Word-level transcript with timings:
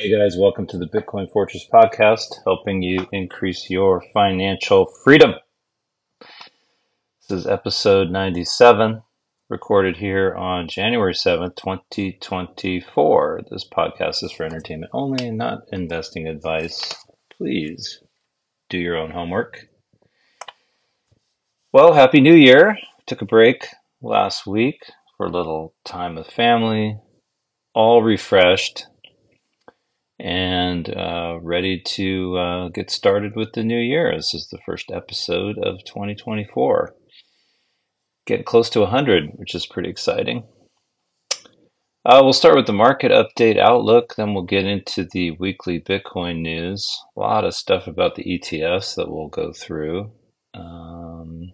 Hey 0.00 0.10
guys, 0.10 0.34
welcome 0.38 0.66
to 0.68 0.78
the 0.78 0.86
Bitcoin 0.86 1.30
Fortress 1.30 1.68
podcast, 1.70 2.28
helping 2.46 2.80
you 2.80 3.06
increase 3.12 3.68
your 3.68 4.02
financial 4.14 4.86
freedom. 4.86 5.34
This 7.28 7.40
is 7.40 7.46
episode 7.46 8.10
97, 8.10 9.02
recorded 9.50 9.98
here 9.98 10.34
on 10.34 10.68
January 10.68 11.12
7th, 11.12 11.54
2024. 11.56 13.42
This 13.50 13.68
podcast 13.68 14.24
is 14.24 14.32
for 14.32 14.44
entertainment 14.44 14.90
only, 14.94 15.30
not 15.30 15.64
investing 15.70 16.26
advice. 16.26 16.94
Please 17.36 18.02
do 18.70 18.78
your 18.78 18.96
own 18.96 19.10
homework. 19.10 19.66
Well, 21.74 21.92
Happy 21.92 22.22
New 22.22 22.34
Year. 22.34 22.78
Took 23.04 23.20
a 23.20 23.26
break 23.26 23.66
last 24.00 24.46
week 24.46 24.80
for 25.18 25.26
a 25.26 25.30
little 25.30 25.74
time 25.84 26.14
with 26.14 26.28
family, 26.28 26.98
all 27.74 28.02
refreshed 28.02 28.86
and 30.20 30.94
uh, 30.94 31.38
ready 31.40 31.80
to 31.80 32.36
uh, 32.36 32.68
get 32.68 32.90
started 32.90 33.34
with 33.36 33.52
the 33.54 33.64
new 33.64 33.78
year. 33.78 34.14
This 34.14 34.34
is 34.34 34.48
the 34.48 34.58
first 34.66 34.90
episode 34.90 35.56
of 35.58 35.82
2024. 35.84 36.94
Getting 38.26 38.44
close 38.44 38.68
to 38.70 38.80
100, 38.80 39.30
which 39.36 39.54
is 39.54 39.66
pretty 39.66 39.88
exciting. 39.88 40.44
Uh, 42.04 42.20
we'll 42.22 42.32
start 42.32 42.56
with 42.56 42.66
the 42.66 42.72
market 42.72 43.10
update 43.10 43.58
outlook, 43.58 44.14
then 44.16 44.34
we'll 44.34 44.44
get 44.44 44.64
into 44.64 45.06
the 45.10 45.32
weekly 45.32 45.80
Bitcoin 45.80 46.40
news. 46.40 46.98
A 47.16 47.20
lot 47.20 47.44
of 47.44 47.54
stuff 47.54 47.86
about 47.86 48.14
the 48.14 48.24
ETFs 48.24 48.96
that 48.96 49.10
we'll 49.10 49.28
go 49.28 49.52
through. 49.52 50.10
Um, 50.54 51.52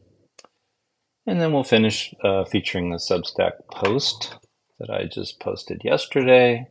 and 1.27 1.41
then 1.41 1.53
we'll 1.53 1.65
finish 1.65 2.15
uh, 2.23 2.45
featuring 2.45 2.91
the 2.91 2.99
Substack 2.99 3.53
post 3.73 4.37
that 4.79 4.91
I 4.91 5.05
just 5.05 5.41
posted 5.41 5.83
yesterday. 5.85 6.67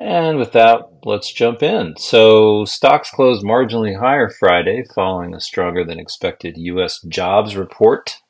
And 0.00 0.38
with 0.38 0.52
that, 0.52 0.82
let's 1.04 1.32
jump 1.32 1.60
in. 1.60 1.96
So, 1.98 2.64
stocks 2.64 3.10
closed 3.10 3.44
marginally 3.44 3.98
higher 3.98 4.30
Friday 4.30 4.84
following 4.94 5.34
a 5.34 5.40
stronger 5.40 5.84
than 5.84 5.98
expected 5.98 6.56
U.S. 6.56 7.00
jobs 7.08 7.56
report, 7.56 8.20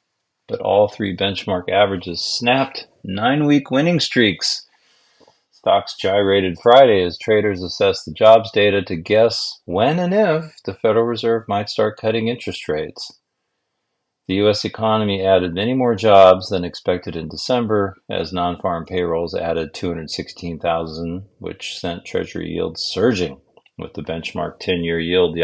but 0.46 0.60
all 0.60 0.88
three 0.88 1.14
benchmark 1.14 1.68
averages 1.68 2.22
snapped 2.22 2.86
nine 3.04 3.44
week 3.44 3.70
winning 3.70 4.00
streaks. 4.00 4.66
Stocks 5.50 5.94
gyrated 5.94 6.56
Friday 6.62 7.02
as 7.02 7.18
traders 7.18 7.62
assessed 7.62 8.06
the 8.06 8.12
jobs 8.12 8.50
data 8.50 8.80
to 8.82 8.96
guess 8.96 9.60
when 9.66 9.98
and 9.98 10.14
if 10.14 10.62
the 10.64 10.72
Federal 10.72 11.04
Reserve 11.04 11.42
might 11.48 11.68
start 11.68 11.98
cutting 12.00 12.28
interest 12.28 12.66
rates. 12.66 13.17
The 14.28 14.34
U.S. 14.34 14.66
economy 14.66 15.24
added 15.24 15.54
many 15.54 15.72
more 15.72 15.94
jobs 15.94 16.50
than 16.50 16.62
expected 16.62 17.16
in 17.16 17.30
December, 17.30 17.96
as 18.10 18.30
non 18.30 18.60
farm 18.60 18.84
payrolls 18.84 19.34
added 19.34 19.72
216,000, 19.72 21.24
which 21.38 21.78
sent 21.78 22.04
Treasury 22.04 22.50
yields 22.50 22.82
surging, 22.82 23.40
with 23.78 23.94
the 23.94 24.02
benchmark 24.02 24.58
10 24.60 24.84
year 24.84 25.00
yield 25.00 25.38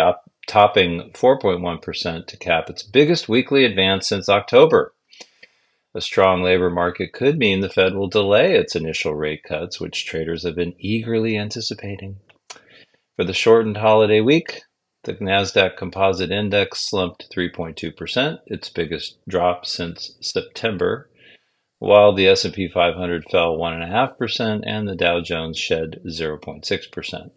topping 0.47 1.11
4.1% 1.15 2.27
to 2.27 2.37
cap 2.37 2.69
its 2.69 2.83
biggest 2.83 3.27
weekly 3.27 3.65
advance 3.65 4.07
since 4.07 4.29
October. 4.29 4.93
A 5.95 6.03
strong 6.03 6.43
labor 6.43 6.69
market 6.69 7.15
could 7.15 7.39
mean 7.39 7.61
the 7.61 7.71
Fed 7.71 7.95
will 7.95 8.09
delay 8.09 8.55
its 8.55 8.77
initial 8.77 9.15
rate 9.15 9.45
cuts, 9.45 9.81
which 9.81 10.05
traders 10.05 10.45
have 10.45 10.57
been 10.57 10.75
eagerly 10.77 11.39
anticipating. 11.39 12.19
For 13.17 13.25
the 13.25 13.33
shortened 13.33 13.79
holiday 13.79 14.21
week, 14.21 14.61
the 15.05 15.15
Nasdaq 15.15 15.77
Composite 15.77 16.31
Index 16.31 16.89
slumped 16.89 17.27
3.2%, 17.35 18.39
its 18.47 18.69
biggest 18.69 19.19
drop 19.29 19.67
since 19.67 20.17
September, 20.21 21.11
while 21.79 22.15
the 22.15 22.29
S&P 22.29 22.69
500 22.69 23.25
fell 23.31 23.57
1.5% 23.57 24.63
and 24.67 24.89
the 24.89 24.97
Dow 24.97 25.21
Jones 25.21 25.59
shed 25.59 26.01
0.6%. 26.07 27.31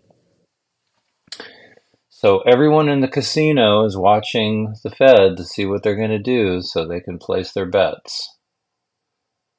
So 2.10 2.40
everyone 2.42 2.90
in 2.90 3.02
the 3.02 3.08
casino 3.08 3.84
is 3.86 3.96
watching 3.96 4.74
the 4.84 4.90
Fed 4.90 5.38
to 5.38 5.44
see 5.44 5.66
what 5.66 5.84
they're 5.84 5.96
going 5.96 6.10
to 6.10 6.18
do 6.18 6.62
so 6.62 6.84
they 6.84 7.00
can 7.00 7.20
place 7.20 7.52
their 7.52 7.68
bets. 7.68 8.38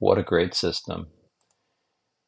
What 0.00 0.18
a 0.18 0.24
great 0.24 0.54
system. 0.54 1.08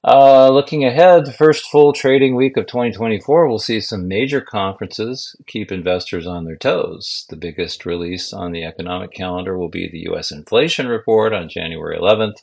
Uh, 0.03 0.49
looking 0.49 0.83
ahead, 0.83 1.27
the 1.27 1.33
first 1.33 1.67
full 1.67 1.93
trading 1.93 2.35
week 2.35 2.57
of 2.57 2.67
2024 2.67 3.47
will 3.47 3.59
see 3.59 3.81
some 3.81 4.09
major 4.09 4.41
conferences 4.41 5.37
keep 5.47 5.71
investors 5.71 6.27
on 6.27 6.47
their 6.47 6.57
toes. 6.57 7.27
The 7.29 7.37
biggest 7.37 7.85
release 7.85 8.33
on 8.33 8.53
the 8.53 8.65
economic 8.65 9.13
calendar 9.13 9.59
will 9.59 9.69
be 9.69 9.91
the 9.91 10.05
U.S. 10.11 10.33
inflation 10.33 10.89
report 10.89 11.35
on 11.35 11.51
January 11.51 11.99
11th, 11.99 12.37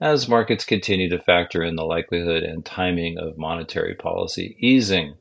as 0.00 0.28
markets 0.28 0.64
continue 0.64 1.08
to 1.10 1.22
factor 1.22 1.62
in 1.62 1.76
the 1.76 1.84
likelihood 1.84 2.42
and 2.42 2.64
timing 2.64 3.18
of 3.18 3.38
monetary 3.38 3.94
policy 3.94 4.56
easing. 4.58 5.14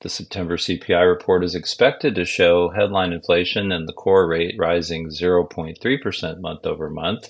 The 0.00 0.08
September 0.08 0.56
CPI 0.56 1.06
report 1.06 1.44
is 1.44 1.54
expected 1.54 2.14
to 2.14 2.24
show 2.24 2.70
headline 2.70 3.12
inflation 3.12 3.70
and 3.70 3.86
the 3.86 3.92
core 3.92 4.26
rate 4.26 4.54
rising 4.58 5.08
0.3% 5.08 6.40
month 6.40 6.64
over 6.64 6.88
month 6.88 7.28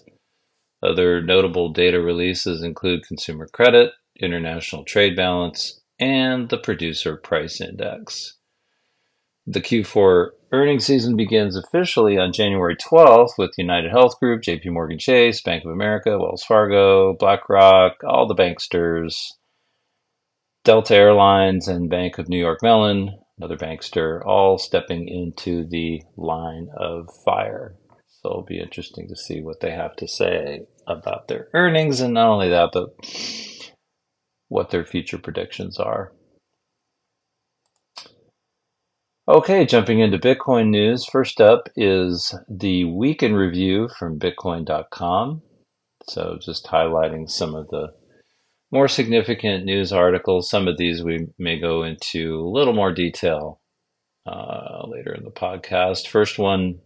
other 0.84 1.22
notable 1.22 1.72
data 1.72 2.00
releases 2.00 2.62
include 2.62 3.06
consumer 3.06 3.49
credit, 3.53 3.93
international 4.21 4.84
trade 4.84 5.17
balance, 5.17 5.81
and 5.99 6.49
the 6.49 6.59
producer 6.59 7.17
price 7.17 7.61
index. 7.61 8.37
The 9.47 9.61
Q4 9.61 10.31
earnings 10.53 10.87
season 10.87 11.17
begins 11.17 11.56
officially 11.56 12.17
on 12.17 12.33
January 12.33 12.77
12th 12.77 13.33
with 13.37 13.59
United 13.59 13.91
Health 13.91 14.19
Group, 14.19 14.43
JP 14.43 14.73
Morgan 14.73 14.99
Chase, 14.99 15.43
Bank 15.43 15.65
of 15.65 15.71
America, 15.71 16.19
Wells 16.19 16.43
Fargo, 16.43 17.15
BlackRock, 17.19 18.03
all 18.05 18.27
the 18.27 18.34
banksters, 18.34 19.33
Delta 20.65 20.94
Airlines, 20.94 21.69
and 21.69 21.91
Bank 21.91 22.19
of 22.19 22.28
New 22.28 22.39
York 22.39 22.61
Mellon, 22.62 23.19
another 23.37 23.56
bankster, 23.56 24.25
all 24.25 24.56
stepping 24.56 25.09
into 25.09 25.67
the 25.69 26.03
line 26.17 26.69
of 26.77 27.09
fire. 27.25 27.75
So 28.25 28.31
it'll 28.31 28.43
be 28.43 28.59
interesting 28.59 29.07
to 29.09 29.17
see 29.17 29.43
what 29.43 29.61
they 29.61 29.73
have 29.73 29.97
to 29.97 30.09
say 30.09 30.62
about 30.87 31.29
their 31.29 31.49
earnings, 31.53 32.01
and 32.01 32.15
not 32.15 32.31
only 32.31 32.49
that, 32.49 32.71
but 32.73 32.95
what 34.49 34.71
their 34.71 34.87
future 34.87 35.19
predictions 35.19 35.79
are. 35.79 36.11
Okay, 39.29 39.67
jumping 39.67 40.01
into 40.01 40.19
Bitcoin 40.19 40.71
news. 40.71 41.05
First 41.05 41.39
up 41.39 41.69
is 41.77 42.35
the 42.49 42.87
week 42.87 43.23
in 43.23 43.35
review 43.35 43.91
from 43.99 44.19
Bitcoin.com. 44.19 45.43
So, 46.09 46.39
just 46.41 46.65
highlighting 46.65 47.29
some 47.29 47.55
of 47.55 47.69
the 47.69 47.89
more 48.71 48.89
significant 48.89 49.67
news 49.67 49.93
articles. 49.93 50.49
Some 50.49 50.67
of 50.67 50.79
these 50.79 51.03
we 51.03 51.27
may 51.39 51.61
go 51.61 51.83
into 51.83 52.41
a 52.41 52.49
little 52.49 52.75
more 52.75 52.93
detail 52.95 53.61
uh, 54.25 54.87
later 54.87 55.12
in 55.12 55.25
the 55.25 55.31
podcast. 55.31 56.09
First 56.09 56.39
one 56.39 56.81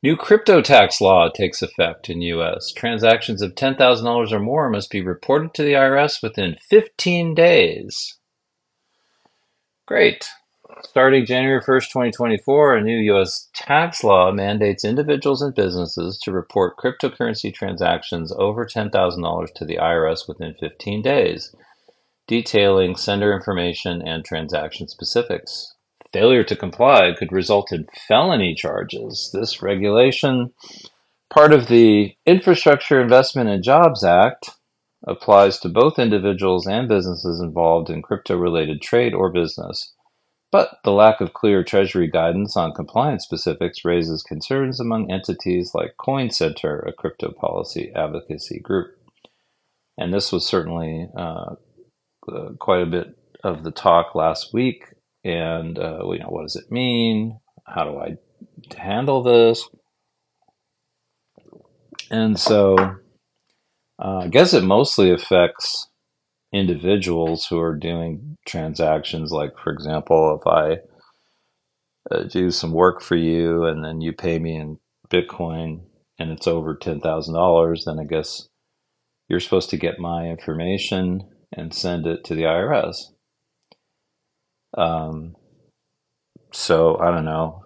New 0.00 0.16
crypto 0.16 0.60
tax 0.60 1.00
law 1.00 1.28
takes 1.28 1.60
effect 1.60 2.08
in 2.08 2.22
U.S. 2.22 2.70
Transactions 2.70 3.42
of 3.42 3.56
$10,000 3.56 4.32
or 4.32 4.38
more 4.38 4.70
must 4.70 4.90
be 4.90 5.02
reported 5.02 5.52
to 5.54 5.64
the 5.64 5.72
IRS 5.72 6.22
within 6.22 6.54
15 6.70 7.34
days. 7.34 8.16
Great. 9.88 10.28
Starting 10.84 11.26
January 11.26 11.60
1st, 11.60 11.88
2024, 11.88 12.76
a 12.76 12.80
new 12.80 12.96
U.S. 13.14 13.48
tax 13.52 14.04
law 14.04 14.30
mandates 14.30 14.84
individuals 14.84 15.42
and 15.42 15.52
businesses 15.52 16.16
to 16.22 16.30
report 16.30 16.76
cryptocurrency 16.76 17.52
transactions 17.52 18.32
over 18.38 18.64
$10,000 18.64 19.54
to 19.54 19.64
the 19.64 19.78
IRS 19.78 20.28
within 20.28 20.54
15 20.54 21.02
days, 21.02 21.52
detailing 22.28 22.94
sender 22.94 23.34
information 23.34 24.00
and 24.06 24.24
transaction 24.24 24.86
specifics 24.86 25.74
failure 26.12 26.44
to 26.44 26.56
comply 26.56 27.12
could 27.18 27.32
result 27.32 27.72
in 27.72 27.86
felony 28.06 28.54
charges. 28.54 29.30
This 29.32 29.62
regulation, 29.62 30.52
part 31.30 31.52
of 31.52 31.68
the 31.68 32.14
Infrastructure 32.26 33.00
Investment 33.00 33.48
and 33.48 33.62
Jobs 33.62 34.04
Act, 34.04 34.50
applies 35.06 35.58
to 35.60 35.68
both 35.68 35.98
individuals 35.98 36.66
and 36.66 36.88
businesses 36.88 37.40
involved 37.40 37.88
in 37.88 38.02
crypto 38.02 38.36
related 38.36 38.82
trade 38.82 39.14
or 39.14 39.30
business. 39.30 39.92
But 40.50 40.78
the 40.82 40.92
lack 40.92 41.20
of 41.20 41.34
clear 41.34 41.62
Treasury 41.62 42.08
guidance 42.08 42.56
on 42.56 42.72
compliance 42.72 43.22
specifics 43.22 43.84
raises 43.84 44.22
concerns 44.22 44.80
among 44.80 45.10
entities 45.10 45.72
like 45.74 45.98
Coin 45.98 46.30
Center, 46.30 46.80
a 46.80 46.92
crypto 46.92 47.32
policy 47.32 47.92
advocacy 47.94 48.58
group. 48.58 48.96
And 49.98 50.12
this 50.12 50.32
was 50.32 50.46
certainly 50.46 51.08
uh, 51.16 51.56
uh, 52.32 52.48
quite 52.58 52.82
a 52.82 52.86
bit 52.86 53.18
of 53.44 53.62
the 53.62 53.70
talk 53.70 54.14
last 54.14 54.54
week 54.54 54.84
and 55.24 55.78
uh, 55.78 56.00
you 56.12 56.20
know 56.20 56.28
what 56.28 56.42
does 56.42 56.56
it 56.56 56.70
mean? 56.70 57.38
How 57.66 57.84
do 57.84 57.98
I 57.98 58.16
handle 58.76 59.22
this? 59.22 59.68
And 62.10 62.38
so, 62.38 62.76
uh, 63.98 64.18
I 64.24 64.28
guess 64.28 64.54
it 64.54 64.64
mostly 64.64 65.12
affects 65.12 65.88
individuals 66.52 67.46
who 67.46 67.60
are 67.60 67.76
doing 67.76 68.36
transactions. 68.46 69.32
Like, 69.32 69.52
for 69.62 69.72
example, 69.72 70.40
if 70.40 70.46
I 70.46 70.78
uh, 72.14 72.24
do 72.24 72.50
some 72.50 72.72
work 72.72 73.02
for 73.02 73.16
you 73.16 73.64
and 73.64 73.84
then 73.84 74.00
you 74.00 74.12
pay 74.12 74.38
me 74.38 74.56
in 74.56 74.78
Bitcoin 75.10 75.82
and 76.18 76.30
it's 76.30 76.46
over 76.46 76.76
ten 76.76 77.00
thousand 77.00 77.34
dollars, 77.34 77.84
then 77.86 77.98
I 77.98 78.04
guess 78.04 78.48
you're 79.28 79.40
supposed 79.40 79.70
to 79.70 79.76
get 79.76 79.98
my 79.98 80.26
information 80.28 81.28
and 81.56 81.74
send 81.74 82.06
it 82.06 82.24
to 82.24 82.34
the 82.34 82.42
IRS. 82.42 82.96
Um, 84.76 85.36
so 86.52 86.98
I 86.98 87.10
don't 87.10 87.24
know. 87.24 87.62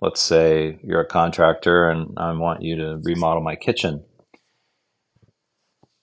Let's 0.00 0.20
say 0.20 0.78
you're 0.82 1.00
a 1.00 1.06
contractor 1.06 1.88
and 1.88 2.14
I 2.18 2.32
want 2.32 2.62
you 2.62 2.76
to 2.76 3.00
remodel 3.02 3.42
my 3.42 3.56
kitchen. 3.56 4.04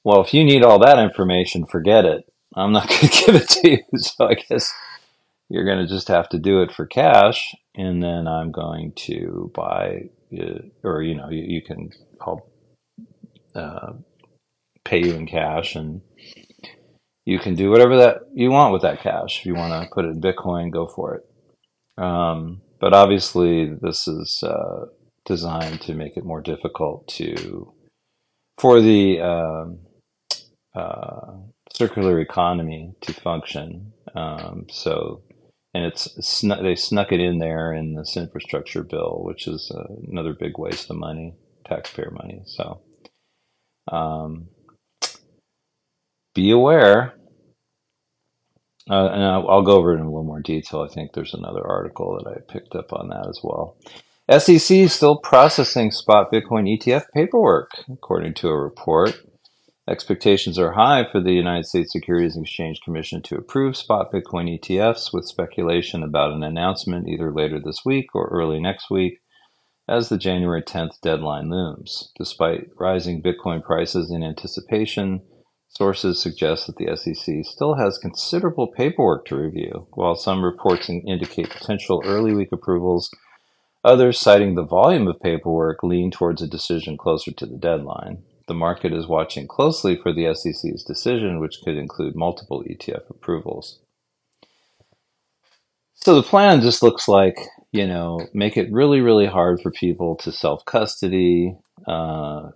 Well, 0.03 0.21
if 0.21 0.33
you 0.33 0.43
need 0.43 0.63
all 0.63 0.79
that 0.79 0.99
information, 0.99 1.65
forget 1.65 2.05
it. 2.05 2.25
I'm 2.55 2.71
not 2.73 2.89
going 2.89 3.09
to 3.09 3.25
give 3.25 3.35
it 3.35 3.49
to 3.49 3.71
you. 3.71 3.77
So 3.97 4.27
I 4.27 4.35
guess 4.35 4.73
you're 5.49 5.65
going 5.65 5.79
to 5.79 5.87
just 5.87 6.07
have 6.07 6.29
to 6.29 6.39
do 6.39 6.61
it 6.61 6.71
for 6.71 6.85
cash, 6.85 7.55
and 7.75 8.01
then 8.01 8.27
I'm 8.27 8.51
going 8.51 8.93
to 9.07 9.51
buy, 9.53 10.09
uh, 10.37 10.59
or 10.83 11.03
you 11.03 11.15
know, 11.15 11.29
you, 11.29 11.43
you 11.43 11.61
can 11.61 11.91
I'll 12.21 12.49
uh, 13.55 13.93
pay 14.85 14.99
you 14.99 15.13
in 15.13 15.27
cash, 15.27 15.75
and 15.75 16.01
you 17.25 17.39
can 17.39 17.55
do 17.55 17.69
whatever 17.69 17.97
that 17.97 18.21
you 18.33 18.49
want 18.49 18.73
with 18.73 18.81
that 18.81 19.01
cash. 19.01 19.39
If 19.39 19.45
you 19.45 19.55
want 19.55 19.83
to 19.83 19.89
put 19.93 20.05
it 20.05 20.09
in 20.09 20.21
Bitcoin, 20.21 20.71
go 20.71 20.87
for 20.87 21.15
it. 21.15 22.03
Um, 22.03 22.61
but 22.79 22.93
obviously, 22.93 23.73
this 23.81 24.07
is 24.07 24.41
uh, 24.43 24.85
designed 25.25 25.81
to 25.81 25.93
make 25.93 26.17
it 26.17 26.25
more 26.25 26.41
difficult 26.41 27.07
to 27.09 27.73
for 28.57 28.81
the 28.81 29.19
um, 29.21 29.79
uh, 30.75 31.33
circular 31.73 32.19
economy 32.19 32.93
to 33.01 33.13
function. 33.13 33.93
Um, 34.15 34.65
so 34.69 35.23
and 35.73 35.85
it's 35.85 36.41
they 36.41 36.75
snuck 36.75 37.11
it 37.11 37.19
in 37.19 37.39
there 37.39 37.73
in 37.73 37.95
this 37.95 38.17
infrastructure 38.17 38.83
bill, 38.83 39.21
which 39.23 39.47
is 39.47 39.71
uh, 39.73 39.93
another 40.11 40.33
big 40.33 40.57
waste 40.57 40.89
of 40.89 40.97
money, 40.97 41.35
taxpayer 41.65 42.11
money. 42.11 42.41
So, 42.45 42.81
um, 43.89 44.49
be 46.33 46.51
aware. 46.51 47.13
Uh, 48.89 49.07
and 49.07 49.23
I'll, 49.23 49.61
go 49.61 49.73
over 49.77 49.93
it 49.93 49.99
in 49.99 50.01
a 50.01 50.09
little 50.09 50.23
more 50.23 50.41
detail. 50.41 50.81
I 50.81 50.93
think 50.93 51.13
there's 51.13 51.33
another 51.33 51.65
article 51.65 52.17
that 52.17 52.29
I 52.29 52.51
picked 52.51 52.75
up 52.75 52.91
on 52.91 53.09
that 53.09 53.27
as 53.27 53.39
well. 53.43 53.77
SEC 54.29 54.77
is 54.77 54.93
still 54.93 55.17
processing 55.17 55.91
spot 55.91 56.31
Bitcoin 56.31 56.67
ETF 56.67 57.03
paperwork, 57.13 57.71
according 57.91 58.33
to 58.35 58.49
a 58.49 58.57
report. 58.57 59.15
Expectations 59.89 60.57
are 60.57 60.73
high 60.73 61.05
for 61.11 61.21
the 61.21 61.33
United 61.33 61.65
States 61.65 61.91
Securities 61.91 62.35
and 62.35 62.45
Exchange 62.45 62.79
Commission 62.81 63.21
to 63.23 63.35
approve 63.35 63.75
spot 63.75 64.11
Bitcoin 64.11 64.59
ETFs, 64.59 65.13
with 65.13 65.25
speculation 65.27 66.01
about 66.03 66.31
an 66.31 66.43
announcement 66.43 67.07
either 67.07 67.31
later 67.31 67.59
this 67.59 67.81
week 67.85 68.07
or 68.13 68.27
early 68.27 68.59
next 68.59 68.89
week 68.89 69.19
as 69.89 70.07
the 70.09 70.17
January 70.17 70.61
10th 70.61 71.01
deadline 71.01 71.49
looms. 71.49 72.11
Despite 72.17 72.69
rising 72.77 73.21
Bitcoin 73.21 73.63
prices 73.63 74.11
in 74.11 74.23
anticipation, 74.23 75.21
sources 75.73 76.21
suggest 76.21 76.67
that 76.67 76.75
the 76.77 76.95
SEC 76.95 77.45
still 77.45 77.75
has 77.75 77.97
considerable 77.97 78.67
paperwork 78.67 79.25
to 79.25 79.35
review, 79.35 79.87
while 79.93 80.15
some 80.15 80.43
reports 80.43 80.89
indicate 80.89 81.49
potential 81.49 82.03
early 82.05 82.33
week 82.33 82.49
approvals. 82.51 83.09
Others, 83.83 84.19
citing 84.19 84.55
the 84.55 84.65
volume 84.65 85.07
of 85.07 85.19
paperwork, 85.19 85.81
lean 85.81 86.11
towards 86.11 86.41
a 86.41 86.47
decision 86.47 86.97
closer 86.97 87.31
to 87.31 87.45
the 87.45 87.57
deadline. 87.57 88.21
The 88.47 88.53
market 88.53 88.93
is 88.93 89.07
watching 89.07 89.47
closely 89.47 89.95
for 89.95 90.13
the 90.13 90.33
SEC's 90.35 90.83
decision, 90.83 91.39
which 91.39 91.61
could 91.63 91.77
include 91.77 92.15
multiple 92.15 92.63
ETF 92.69 93.09
approvals. 93.09 93.79
So 95.95 96.15
the 96.15 96.23
plan 96.23 96.61
just 96.61 96.83
looks 96.83 97.07
like, 97.07 97.37
you 97.71 97.87
know, 97.87 98.19
make 98.33 98.57
it 98.57 98.71
really, 98.71 99.01
really 99.01 99.27
hard 99.27 99.61
for 99.61 99.71
people 99.71 100.15
to 100.17 100.31
self 100.31 100.65
custody. 100.65 101.55
Uh, 101.87 102.49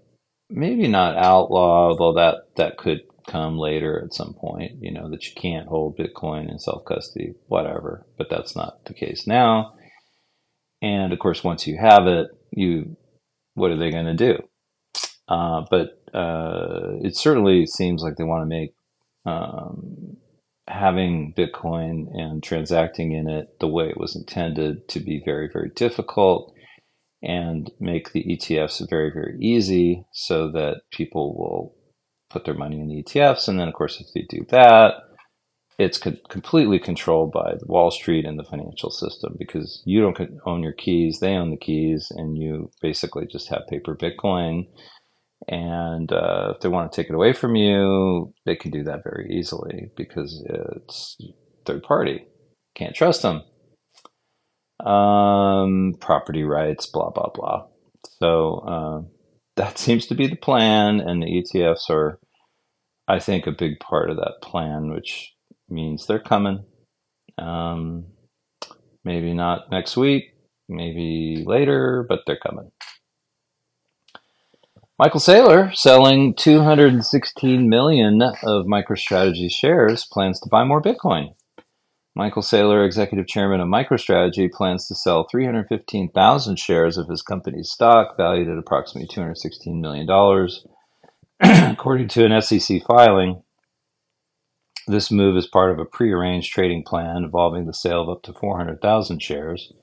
maybe 0.50 0.88
not 0.88 1.18
outlaw, 1.18 1.90
although 1.90 2.14
that, 2.14 2.56
that 2.56 2.78
could 2.78 3.02
come 3.28 3.58
later 3.58 4.02
at 4.04 4.14
some 4.14 4.34
point, 4.34 4.74
you 4.82 4.92
know, 4.92 5.10
that 5.10 5.28
you 5.28 5.34
can't 5.36 5.68
hold 5.68 5.98
Bitcoin 5.98 6.50
in 6.50 6.60
self 6.60 6.86
custody, 6.86 7.34
whatever. 7.48 8.06
But 8.18 8.30
that's 8.30 8.56
not 8.56 8.86
the 8.86 8.94
case 8.94 9.26
now. 9.28 9.74
And 10.82 11.14
of 11.14 11.20
course, 11.20 11.44
once 11.44 11.66
you 11.66 11.78
have 11.78 12.08
it, 12.08 12.28
you, 12.52 12.96
what 13.56 13.72
are 13.72 13.78
they 13.78 13.92
going 13.92 14.06
to 14.06 14.14
do? 14.14 14.38
Uh, 15.28 15.64
but 15.70 16.02
uh, 16.14 16.98
it 17.02 17.16
certainly 17.16 17.66
seems 17.66 18.04
like 18.04 18.16
they 18.16 18.24
want 18.24 18.44
to 18.44 18.46
make 18.46 18.74
um, 19.26 20.18
having 20.68 21.34
Bitcoin 21.36 22.08
and 22.14 22.44
transacting 22.44 23.12
in 23.12 23.30
it 23.30 23.60
the 23.60 23.68
way 23.68 23.90
it 23.90 24.00
was 24.00 24.16
intended 24.16 24.88
to 24.90 25.00
be 25.00 25.22
very, 25.24 25.50
very 25.52 25.70
difficult 25.76 26.54
and 27.24 27.72
make 27.80 28.12
the 28.12 28.24
ETFs 28.24 28.88
very, 28.90 29.12
very 29.12 29.38
easy 29.40 30.06
so 30.14 30.52
that 30.52 30.82
people 30.92 31.36
will 31.38 31.76
put 32.30 32.46
their 32.46 32.54
money 32.54 32.80
in 32.80 32.88
the 32.88 33.04
ETFs. 33.04 33.48
And 33.48 33.60
then, 33.60 33.68
of 33.68 33.74
course, 33.74 34.02
if 34.02 34.08
they 34.14 34.26
do 34.30 34.46
that, 34.50 34.96
it's 35.80 35.98
co- 35.98 36.18
completely 36.30 36.80
controlled 36.80 37.32
by 37.32 37.56
Wall 37.64 37.92
Street 37.92 38.26
and 38.26 38.40
the 38.40 38.44
financial 38.44 38.92
system 38.92 39.36
because 39.40 39.84
you 39.86 40.02
don't 40.02 40.18
own 40.46 40.64
your 40.64 40.74
keys, 40.74 41.20
they 41.20 41.34
own 41.34 41.52
the 41.52 41.58
keys, 41.58 42.12
and 42.16 42.38
you 42.38 42.72
basically 42.82 43.28
just 43.28 43.50
have 43.50 43.68
paper 43.70 43.96
Bitcoin 43.96 44.66
and 45.48 46.12
uh, 46.12 46.54
if 46.56 46.62
they 46.62 46.70
want 46.70 46.92
to 46.92 46.96
take 46.96 47.10
it 47.10 47.16
away 47.16 47.34
from 47.34 47.56
you, 47.56 48.34
they 48.46 48.56
can 48.56 48.72
do 48.72 48.84
that 48.86 49.04
very 49.04 49.30
easily 49.32 49.92
because 49.96 50.44
it's 50.50 51.18
third 51.66 51.84
party. 51.84 52.26
Can't 52.76 52.96
trust 52.96 53.22
them. 53.22 53.44
Um, 54.84 55.94
property 56.00 56.44
rights, 56.44 56.86
blah, 56.88 57.10
blah, 57.12 57.30
blah. 57.34 57.66
So 58.20 58.56
uh, 58.60 59.02
that 59.56 59.78
seems 59.78 60.08
to 60.08 60.16
be 60.16 60.28
the 60.28 60.36
plan, 60.36 61.00
and 61.00 61.22
the 61.22 61.28
ETFs 61.28 61.90
are, 61.90 62.20
I 63.08 63.20
think, 63.20 63.48
a 63.48 63.52
big 63.52 63.80
part 63.80 64.10
of 64.10 64.18
that 64.18 64.40
plan, 64.42 64.92
which 64.92 65.34
means 65.70 66.06
they're 66.06 66.20
coming. 66.20 66.66
Um, 67.38 68.06
maybe 69.04 69.34
not 69.34 69.72
next 69.72 69.98
week, 69.98 70.26
maybe 70.70 71.44
later, 71.46 72.06
but 72.08 72.22
they're 72.26 72.40
coming. 72.40 72.72
Michael 74.98 75.20
Saylor, 75.20 75.76
selling 75.76 76.34
216 76.36 77.68
million 77.68 78.22
of 78.22 78.66
MicroStrategy 78.66 79.52
shares, 79.52 80.06
plans 80.10 80.40
to 80.40 80.50
buy 80.50 80.64
more 80.64 80.82
Bitcoin. 80.82 81.36
Michael 82.18 82.44
Saylor, 82.44 82.86
executive 82.86 83.28
chairman 83.28 83.60
of 83.60 83.68
MicroStrategy, 83.68 84.50
plans 84.50 84.88
to 84.88 84.96
sell 84.96 85.28
315,000 85.30 86.58
shares 86.58 86.98
of 86.98 87.10
his 87.10 87.22
company's 87.22 87.70
stock, 87.70 88.16
valued 88.16 88.48
at 88.48 88.58
approximately 88.58 89.14
$216 89.14 89.82
million. 89.82 90.08
According 91.74 92.08
to 92.08 92.26
an 92.26 92.42
SEC 92.42 92.84
filing, 92.88 93.44
this 94.88 95.12
move 95.12 95.36
is 95.36 95.46
part 95.46 95.72
of 95.72 95.80
a 95.80 95.86
prearranged 95.86 96.54
trading 96.54 96.84
plan 96.84 97.18
involving 97.18 97.66
the 97.66 97.74
sale 97.74 98.04
of 98.04 98.10
up 98.10 98.24
to 98.24 98.34
400,000 98.34 99.22
shares. 99.22 99.74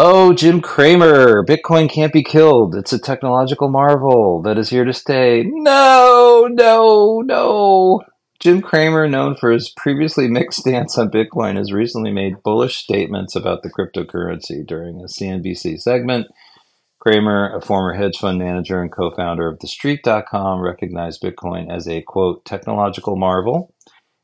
Oh, 0.00 0.32
Jim 0.32 0.60
Cramer, 0.60 1.44
Bitcoin 1.44 1.90
can't 1.90 2.12
be 2.12 2.22
killed. 2.22 2.76
It's 2.76 2.92
a 2.92 3.00
technological 3.00 3.68
marvel 3.68 4.40
that 4.42 4.56
is 4.56 4.70
here 4.70 4.84
to 4.84 4.92
stay. 4.92 5.42
No, 5.44 6.46
no, 6.48 7.20
no. 7.26 8.04
Jim 8.38 8.62
Cramer, 8.62 9.08
known 9.08 9.34
for 9.34 9.50
his 9.50 9.70
previously 9.76 10.28
mixed 10.28 10.60
stance 10.60 10.96
on 10.96 11.10
Bitcoin, 11.10 11.56
has 11.56 11.72
recently 11.72 12.12
made 12.12 12.44
bullish 12.44 12.76
statements 12.76 13.34
about 13.34 13.64
the 13.64 13.72
cryptocurrency 13.72 14.64
during 14.64 15.00
a 15.00 15.06
CNBC 15.08 15.80
segment. 15.80 16.28
Cramer, 17.00 17.56
a 17.56 17.60
former 17.60 17.94
hedge 17.94 18.18
fund 18.18 18.38
manager 18.38 18.80
and 18.80 18.92
co 18.92 19.10
founder 19.10 19.48
of 19.48 19.58
TheStreet.com, 19.58 20.60
recognized 20.60 21.20
Bitcoin 21.20 21.74
as 21.74 21.88
a 21.88 22.02
quote, 22.02 22.44
technological 22.44 23.16
marvel 23.16 23.74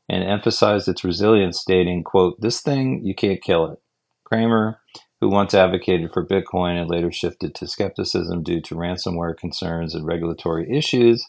and 0.07 0.23
emphasized 0.23 0.87
its 0.87 1.03
resilience, 1.03 1.59
stating, 1.59 2.01
quote, 2.01 2.39
this 2.39 2.61
thing, 2.61 3.01
you 3.03 3.13
can't 3.13 3.43
kill 3.43 3.73
it. 3.73 3.79
Cramer, 4.23 4.79
who 5.25 5.31
once 5.31 5.55
advocated 5.55 6.11
for 6.13 6.23
Bitcoin 6.23 6.79
and 6.79 6.87
later 6.87 7.11
shifted 7.11 7.55
to 7.55 7.67
skepticism 7.67 8.43
due 8.43 8.61
to 8.61 8.75
ransomware 8.75 9.35
concerns 9.35 9.95
and 9.95 10.05
regulatory 10.05 10.69
issues, 10.71 11.25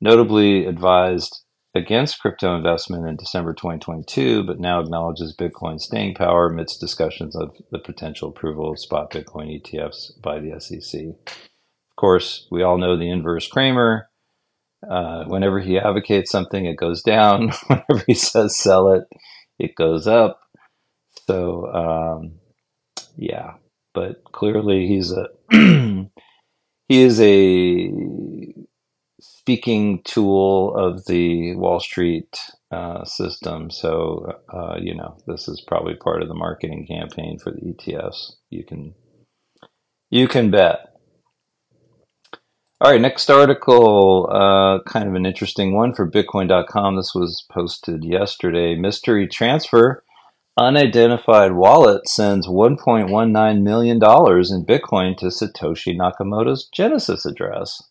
notably 0.00 0.66
advised 0.66 1.42
against 1.74 2.20
crypto 2.20 2.54
investment 2.54 3.08
in 3.08 3.16
December 3.16 3.52
2022, 3.52 4.44
but 4.44 4.60
now 4.60 4.78
acknowledges 4.78 5.34
Bitcoin's 5.36 5.84
staying 5.84 6.14
power 6.14 6.46
amidst 6.46 6.78
discussions 6.78 7.34
of 7.34 7.56
the 7.72 7.80
potential 7.80 8.28
approval 8.28 8.70
of 8.70 8.78
spot 8.78 9.10
Bitcoin 9.10 9.60
ETFs 9.60 10.12
by 10.22 10.38
the 10.38 10.60
SEC. 10.60 11.02
Of 11.26 11.96
course, 11.96 12.46
we 12.52 12.62
all 12.62 12.78
know 12.78 12.96
the 12.96 13.10
inverse 13.10 13.48
Cramer. 13.48 14.08
Uh, 14.88 15.24
whenever 15.24 15.58
he 15.58 15.76
advocates 15.76 16.30
something, 16.30 16.66
it 16.66 16.76
goes 16.76 17.02
down. 17.02 17.50
whenever 17.66 18.04
he 18.06 18.14
says 18.14 18.56
sell 18.56 18.92
it, 18.92 19.02
it 19.58 19.74
goes 19.74 20.06
up. 20.06 20.38
So 21.26 21.66
um, 21.72 22.38
yeah, 23.16 23.54
but 23.94 24.24
clearly 24.32 24.86
he's 24.86 25.12
a 25.12 25.28
he 25.50 27.02
is 27.02 27.20
a 27.20 27.92
speaking 29.20 30.02
tool 30.04 30.74
of 30.76 31.06
the 31.06 31.54
Wall 31.56 31.80
Street 31.80 32.38
uh, 32.70 33.04
system. 33.04 33.70
So 33.70 34.40
uh, 34.52 34.76
you 34.80 34.94
know 34.94 35.16
this 35.26 35.48
is 35.48 35.62
probably 35.66 35.94
part 35.94 36.22
of 36.22 36.28
the 36.28 36.34
marketing 36.34 36.86
campaign 36.86 37.38
for 37.38 37.52
the 37.52 37.60
ETFs. 37.60 38.32
You 38.50 38.64
can 38.64 38.94
you 40.10 40.28
can 40.28 40.50
bet. 40.50 40.90
All 42.80 42.90
right, 42.90 43.00
next 43.00 43.30
article, 43.30 44.28
uh, 44.30 44.82
kind 44.82 45.08
of 45.08 45.14
an 45.14 45.24
interesting 45.24 45.74
one 45.74 45.94
for 45.94 46.10
Bitcoin.com. 46.10 46.96
This 46.96 47.14
was 47.14 47.46
posted 47.50 48.04
yesterday. 48.04 48.74
Mystery 48.74 49.26
transfer. 49.26 50.02
Unidentified 50.56 51.52
wallet 51.52 52.08
sends 52.08 52.46
$1.19 52.46 53.62
million 53.62 53.96
in 53.96 54.00
Bitcoin 54.00 55.16
to 55.16 55.26
Satoshi 55.26 55.96
Nakamoto's 55.98 56.68
Genesis 56.72 57.26
address. 57.26 57.82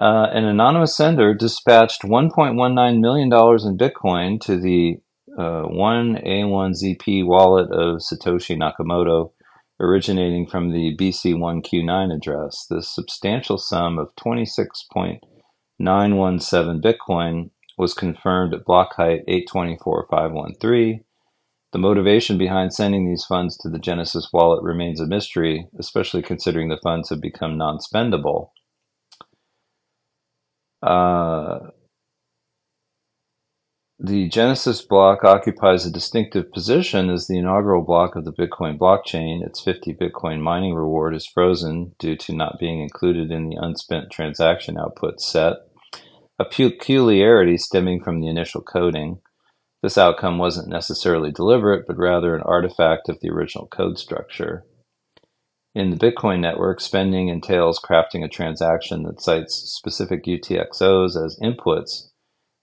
Uh, 0.00 0.26
an 0.32 0.44
anonymous 0.44 0.96
sender 0.96 1.32
dispatched 1.32 2.02
$1.19 2.02 3.00
million 3.00 3.28
in 3.28 3.78
Bitcoin 3.78 4.40
to 4.40 4.60
the 4.60 4.96
uh, 5.38 5.62
1A1ZP 5.68 7.24
wallet 7.24 7.70
of 7.70 8.00
Satoshi 8.00 8.58
Nakamoto 8.58 9.30
originating 9.78 10.46
from 10.46 10.72
the 10.72 10.96
BC1Q9 10.96 12.14
address. 12.14 12.66
This 12.68 12.92
substantial 12.92 13.58
sum 13.58 13.98
of 13.98 14.08
26.917 14.16 15.20
Bitcoin 16.82 17.50
was 17.76 17.94
confirmed 17.94 18.54
at 18.54 18.64
block 18.64 18.94
height 18.94 19.22
824513. 19.28 21.04
The 21.72 21.78
motivation 21.78 22.38
behind 22.38 22.72
sending 22.72 23.06
these 23.06 23.24
funds 23.24 23.56
to 23.58 23.68
the 23.68 23.78
Genesis 23.78 24.30
wallet 24.32 24.62
remains 24.62 25.00
a 25.00 25.06
mystery, 25.06 25.68
especially 25.78 26.22
considering 26.22 26.68
the 26.68 26.80
funds 26.82 27.10
have 27.10 27.20
become 27.20 27.58
non 27.58 27.78
spendable. 27.78 28.50
Uh, 30.82 31.70
the 33.98 34.28
Genesis 34.28 34.82
block 34.82 35.24
occupies 35.24 35.86
a 35.86 35.90
distinctive 35.90 36.52
position 36.52 37.08
as 37.08 37.26
the 37.26 37.38
inaugural 37.38 37.82
block 37.82 38.14
of 38.14 38.24
the 38.26 38.32
Bitcoin 38.32 38.78
blockchain. 38.78 39.44
Its 39.44 39.60
50 39.60 39.94
Bitcoin 39.94 40.40
mining 40.40 40.74
reward 40.74 41.14
is 41.14 41.26
frozen 41.26 41.94
due 41.98 42.14
to 42.16 42.34
not 42.34 42.58
being 42.60 42.80
included 42.80 43.30
in 43.30 43.48
the 43.48 43.56
unspent 43.56 44.10
transaction 44.10 44.78
output 44.78 45.20
set, 45.20 45.56
a 46.38 46.44
peculiarity 46.44 47.56
stemming 47.56 48.02
from 48.02 48.20
the 48.20 48.28
initial 48.28 48.62
coding. 48.62 49.20
This 49.82 49.98
outcome 49.98 50.38
wasn't 50.38 50.68
necessarily 50.68 51.30
deliberate, 51.30 51.86
but 51.86 51.98
rather 51.98 52.34
an 52.34 52.42
artifact 52.42 53.08
of 53.08 53.20
the 53.20 53.30
original 53.30 53.66
code 53.66 53.98
structure. 53.98 54.64
In 55.74 55.90
the 55.90 55.96
Bitcoin 55.96 56.40
network, 56.40 56.80
spending 56.80 57.28
entails 57.28 57.80
crafting 57.80 58.24
a 58.24 58.28
transaction 58.28 59.02
that 59.04 59.20
cites 59.20 59.54
specific 59.54 60.24
UTXOs 60.24 61.22
as 61.22 61.38
inputs 61.42 62.08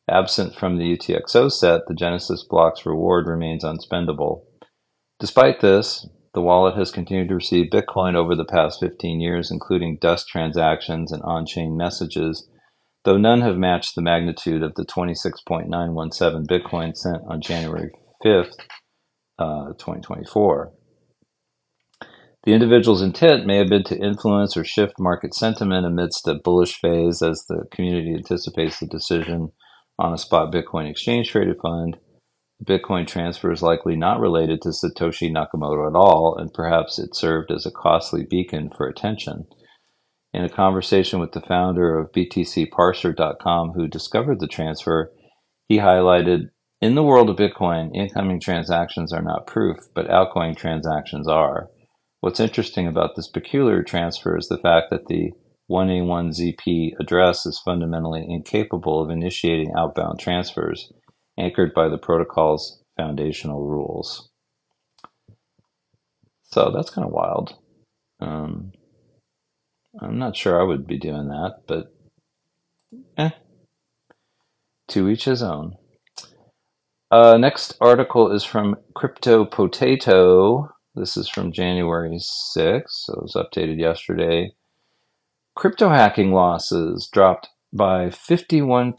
Absent 0.09 0.53
from 0.55 0.77
the 0.77 0.97
UTXO 0.97 1.49
set, 1.49 1.87
the 1.87 1.93
Genesis 1.93 2.43
block's 2.43 2.85
reward 2.85 3.25
remains 3.25 3.63
unspendable. 3.63 4.43
Despite 5.17 5.61
this, 5.61 6.05
the 6.33 6.41
wallet 6.41 6.75
has 6.75 6.91
continued 6.91 7.29
to 7.29 7.35
receive 7.35 7.71
Bitcoin 7.71 8.15
over 8.15 8.35
the 8.35 8.43
past 8.43 8.81
15 8.81 9.21
years, 9.21 9.49
including 9.49 9.99
dust 10.01 10.27
transactions 10.27 11.13
and 11.13 11.23
on 11.23 11.45
chain 11.45 11.77
messages, 11.77 12.49
though 13.05 13.17
none 13.17 13.41
have 13.41 13.57
matched 13.57 13.95
the 13.95 14.01
magnitude 14.01 14.63
of 14.63 14.73
the 14.75 14.85
26.917 14.85 16.47
Bitcoin 16.47 16.95
sent 16.95 17.21
on 17.27 17.41
January 17.41 17.91
5th, 18.23 18.55
uh, 19.39 19.73
2024. 19.77 20.71
The 22.45 22.53
individual's 22.53 23.01
intent 23.01 23.45
may 23.45 23.57
have 23.57 23.69
been 23.69 23.85
to 23.85 23.97
influence 23.97 24.57
or 24.57 24.65
shift 24.65 24.95
market 24.99 25.33
sentiment 25.33 25.85
amidst 25.85 26.27
a 26.27 26.35
bullish 26.35 26.77
phase 26.79 27.21
as 27.21 27.45
the 27.47 27.63
community 27.71 28.13
anticipates 28.13 28.79
the 28.79 28.87
decision 28.87 29.49
on 29.97 30.13
a 30.13 30.17
spot 30.17 30.53
Bitcoin 30.53 30.89
exchange 30.89 31.29
traded 31.29 31.57
fund. 31.61 31.97
The 32.59 32.65
Bitcoin 32.77 33.07
transfer 33.07 33.51
is 33.51 33.61
likely 33.61 33.95
not 33.95 34.19
related 34.19 34.61
to 34.61 34.69
Satoshi 34.69 35.31
Nakamoto 35.31 35.87
at 35.87 35.95
all, 35.95 36.35
and 36.37 36.53
perhaps 36.53 36.99
it 36.99 37.15
served 37.15 37.49
as 37.49 37.65
a 37.65 37.71
costly 37.71 38.25
beacon 38.29 38.69
for 38.75 38.87
attention. 38.87 39.45
In 40.33 40.43
a 40.43 40.49
conversation 40.49 41.19
with 41.19 41.33
the 41.33 41.41
founder 41.41 41.97
of 41.97 42.11
BTCParser.com, 42.11 43.73
who 43.73 43.87
discovered 43.87 44.39
the 44.39 44.47
transfer, 44.47 45.11
he 45.67 45.77
highlighted 45.77 46.49
In 46.81 46.95
the 46.95 47.03
world 47.03 47.29
of 47.29 47.37
Bitcoin, 47.37 47.95
incoming 47.95 48.39
transactions 48.39 49.13
are 49.13 49.21
not 49.21 49.45
proof, 49.45 49.77
but 49.93 50.09
outgoing 50.09 50.55
transactions 50.55 51.27
are. 51.27 51.69
What's 52.19 52.39
interesting 52.39 52.87
about 52.87 53.15
this 53.15 53.27
peculiar 53.27 53.83
transfer 53.83 54.35
is 54.35 54.47
the 54.47 54.57
fact 54.57 54.89
that 54.89 55.07
the 55.07 55.33
1A1ZP 55.69 56.93
address 56.99 57.45
is 57.45 57.61
fundamentally 57.63 58.25
incapable 58.27 59.01
of 59.01 59.09
initiating 59.09 59.71
outbound 59.77 60.19
transfers, 60.19 60.91
anchored 61.37 61.73
by 61.73 61.87
the 61.89 61.97
protocol's 61.97 62.83
foundational 62.97 63.65
rules. 63.65 64.29
So 66.43 66.71
that's 66.75 66.89
kind 66.89 67.05
of 67.05 67.13
wild. 67.13 67.55
Um, 68.19 68.73
I'm 70.01 70.17
not 70.17 70.35
sure 70.35 70.59
I 70.59 70.63
would 70.63 70.87
be 70.87 70.97
doing 70.97 71.27
that, 71.27 71.61
but 71.67 71.93
eh, 73.17 73.29
to 74.89 75.09
each 75.09 75.25
his 75.25 75.43
own. 75.43 75.75
Uh, 77.11 77.37
next 77.37 77.77
article 77.79 78.31
is 78.31 78.43
from 78.43 78.75
Crypto 78.95 79.45
Potato. 79.45 80.69
This 80.95 81.15
is 81.15 81.29
from 81.29 81.51
January 81.51 82.17
6th, 82.17 82.83
so 82.89 83.13
it 83.13 83.21
was 83.21 83.35
updated 83.35 83.79
yesterday. 83.79 84.51
Crypto 85.55 85.89
hacking 85.89 86.31
losses 86.31 87.07
dropped 87.11 87.49
by 87.71 88.07
51% 88.07 88.93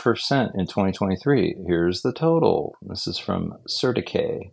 in 0.55 0.67
2023. 0.67 1.57
Here's 1.67 2.03
the 2.03 2.13
total. 2.13 2.77
This 2.83 3.09
is 3.09 3.19
from 3.19 3.55
CertiK. 3.69 4.51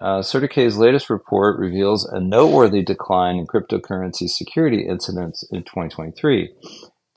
Uh, 0.00 0.22
latest 0.78 1.10
report 1.10 1.58
reveals 1.58 2.06
a 2.06 2.18
noteworthy 2.18 2.82
decline 2.82 3.36
in 3.36 3.46
cryptocurrency 3.46 4.28
security 4.28 4.86
incidents 4.86 5.44
in 5.50 5.62
2023. 5.62 6.50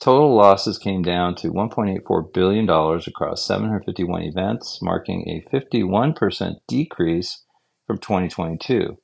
Total 0.02 0.36
losses 0.36 0.78
came 0.78 1.02
down 1.02 1.34
to 1.34 1.54
$1.84 1.54 2.34
billion 2.34 2.70
across 2.70 3.48
751 3.48 4.24
events, 4.24 4.80
marking 4.82 5.24
a 5.30 5.56
51% 5.56 6.56
decrease 6.68 7.44
from 7.88 7.98
2022. 8.00 8.98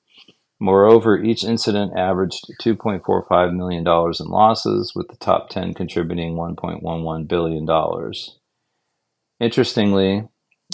Moreover, 0.60 1.24
each 1.24 1.46
incident 1.46 1.98
averaged 1.98 2.44
$2.45 2.62 3.56
million 3.56 3.88
in 3.88 4.28
losses, 4.28 4.92
with 4.94 5.08
the 5.08 5.16
top 5.16 5.48
10 5.50 5.74
contributing 5.74 6.36
$1.11 6.36 7.28
billion. 7.30 8.12
Interestingly, 9.40 10.28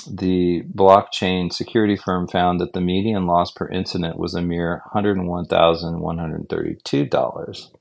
the 0.07 0.63
blockchain 0.73 1.51
security 1.51 1.95
firm 1.95 2.27
found 2.27 2.59
that 2.59 2.73
the 2.73 2.81
median 2.81 3.25
loss 3.27 3.51
per 3.51 3.69
incident 3.69 4.19
was 4.19 4.35
a 4.35 4.41
mere 4.41 4.81
$101,132. 4.93 7.71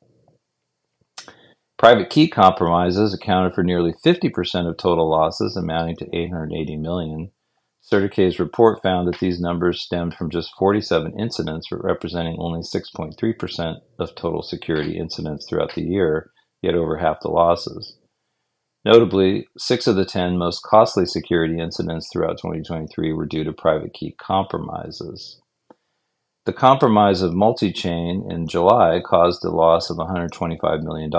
Private 1.78 2.08
key 2.08 2.26
compromises 2.28 3.12
accounted 3.12 3.54
for 3.54 3.62
nearly 3.62 3.92
50% 4.04 4.68
of 4.68 4.78
total 4.78 5.10
losses, 5.10 5.56
amounting 5.56 5.96
to 5.96 6.16
880 6.16 6.76
million. 6.76 7.30
CertiK's 7.92 8.40
report 8.40 8.82
found 8.82 9.06
that 9.06 9.20
these 9.20 9.40
numbers 9.40 9.82
stemmed 9.82 10.14
from 10.14 10.30
just 10.30 10.50
47 10.58 11.20
incidents, 11.20 11.68
representing 11.70 12.36
only 12.40 12.60
6.3% 12.60 13.76
of 13.98 14.14
total 14.14 14.42
security 14.42 14.98
incidents 14.98 15.46
throughout 15.48 15.74
the 15.74 15.82
year, 15.82 16.30
yet 16.62 16.74
over 16.74 16.96
half 16.96 17.20
the 17.20 17.28
losses. 17.28 17.98
Notably, 18.84 19.46
six 19.58 19.86
of 19.86 19.96
the 19.96 20.04
10 20.04 20.38
most 20.38 20.62
costly 20.62 21.04
security 21.06 21.60
incidents 21.60 22.08
throughout 22.10 22.38
2023 22.38 23.12
were 23.12 23.26
due 23.26 23.44
to 23.44 23.52
private 23.52 23.92
key 23.92 24.16
compromises. 24.18 25.40
The 26.46 26.52
compromise 26.52 27.22
of 27.22 27.32
Multichain 27.32 28.30
in 28.30 28.46
July 28.46 29.00
caused 29.04 29.44
a 29.44 29.50
loss 29.50 29.90
of 29.90 29.96
$125 29.96 30.82
million. 30.84 31.10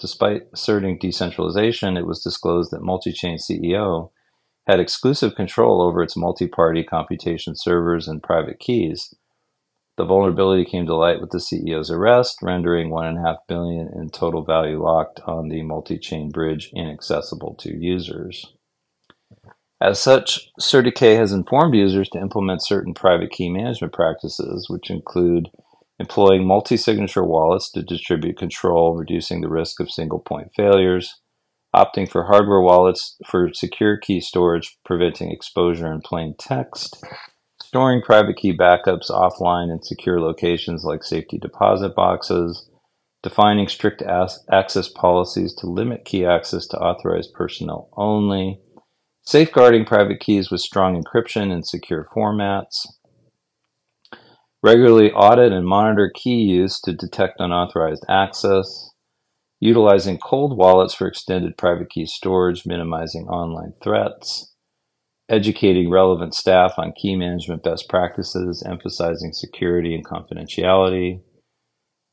Despite 0.00 0.48
asserting 0.52 0.98
decentralization, 0.98 1.96
it 1.96 2.04
was 2.04 2.20
disclosed 2.20 2.72
that 2.72 2.82
Multichain 2.82 3.38
CEO 3.38 4.10
had 4.66 4.80
exclusive 4.80 5.36
control 5.36 5.80
over 5.82 6.02
its 6.02 6.16
multi 6.16 6.48
party 6.48 6.82
computation 6.82 7.54
servers 7.54 8.08
and 8.08 8.24
private 8.24 8.58
keys. 8.58 9.14
The 9.96 10.04
vulnerability 10.04 10.64
came 10.64 10.86
to 10.86 10.96
light 10.96 11.20
with 11.20 11.30
the 11.30 11.38
CEO's 11.38 11.92
arrest, 11.92 12.38
rendering 12.42 12.90
one 12.90 13.06
and 13.06 13.18
a 13.18 13.22
half 13.22 13.36
billion 13.46 13.88
in 13.94 14.10
total 14.10 14.42
value 14.42 14.82
locked 14.82 15.20
on 15.20 15.48
the 15.48 15.62
multi-chain 15.62 16.30
bridge 16.30 16.72
inaccessible 16.74 17.54
to 17.60 17.72
users. 17.72 18.52
As 19.82 19.98
such, 19.98 20.52
CertiK 20.60 21.16
has 21.16 21.32
informed 21.32 21.74
users 21.74 22.08
to 22.10 22.20
implement 22.20 22.64
certain 22.64 22.94
private 22.94 23.32
key 23.32 23.50
management 23.50 23.92
practices, 23.92 24.68
which 24.70 24.90
include 24.90 25.48
employing 25.98 26.46
multi-signature 26.46 27.24
wallets 27.24 27.68
to 27.72 27.82
distribute 27.82 28.38
control, 28.38 28.94
reducing 28.94 29.40
the 29.40 29.48
risk 29.48 29.80
of 29.80 29.90
single-point 29.90 30.52
failures, 30.54 31.20
opting 31.74 32.08
for 32.08 32.26
hardware 32.26 32.60
wallets 32.60 33.16
for 33.26 33.52
secure 33.52 33.96
key 33.96 34.20
storage, 34.20 34.78
preventing 34.84 35.32
exposure 35.32 35.92
in 35.92 36.00
plain 36.00 36.36
text, 36.38 37.04
storing 37.60 38.02
private 38.02 38.36
key 38.36 38.56
backups 38.56 39.10
offline 39.10 39.68
in 39.68 39.82
secure 39.82 40.20
locations 40.20 40.84
like 40.84 41.02
safety 41.02 41.38
deposit 41.38 41.92
boxes, 41.96 42.68
defining 43.24 43.66
strict 43.66 44.00
access 44.00 44.88
policies 44.88 45.52
to 45.54 45.66
limit 45.66 46.04
key 46.04 46.24
access 46.24 46.68
to 46.68 46.78
authorized 46.78 47.32
personnel 47.34 47.88
only, 47.96 48.60
safeguarding 49.24 49.84
private 49.84 50.20
keys 50.20 50.50
with 50.50 50.60
strong 50.60 51.00
encryption 51.00 51.52
and 51.52 51.66
secure 51.66 52.08
formats, 52.14 52.86
regularly 54.62 55.12
audit 55.12 55.52
and 55.52 55.66
monitor 55.66 56.10
key 56.14 56.42
use 56.42 56.80
to 56.80 56.92
detect 56.92 57.40
unauthorized 57.40 58.04
access, 58.08 58.90
utilizing 59.60 60.18
cold 60.18 60.56
wallets 60.56 60.94
for 60.94 61.06
extended 61.06 61.56
private 61.56 61.88
key 61.90 62.06
storage, 62.06 62.66
minimizing 62.66 63.28
online 63.28 63.72
threats, 63.82 64.52
educating 65.28 65.88
relevant 65.88 66.34
staff 66.34 66.74
on 66.76 66.92
key 66.92 67.16
management 67.16 67.62
best 67.62 67.88
practices, 67.88 68.62
emphasizing 68.68 69.32
security 69.32 69.94
and 69.94 70.04
confidentiality, 70.04 71.20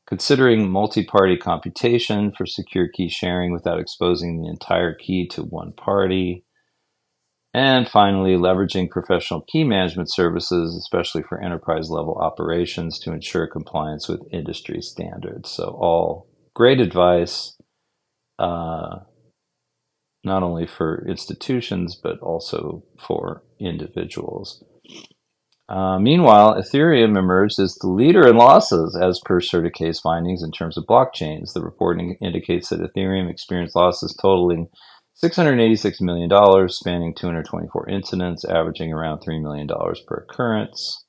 considering 0.06 0.70
multi-party 0.70 1.36
computation 1.36 2.32
for 2.32 2.46
secure 2.46 2.88
key 2.88 3.08
sharing 3.08 3.52
without 3.52 3.80
exposing 3.80 4.40
the 4.40 4.48
entire 4.48 4.94
key 4.94 5.26
to 5.26 5.42
one 5.42 5.72
party, 5.72 6.44
and 7.52 7.88
finally, 7.88 8.32
leveraging 8.34 8.90
professional 8.90 9.40
key 9.42 9.64
management 9.64 10.12
services, 10.12 10.76
especially 10.76 11.22
for 11.22 11.42
enterprise 11.42 11.90
level 11.90 12.14
operations 12.14 12.98
to 13.00 13.12
ensure 13.12 13.48
compliance 13.48 14.08
with 14.08 14.22
industry 14.32 14.80
standards. 14.80 15.50
So 15.50 15.64
all 15.80 16.28
great 16.54 16.80
advice, 16.80 17.56
uh, 18.38 19.00
not 20.22 20.42
only 20.44 20.66
for 20.66 21.04
institutions, 21.08 21.98
but 22.00 22.20
also 22.20 22.84
for 22.98 23.42
individuals. 23.58 24.62
Uh, 25.68 25.98
meanwhile, 25.98 26.54
Ethereum 26.54 27.16
emerged 27.16 27.60
as 27.60 27.76
the 27.76 27.88
leader 27.88 28.26
in 28.26 28.36
losses 28.36 28.98
as 29.00 29.20
per 29.24 29.40
CertiK's 29.40 30.00
findings 30.00 30.42
in 30.42 30.50
terms 30.50 30.76
of 30.76 30.84
blockchains. 30.84 31.52
The 31.52 31.62
reporting 31.62 32.16
indicates 32.20 32.68
that 32.68 32.80
Ethereum 32.80 33.30
experienced 33.30 33.76
losses 33.76 34.16
totaling 34.20 34.68
$686 35.22 36.00
million, 36.00 36.68
spanning 36.68 37.14
224 37.14 37.88
incidents, 37.88 38.44
averaging 38.44 38.92
around 38.92 39.20
$3 39.20 39.42
million 39.42 39.68
per 40.06 40.26
occurrence. 40.28 41.04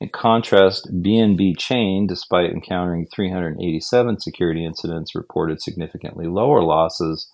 In 0.00 0.08
contrast, 0.08 0.88
BNB 0.92 1.56
Chain, 1.58 2.06
despite 2.08 2.50
encountering 2.50 3.06
387 3.14 4.20
security 4.20 4.64
incidents, 4.64 5.14
reported 5.14 5.60
significantly 5.60 6.26
lower 6.26 6.62
losses 6.62 7.30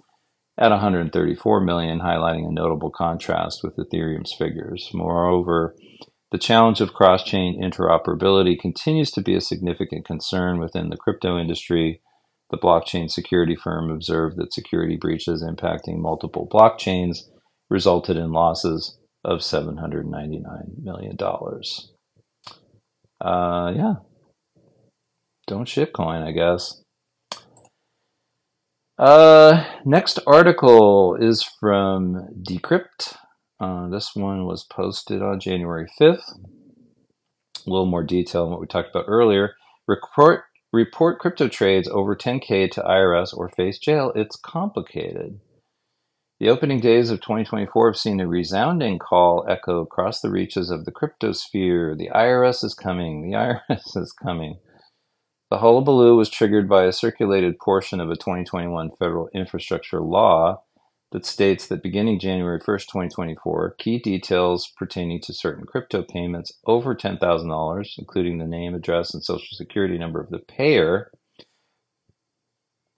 at 0.58 0.70
134 0.70 1.60
million, 1.60 2.00
highlighting 2.00 2.46
a 2.46 2.52
notable 2.52 2.90
contrast 2.90 3.60
with 3.62 3.76
Ethereum's 3.76 4.34
figures. 4.34 4.90
Moreover, 4.92 5.74
the 6.30 6.38
challenge 6.38 6.80
of 6.82 6.92
cross-chain 6.92 7.62
interoperability 7.62 8.58
continues 8.58 9.10
to 9.12 9.22
be 9.22 9.34
a 9.34 9.40
significant 9.40 10.04
concern 10.04 10.58
within 10.58 10.90
the 10.90 10.96
crypto 10.96 11.38
industry. 11.38 12.02
The 12.50 12.58
blockchain 12.58 13.10
security 13.10 13.56
firm 13.56 13.90
observed 13.90 14.36
that 14.38 14.54
security 14.54 14.96
breaches 14.96 15.44
impacting 15.44 15.98
multiple 15.98 16.48
blockchains 16.50 17.24
resulted 17.68 18.16
in 18.16 18.32
losses 18.32 18.98
of 19.24 19.40
$799 19.40 20.82
million. 20.82 21.16
Uh, 23.20 23.72
yeah. 23.76 23.94
Don't 25.46 25.68
shitcoin, 25.68 26.22
I 26.26 26.32
guess. 26.32 26.82
Uh, 28.98 29.64
next 29.84 30.18
article 30.26 31.16
is 31.20 31.42
from 31.60 32.28
Decrypt. 32.42 33.16
Uh, 33.60 33.88
this 33.88 34.14
one 34.14 34.46
was 34.46 34.64
posted 34.64 35.22
on 35.22 35.40
January 35.40 35.86
5th. 36.00 36.22
A 37.66 37.70
little 37.70 37.86
more 37.86 38.04
detail 38.04 38.44
on 38.44 38.50
what 38.50 38.60
we 38.60 38.66
talked 38.66 38.90
about 38.90 39.04
earlier. 39.08 39.54
Report 39.86 40.44
report 40.72 41.18
crypto 41.18 41.48
trades 41.48 41.88
over 41.88 42.14
10k 42.14 42.70
to 42.72 42.82
IRS 42.82 43.36
or 43.36 43.48
face 43.48 43.78
jail. 43.78 44.12
It's 44.14 44.36
complicated. 44.36 45.40
The 46.40 46.50
opening 46.50 46.80
days 46.80 47.10
of 47.10 47.20
2024 47.20 47.90
have 47.90 47.96
seen 47.98 48.20
a 48.20 48.28
resounding 48.28 48.98
call 48.98 49.44
echo 49.48 49.80
across 49.80 50.20
the 50.20 50.30
reaches 50.30 50.70
of 50.70 50.84
the 50.84 50.92
cryptosphere. 50.92 51.96
The 51.98 52.10
IRS 52.14 52.62
is 52.62 52.74
coming. 52.74 53.22
The 53.22 53.36
IRS 53.36 53.96
is 53.96 54.12
coming. 54.12 54.58
The 55.50 55.58
hullabaloo 55.58 56.16
was 56.16 56.28
triggered 56.28 56.68
by 56.68 56.84
a 56.84 56.92
circulated 56.92 57.58
portion 57.58 58.00
of 58.00 58.10
a 58.10 58.16
2021 58.16 58.90
federal 58.98 59.28
infrastructure 59.34 60.00
law 60.00 60.62
that 61.12 61.24
states 61.24 61.66
that 61.68 61.82
beginning 61.82 62.18
January 62.18 62.60
1st, 62.60 62.86
2024, 62.86 63.76
key 63.78 63.98
details 63.98 64.70
pertaining 64.76 65.20
to 65.22 65.32
certain 65.32 65.64
crypto 65.64 66.02
payments 66.02 66.52
over 66.66 66.94
$10,000, 66.94 67.88
including 67.98 68.38
the 68.38 68.46
name, 68.46 68.74
address, 68.74 69.14
and 69.14 69.24
social 69.24 69.56
security 69.56 69.96
number 69.96 70.20
of 70.20 70.28
the 70.30 70.38
payer, 70.38 71.10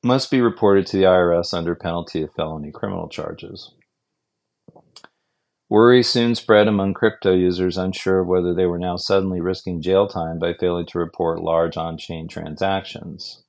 must 0.03 0.31
be 0.31 0.41
reported 0.41 0.87
to 0.87 0.97
the 0.97 1.05
IRS 1.05 1.55
under 1.55 1.75
penalty 1.75 2.23
of 2.23 2.33
felony 2.35 2.73
criminal 2.73 3.09
charges. 3.09 3.73
Worry 5.69 6.03
soon 6.03 6.35
spread 6.35 6.67
among 6.67 6.95
crypto 6.95 7.33
users 7.33 7.79
unsure 7.79 8.21
of 8.21 8.27
whether 8.27 8.53
they 8.55 8.67
were 8.67 8.79
now 8.79 8.97
suddenly 8.97 9.41
risking 9.41 9.81
jail 9.81 10.09
time 10.09 10.41
by 10.41 10.55
failing 10.55 10.87
to 10.87 10.99
report 10.99 11.43
large 11.43 11.77
on 11.77 11.97
chain 11.97 12.27
transactions. 12.27 13.45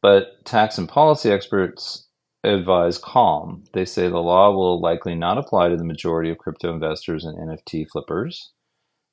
But 0.00 0.46
tax 0.46 0.78
and 0.78 0.88
policy 0.88 1.30
experts 1.30 2.07
advise 2.44 2.98
calm. 2.98 3.64
They 3.72 3.84
say 3.84 4.08
the 4.08 4.18
law 4.18 4.52
will 4.52 4.80
likely 4.80 5.14
not 5.14 5.38
apply 5.38 5.68
to 5.68 5.76
the 5.76 5.84
majority 5.84 6.30
of 6.30 6.38
crypto 6.38 6.72
investors 6.72 7.24
and 7.24 7.36
NFT 7.36 7.86
flippers. 7.90 8.52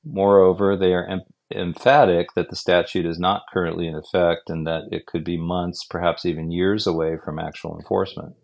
Moreover, 0.03 0.77
they 0.77 0.93
are 0.93 1.21
emphatic 1.53 2.27
that 2.35 2.49
the 2.49 2.55
statute 2.55 3.05
is 3.05 3.19
not 3.19 3.43
currently 3.51 3.87
in 3.87 3.95
effect 3.95 4.49
and 4.49 4.65
that 4.67 4.83
it 4.91 5.07
could 5.07 5.23
be 5.23 5.37
months, 5.37 5.85
perhaps 5.85 6.25
even 6.25 6.51
years 6.51 6.85
away 6.85 7.17
from 7.23 7.39
actual 7.39 7.77
enforcement. 7.77 8.35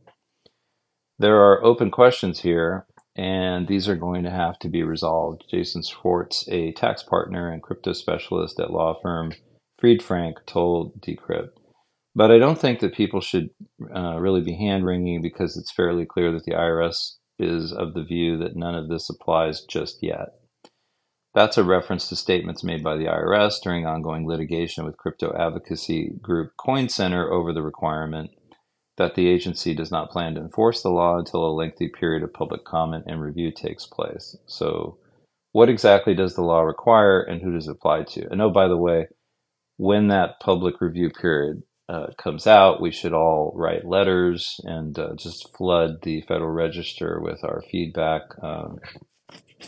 There 1.20 1.38
are 1.38 1.64
open 1.64 1.92
questions 1.92 2.40
here, 2.40 2.88
and 3.16 3.68
these 3.68 3.88
are 3.88 3.96
going 3.96 4.24
to 4.24 4.32
have 4.32 4.58
to 4.60 4.70
be 4.70 4.82
resolved. 4.82 5.44
Jason 5.50 5.84
Schwartz, 5.84 6.48
a 6.50 6.72
tax 6.72 7.04
partner 7.04 7.52
and 7.52 7.62
crypto 7.62 7.94
specialist 7.94 8.60
at 8.60 8.72
law 8.72 9.00
firm 9.00 9.34
Fried 9.80 10.02
Frank, 10.02 10.38
told 10.48 11.00
Decrypt. 11.00 11.61
But 12.14 12.32
I 12.32 12.40
don't 12.40 12.60
think 12.60 12.80
that 12.80 12.94
people 12.94 13.22
should 13.22 13.50
uh, 13.96 14.20
really 14.20 14.42
be 14.42 14.56
hand 14.56 14.86
wringing 14.86 15.22
because 15.22 15.56
it's 15.56 15.72
fairly 15.72 16.06
clear 16.06 16.32
that 16.34 16.44
the 16.44 16.52
IRS 16.52 17.16
is 17.40 17.72
of 17.72 17.94
the 17.94 18.04
view 18.04 18.38
that 18.38 18.56
none 18.56 18.76
of 18.76 18.90
this 18.90 19.10
applies 19.10 19.62
just 19.62 20.00
yet. 20.02 20.30
That's 21.34 21.58
a 21.58 21.64
reference 21.64 22.10
to 22.10 22.18
statements 22.18 22.64
made 22.64 22.84
by 22.84 22.98
the 22.98 23.06
IRS 23.06 23.62
during 23.64 23.86
ongoing 23.86 24.28
litigation 24.28 24.84
with 24.84 24.98
crypto 24.98 25.34
advocacy 25.34 26.12
group 26.22 26.52
Coin 26.58 26.90
Center 26.90 27.32
over 27.32 27.54
the 27.54 27.62
requirement 27.62 28.32
that 28.98 29.16
the 29.16 29.28
agency 29.28 29.74
does 29.74 29.90
not 29.90 30.12
plan 30.12 30.36
to 30.36 30.42
enforce 30.42 30.84
the 30.84 30.90
law 30.90 31.18
until 31.18 31.46
a 31.46 31.56
lengthy 31.56 31.88
period 31.88 32.24
of 32.24 32.34
public 32.34 32.66
comment 32.66 33.06
and 33.08 33.22
review 33.22 33.52
takes 33.52 33.88
place. 33.88 34.36
So, 34.46 34.98
what 35.54 35.70
exactly 35.70 36.14
does 36.14 36.36
the 36.36 36.44
law 36.44 36.62
require 36.62 37.22
and 37.22 37.42
who 37.42 37.54
does 37.54 37.70
it 37.70 37.72
apply 37.72 38.04
to? 38.04 38.30
And 38.30 38.42
oh, 38.42 38.50
by 38.50 38.68
the 38.68 38.78
way, 38.78 39.08
when 39.78 40.10
that 40.10 40.40
public 40.42 40.82
review 40.82 41.10
period 41.10 41.64
uh, 41.92 42.08
comes 42.18 42.48
out, 42.48 42.82
we 42.82 42.92
should 42.92 43.14
all 43.14 43.54
write 43.56 43.86
letters 43.86 44.62
and 44.66 45.00
uh, 45.00 45.16
just 45.18 45.56
flood 45.58 46.04
the 46.04 46.22
Federal 46.24 46.52
Register 46.52 47.22
with 47.22 47.44
our 47.44 47.64
feedback, 47.72 48.24
um, 48.44 48.80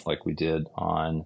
like 0.05 0.25
we 0.25 0.33
did 0.33 0.67
on 0.75 1.25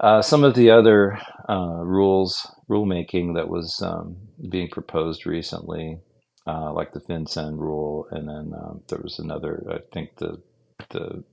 uh, 0.00 0.22
some 0.22 0.44
of 0.44 0.54
the 0.54 0.70
other 0.70 1.18
uh, 1.48 1.82
rules, 1.84 2.46
rulemaking 2.70 3.34
that 3.36 3.50
was 3.50 3.82
um, 3.84 4.16
being 4.50 4.68
proposed 4.70 5.26
recently, 5.26 5.98
uh, 6.46 6.72
like 6.72 6.92
the 6.94 7.00
FinCEN 7.00 7.58
rule, 7.58 8.06
and 8.12 8.28
then 8.28 8.52
um, 8.60 8.82
there 8.90 9.00
was 9.02 9.18
another. 9.18 9.64
I 9.70 9.78
think 9.94 10.16
the 10.18 10.42
the 10.90 11.24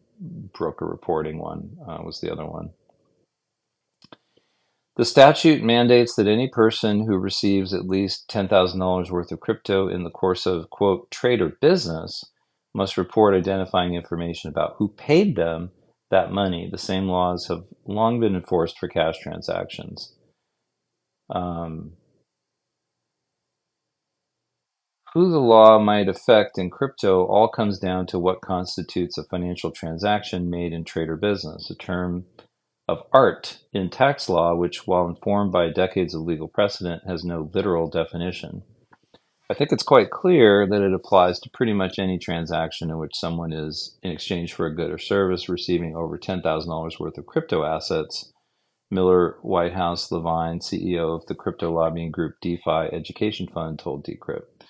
broker 0.56 0.88
reporting 0.88 1.40
one 1.40 1.78
uh, 1.88 2.00
was 2.04 2.22
the 2.22 2.32
other 2.32 2.48
one. 2.48 2.72
The 4.98 5.06
statute 5.06 5.64
mandates 5.64 6.16
that 6.16 6.26
any 6.26 6.50
person 6.50 7.06
who 7.06 7.18
receives 7.18 7.72
at 7.72 7.86
least 7.86 8.28
$10,000 8.30 9.12
worth 9.12 9.32
of 9.32 9.40
crypto 9.40 9.88
in 9.88 10.04
the 10.04 10.10
course 10.10 10.48
of, 10.48 10.72
quote, 10.72 11.12
trade 11.12 11.40
or 11.40 11.50
business 11.62 12.26
must 12.74 12.98
report 12.98 13.36
identifying 13.36 13.94
information 13.94 14.50
about 14.50 14.74
who 14.78 14.88
paid 14.88 15.36
them 15.36 15.70
that 16.10 16.32
money. 16.32 16.68
The 16.72 16.80
same 16.80 17.08
laws 17.08 17.48
have 17.48 17.64
long 17.86 18.20
been 18.20 18.36
enforced 18.36 18.80
for 18.80 18.88
cash 18.88 19.20
transactions. 19.20 20.16
Um, 21.30 21.92
who 25.14 25.30
the 25.30 25.40
law 25.40 25.78
might 25.78 26.10
affect 26.10 26.58
in 26.58 26.72
crypto 26.72 27.24
all 27.26 27.50
comes 27.50 27.78
down 27.78 28.08
to 28.08 28.18
what 28.20 28.42
constitutes 28.42 29.20
a 29.20 29.24
financial 29.26 29.70
transaction 29.70 30.50
made 30.50 30.74
in 30.74 30.84
trade 30.84 31.10
or 31.10 31.18
business, 31.18 31.70
a 31.70 31.76
term 31.76 32.26
of 32.88 33.04
art 33.12 33.60
in 33.74 33.90
tax 33.90 34.30
law, 34.30 34.56
which, 34.56 34.88
while 34.88 35.08
informed 35.08 35.52
by 35.52 35.70
decades 35.70 36.14
of 36.14 36.22
legal 36.22 36.48
precedent, 36.48 37.04
has 37.06 37.24
no 37.24 37.50
literal 37.54 37.90
definition. 37.90 38.64
I 39.50 39.54
think 39.54 39.72
it's 39.72 39.84
quite 39.84 40.12
clear 40.12 40.68
that 40.68 40.82
it 40.82 40.94
applies 40.94 41.40
to 41.40 41.50
pretty 41.50 41.74
much 41.74 42.00
any 42.00 42.18
transaction 42.18 42.90
in 42.90 42.98
which 42.98 43.16
someone 43.16 43.54
is, 43.54 43.98
in 44.04 44.12
exchange 44.12 44.54
for 44.54 44.66
a 44.66 44.76
good 44.76 44.92
or 44.92 44.98
service, 44.98 45.48
receiving 45.48 45.96
over 45.96 46.18
$10,000 46.18 47.00
worth 47.00 47.18
of 47.18 47.26
crypto 47.26 47.64
assets. 47.64 48.34
Miller 48.92 49.38
Whitehouse 49.42 50.12
Levine, 50.12 50.60
CEO 50.60 51.16
of 51.16 51.26
the 51.28 51.36
crypto 51.36 51.72
lobbying 51.72 52.12
group 52.12 52.36
DeFi 52.42 52.90
Education 52.92 53.48
Fund, 53.48 53.80
told 53.80 54.06
Decrypt. 54.06 54.64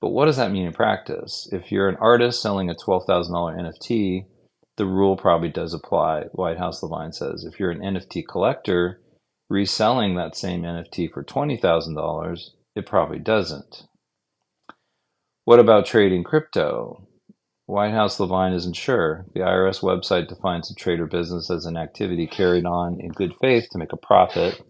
But 0.00 0.10
what 0.10 0.26
does 0.26 0.36
that 0.36 0.52
mean 0.52 0.66
in 0.66 0.72
practice? 0.72 1.48
If 1.50 1.72
you're 1.72 1.88
an 1.88 1.96
artist 1.96 2.40
selling 2.40 2.70
a 2.70 2.74
$12,000 2.74 3.28
NFT, 3.28 4.26
the 4.78 4.86
rule 4.86 5.16
probably 5.16 5.50
does 5.50 5.74
apply, 5.74 6.22
Whitehouse 6.32 6.82
Levine 6.82 7.12
says. 7.12 7.44
If 7.44 7.60
you're 7.60 7.70
an 7.70 7.80
NFT 7.80 8.26
collector 8.26 9.00
reselling 9.50 10.14
that 10.14 10.36
same 10.36 10.62
NFT 10.62 11.12
for 11.12 11.22
$20,000, 11.22 12.40
it 12.74 12.86
probably 12.86 13.18
doesn't. 13.18 13.84
What 15.44 15.58
about 15.58 15.84
trading 15.84 16.24
crypto? 16.24 17.06
Whitehouse 17.66 18.18
Levine 18.20 18.54
isn't 18.54 18.76
sure. 18.76 19.26
The 19.34 19.40
IRS 19.40 19.82
website 19.82 20.28
defines 20.28 20.70
a 20.70 20.74
trade 20.74 21.00
or 21.00 21.06
business 21.06 21.50
as 21.50 21.66
an 21.66 21.76
activity 21.76 22.26
carried 22.26 22.64
on 22.64 23.00
in 23.00 23.10
good 23.10 23.34
faith 23.40 23.68
to 23.72 23.78
make 23.78 23.92
a 23.92 23.98
profit. 23.98 24.62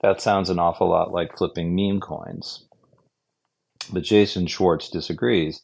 That 0.00 0.20
sounds 0.20 0.50
an 0.50 0.58
awful 0.58 0.88
lot 0.88 1.12
like 1.12 1.36
flipping 1.36 1.76
meme 1.76 2.00
coins. 2.00 2.66
But 3.92 4.04
Jason 4.04 4.46
Schwartz 4.46 4.88
disagrees. 4.88 5.62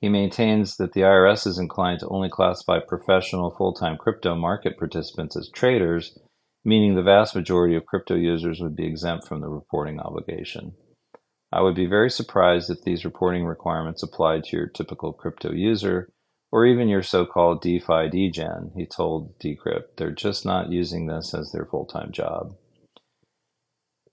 He 0.00 0.08
maintains 0.08 0.76
that 0.76 0.92
the 0.92 1.00
IRS 1.00 1.46
is 1.46 1.58
inclined 1.58 2.00
to 2.00 2.08
only 2.08 2.28
classify 2.28 2.80
professional 2.80 3.50
full 3.50 3.72
time 3.72 3.96
crypto 3.96 4.34
market 4.34 4.78
participants 4.78 5.36
as 5.36 5.48
traders, 5.48 6.18
meaning 6.64 6.94
the 6.94 7.02
vast 7.02 7.34
majority 7.34 7.76
of 7.76 7.86
crypto 7.86 8.14
users 8.14 8.60
would 8.60 8.76
be 8.76 8.86
exempt 8.86 9.26
from 9.26 9.40
the 9.40 9.48
reporting 9.48 9.98
obligation. 9.98 10.74
I 11.52 11.62
would 11.62 11.74
be 11.74 11.86
very 11.86 12.10
surprised 12.10 12.68
if 12.70 12.82
these 12.82 13.04
reporting 13.04 13.46
requirements 13.46 14.02
applied 14.02 14.44
to 14.44 14.56
your 14.56 14.66
typical 14.66 15.12
crypto 15.12 15.52
user 15.52 16.12
or 16.52 16.66
even 16.66 16.88
your 16.88 17.02
so 17.02 17.26
called 17.26 17.62
DeFi 17.62 18.08
degen, 18.10 18.72
he 18.76 18.86
told 18.86 19.38
Decrypt. 19.38 19.96
They're 19.96 20.12
just 20.12 20.44
not 20.44 20.70
using 20.70 21.06
this 21.06 21.34
as 21.34 21.52
their 21.52 21.66
full 21.66 21.86
time 21.86 22.12
job. 22.12 22.56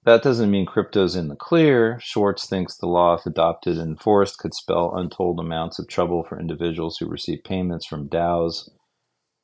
That 0.06 0.22
doesn't 0.22 0.52
mean 0.52 0.66
crypto's 0.66 1.16
in 1.16 1.30
the 1.30 1.36
clear. 1.36 1.98
Schwartz 2.02 2.46
thinks 2.46 2.76
the 2.76 2.88
law, 2.88 3.14
if 3.14 3.26
adopted 3.26 3.78
and 3.78 3.92
enforced, 3.92 4.38
could 4.38 4.54
spell 4.54 4.94
untold 4.94 5.40
amounts 5.40 5.80
of 5.80 5.88
trouble 5.88 6.26
for 6.28 6.38
individuals 6.38 6.98
who 6.98 7.08
receive 7.08 7.46
payments 7.46 7.86
from 7.86 8.10
DAOs. 8.10 8.70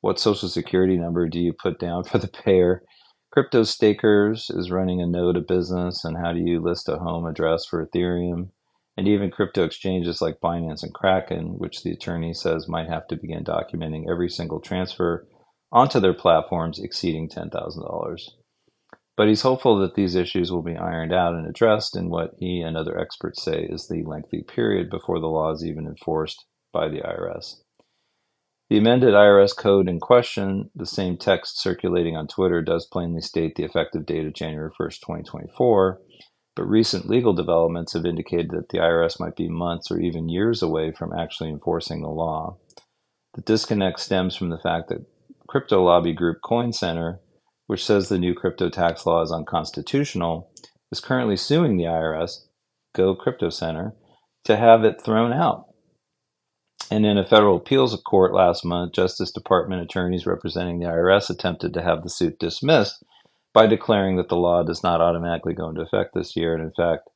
What 0.02 0.20
social 0.20 0.50
security 0.50 0.98
number 0.98 1.28
do 1.28 1.40
you 1.40 1.54
put 1.54 1.78
down 1.78 2.04
for 2.04 2.18
the 2.18 2.28
payer? 2.28 2.82
Crypto 3.32 3.62
Stakers 3.62 4.50
is 4.50 4.70
running 4.70 5.00
a 5.00 5.06
node 5.06 5.36
of 5.38 5.46
business, 5.46 6.04
and 6.04 6.18
how 6.18 6.32
do 6.32 6.40
you 6.40 6.60
list 6.60 6.90
a 6.90 6.98
home 6.98 7.26
address 7.26 7.64
for 7.64 7.86
Ethereum? 7.86 8.50
And 8.98 9.08
even 9.08 9.30
crypto 9.30 9.64
exchanges 9.64 10.20
like 10.20 10.40
Binance 10.40 10.82
and 10.82 10.92
Kraken, 10.92 11.58
which 11.58 11.82
the 11.82 11.92
attorney 11.92 12.34
says 12.34 12.68
might 12.68 12.88
have 12.88 13.06
to 13.06 13.16
begin 13.16 13.44
documenting 13.44 14.10
every 14.10 14.28
single 14.28 14.60
transfer 14.60 15.26
onto 15.72 16.00
their 16.00 16.12
platforms 16.12 16.78
exceeding 16.78 17.30
$10,000. 17.30 18.18
But 19.20 19.28
he's 19.28 19.42
hopeful 19.42 19.76
that 19.80 19.96
these 19.96 20.14
issues 20.14 20.50
will 20.50 20.62
be 20.62 20.78
ironed 20.78 21.12
out 21.12 21.34
and 21.34 21.46
addressed 21.46 21.94
in 21.94 22.08
what 22.08 22.30
he 22.38 22.62
and 22.62 22.74
other 22.74 22.98
experts 22.98 23.42
say 23.42 23.66
is 23.68 23.86
the 23.86 24.02
lengthy 24.02 24.42
period 24.42 24.88
before 24.88 25.20
the 25.20 25.26
law 25.26 25.52
is 25.52 25.62
even 25.62 25.86
enforced 25.86 26.46
by 26.72 26.88
the 26.88 27.02
IRS. 27.02 27.56
The 28.70 28.78
amended 28.78 29.12
IRS 29.12 29.54
code 29.54 29.90
in 29.90 30.00
question, 30.00 30.70
the 30.74 30.86
same 30.86 31.18
text 31.18 31.60
circulating 31.60 32.16
on 32.16 32.28
Twitter, 32.28 32.62
does 32.62 32.86
plainly 32.86 33.20
state 33.20 33.56
the 33.56 33.64
effective 33.64 34.06
date 34.06 34.24
of 34.24 34.32
January 34.32 34.70
1st, 34.70 35.00
2024, 35.00 36.00
but 36.56 36.64
recent 36.64 37.10
legal 37.10 37.34
developments 37.34 37.92
have 37.92 38.06
indicated 38.06 38.52
that 38.52 38.70
the 38.70 38.78
IRS 38.78 39.20
might 39.20 39.36
be 39.36 39.50
months 39.50 39.90
or 39.90 40.00
even 40.00 40.30
years 40.30 40.62
away 40.62 40.92
from 40.92 41.12
actually 41.12 41.50
enforcing 41.50 42.00
the 42.00 42.08
law. 42.08 42.56
The 43.34 43.42
disconnect 43.42 44.00
stems 44.00 44.34
from 44.34 44.48
the 44.48 44.56
fact 44.56 44.88
that 44.88 45.04
crypto 45.46 45.84
lobby 45.84 46.14
group 46.14 46.38
Coin 46.42 46.72
Center 46.72 47.20
which 47.70 47.86
says 47.86 48.08
the 48.08 48.18
new 48.18 48.34
crypto 48.34 48.68
tax 48.68 49.06
law 49.06 49.22
is 49.22 49.30
unconstitutional, 49.30 50.50
is 50.90 50.98
currently 50.98 51.36
suing 51.36 51.76
the 51.76 51.84
IRS, 51.84 52.40
Go 52.96 53.14
Crypto 53.14 53.48
Center, 53.48 53.94
to 54.42 54.56
have 54.56 54.82
it 54.82 55.00
thrown 55.00 55.32
out. 55.32 55.66
And 56.90 57.06
in 57.06 57.16
a 57.16 57.24
federal 57.24 57.58
appeals 57.58 57.94
court 58.04 58.34
last 58.34 58.64
month, 58.64 58.94
Justice 58.94 59.30
Department 59.30 59.82
attorneys 59.82 60.26
representing 60.26 60.80
the 60.80 60.86
IRS 60.86 61.30
attempted 61.30 61.72
to 61.74 61.82
have 61.82 62.02
the 62.02 62.10
suit 62.10 62.40
dismissed 62.40 63.04
by 63.54 63.68
declaring 63.68 64.16
that 64.16 64.28
the 64.28 64.34
law 64.34 64.64
does 64.64 64.82
not 64.82 65.00
automatically 65.00 65.54
go 65.54 65.68
into 65.68 65.82
effect 65.82 66.10
this 66.12 66.34
year 66.34 66.56
and, 66.56 66.64
in 66.64 66.72
fact, 66.72 67.08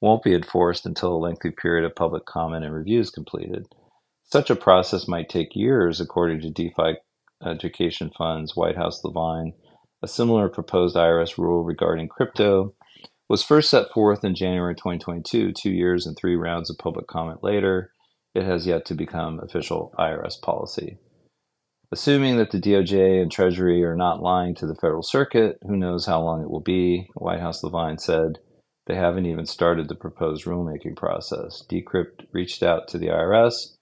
won't 0.00 0.22
be 0.22 0.34
enforced 0.34 0.86
until 0.86 1.14
a 1.14 1.18
lengthy 1.18 1.50
period 1.50 1.84
of 1.84 1.94
public 1.94 2.24
comment 2.24 2.64
and 2.64 2.72
review 2.72 3.00
is 3.00 3.10
completed. 3.10 3.66
Such 4.24 4.48
a 4.48 4.56
process 4.56 5.06
might 5.06 5.28
take 5.28 5.54
years, 5.54 6.00
according 6.00 6.40
to 6.40 6.50
DeFi 6.50 6.96
Education 7.44 8.10
Fund's 8.16 8.56
Whitehouse 8.56 9.04
Levine 9.04 9.52
a 10.02 10.08
similar 10.08 10.48
proposed 10.48 10.96
IRS 10.96 11.38
rule 11.38 11.64
regarding 11.64 12.08
crypto 12.08 12.74
was 13.28 13.42
first 13.42 13.70
set 13.70 13.90
forth 13.90 14.24
in 14.24 14.34
January 14.34 14.74
2022, 14.74 15.52
two 15.52 15.70
years 15.70 16.06
and 16.06 16.16
three 16.16 16.36
rounds 16.36 16.70
of 16.70 16.78
public 16.78 17.06
comment 17.06 17.42
later. 17.42 17.92
It 18.34 18.44
has 18.44 18.66
yet 18.66 18.84
to 18.86 18.94
become 18.94 19.40
official 19.40 19.92
IRS 19.98 20.40
policy. 20.40 20.98
Assuming 21.90 22.36
that 22.36 22.50
the 22.50 22.60
DOJ 22.60 23.20
and 23.20 23.32
Treasury 23.32 23.82
are 23.82 23.96
not 23.96 24.22
lying 24.22 24.54
to 24.56 24.66
the 24.66 24.74
Federal 24.74 25.02
Circuit, 25.02 25.58
who 25.62 25.76
knows 25.76 26.06
how 26.06 26.20
long 26.22 26.42
it 26.42 26.50
will 26.50 26.60
be, 26.60 27.08
Whitehouse 27.14 27.62
Levine 27.64 27.98
said 27.98 28.38
they 28.86 28.94
haven't 28.94 29.26
even 29.26 29.46
started 29.46 29.88
the 29.88 29.94
proposed 29.94 30.44
rulemaking 30.44 30.96
process. 30.96 31.64
Decrypt 31.70 32.26
reached 32.32 32.62
out 32.62 32.88
to 32.88 32.98
the 32.98 33.06
IRS 33.06 33.77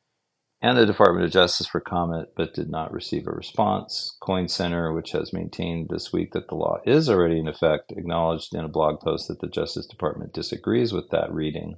and 0.66 0.76
the 0.76 0.84
Department 0.84 1.24
of 1.24 1.30
Justice 1.30 1.68
for 1.68 1.80
comment, 1.80 2.30
but 2.36 2.52
did 2.52 2.68
not 2.68 2.92
receive 2.92 3.28
a 3.28 3.30
response. 3.30 4.16
Coin 4.20 4.48
Center, 4.48 4.92
which 4.92 5.12
has 5.12 5.32
maintained 5.32 5.88
this 5.88 6.12
week 6.12 6.32
that 6.32 6.48
the 6.48 6.56
law 6.56 6.78
is 6.84 7.08
already 7.08 7.38
in 7.38 7.46
effect, 7.46 7.92
acknowledged 7.92 8.52
in 8.52 8.64
a 8.64 8.68
blog 8.68 8.98
post 9.00 9.28
that 9.28 9.38
the 9.40 9.46
Justice 9.46 9.86
Department 9.86 10.32
disagrees 10.32 10.92
with 10.92 11.08
that 11.10 11.32
reading. 11.32 11.76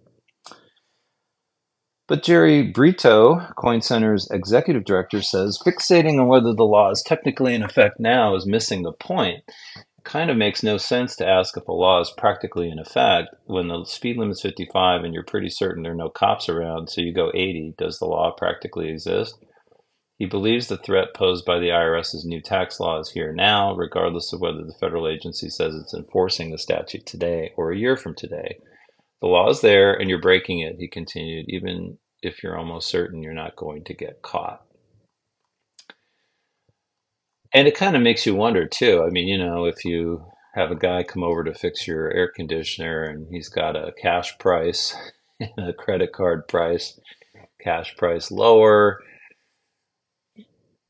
But 2.06 2.22
Jerry 2.22 2.62
Brito, 2.62 3.46
Coin 3.58 3.82
Center's 3.82 4.26
executive 4.30 4.86
director, 4.86 5.20
says 5.20 5.60
fixating 5.62 6.18
on 6.18 6.26
whether 6.26 6.54
the 6.54 6.64
law 6.64 6.90
is 6.90 7.04
technically 7.06 7.54
in 7.54 7.62
effect 7.62 8.00
now 8.00 8.34
is 8.36 8.46
missing 8.46 8.84
the 8.84 8.92
point 8.92 9.44
kind 10.08 10.30
of 10.30 10.38
makes 10.38 10.62
no 10.62 10.78
sense 10.78 11.14
to 11.14 11.28
ask 11.28 11.56
if 11.56 11.68
a 11.68 11.72
law 11.72 12.00
is 12.00 12.10
practically 12.16 12.70
in 12.70 12.78
effect 12.78 13.28
when 13.44 13.68
the 13.68 13.84
speed 13.84 14.16
limit's 14.16 14.40
55 14.40 15.04
and 15.04 15.12
you're 15.12 15.22
pretty 15.22 15.50
certain 15.50 15.82
there 15.82 15.92
are 15.92 15.96
no 15.96 16.08
cops 16.08 16.48
around, 16.48 16.88
so 16.88 17.02
you 17.02 17.12
go 17.12 17.30
80. 17.34 17.74
Does 17.76 17.98
the 17.98 18.06
law 18.06 18.32
practically 18.36 18.88
exist? 18.88 19.36
He 20.16 20.24
believes 20.24 20.66
the 20.66 20.78
threat 20.78 21.08
posed 21.14 21.44
by 21.44 21.58
the 21.58 21.68
IRS's 21.68 22.24
new 22.24 22.40
tax 22.40 22.80
law 22.80 22.98
is 22.98 23.10
here 23.10 23.34
now, 23.34 23.74
regardless 23.76 24.32
of 24.32 24.40
whether 24.40 24.64
the 24.64 24.74
federal 24.80 25.06
agency 25.06 25.50
says 25.50 25.74
it's 25.74 25.94
enforcing 25.94 26.50
the 26.50 26.58
statute 26.58 27.04
today 27.04 27.52
or 27.56 27.70
a 27.70 27.78
year 27.78 27.96
from 27.96 28.14
today. 28.14 28.58
The 29.20 29.28
law 29.28 29.50
is 29.50 29.60
there 29.60 29.92
and 29.92 30.08
you're 30.08 30.22
breaking 30.22 30.60
it, 30.60 30.76
he 30.78 30.88
continued, 30.88 31.44
even 31.48 31.98
if 32.22 32.42
you're 32.42 32.56
almost 32.56 32.88
certain 32.88 33.22
you're 33.22 33.34
not 33.34 33.56
going 33.56 33.84
to 33.84 33.94
get 33.94 34.22
caught. 34.22 34.62
And 37.52 37.66
it 37.66 37.76
kind 37.76 37.96
of 37.96 38.02
makes 38.02 38.26
you 38.26 38.34
wonder 38.34 38.66
too. 38.66 39.02
I 39.02 39.10
mean, 39.10 39.26
you 39.26 39.38
know, 39.38 39.64
if 39.64 39.84
you 39.84 40.24
have 40.54 40.70
a 40.70 40.76
guy 40.76 41.02
come 41.02 41.22
over 41.22 41.44
to 41.44 41.54
fix 41.54 41.86
your 41.86 42.10
air 42.12 42.30
conditioner 42.34 43.04
and 43.04 43.26
he's 43.30 43.48
got 43.48 43.76
a 43.76 43.92
cash 43.92 44.36
price 44.38 44.94
and 45.40 45.68
a 45.68 45.72
credit 45.72 46.12
card 46.12 46.46
price, 46.48 46.98
cash 47.62 47.96
price 47.96 48.30
lower, 48.30 49.00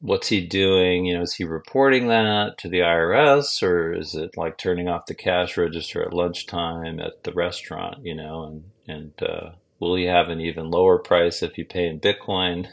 what's 0.00 0.28
he 0.28 0.46
doing? 0.46 1.04
You 1.06 1.16
know, 1.16 1.22
is 1.22 1.34
he 1.34 1.44
reporting 1.44 2.08
that 2.08 2.58
to 2.58 2.68
the 2.68 2.80
IRS 2.80 3.62
or 3.62 3.92
is 3.92 4.14
it 4.14 4.36
like 4.36 4.58
turning 4.58 4.88
off 4.88 5.06
the 5.06 5.14
cash 5.14 5.56
register 5.56 6.02
at 6.02 6.12
lunchtime 6.12 7.00
at 7.00 7.24
the 7.24 7.32
restaurant, 7.32 7.98
you 8.04 8.14
know, 8.14 8.44
and, 8.44 8.64
and, 8.86 9.22
uh, 9.22 9.50
will 9.80 9.94
he 9.94 10.04
have 10.04 10.28
an 10.28 10.40
even 10.40 10.70
lower 10.70 10.98
price 10.98 11.42
if 11.42 11.56
you 11.56 11.64
pay 11.64 11.86
in 11.86 12.00
Bitcoin? 12.00 12.66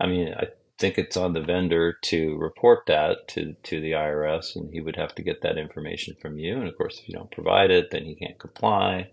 I 0.00 0.06
mean, 0.06 0.34
I 0.36 0.46
think 0.80 0.98
it's 0.98 1.16
on 1.16 1.34
the 1.34 1.42
vendor 1.42 1.96
to 2.04 2.36
report 2.38 2.86
that 2.86 3.28
to, 3.28 3.54
to 3.64 3.80
the 3.80 3.92
IRS, 3.92 4.56
and 4.56 4.72
he 4.72 4.80
would 4.80 4.96
have 4.96 5.14
to 5.16 5.22
get 5.22 5.42
that 5.42 5.58
information 5.58 6.16
from 6.20 6.38
you. 6.38 6.56
And 6.56 6.66
of 6.66 6.76
course, 6.76 6.98
if 6.98 7.08
you 7.08 7.14
don't 7.14 7.30
provide 7.30 7.70
it, 7.70 7.90
then 7.90 8.04
he 8.04 8.14
can't 8.14 8.38
comply. 8.38 9.10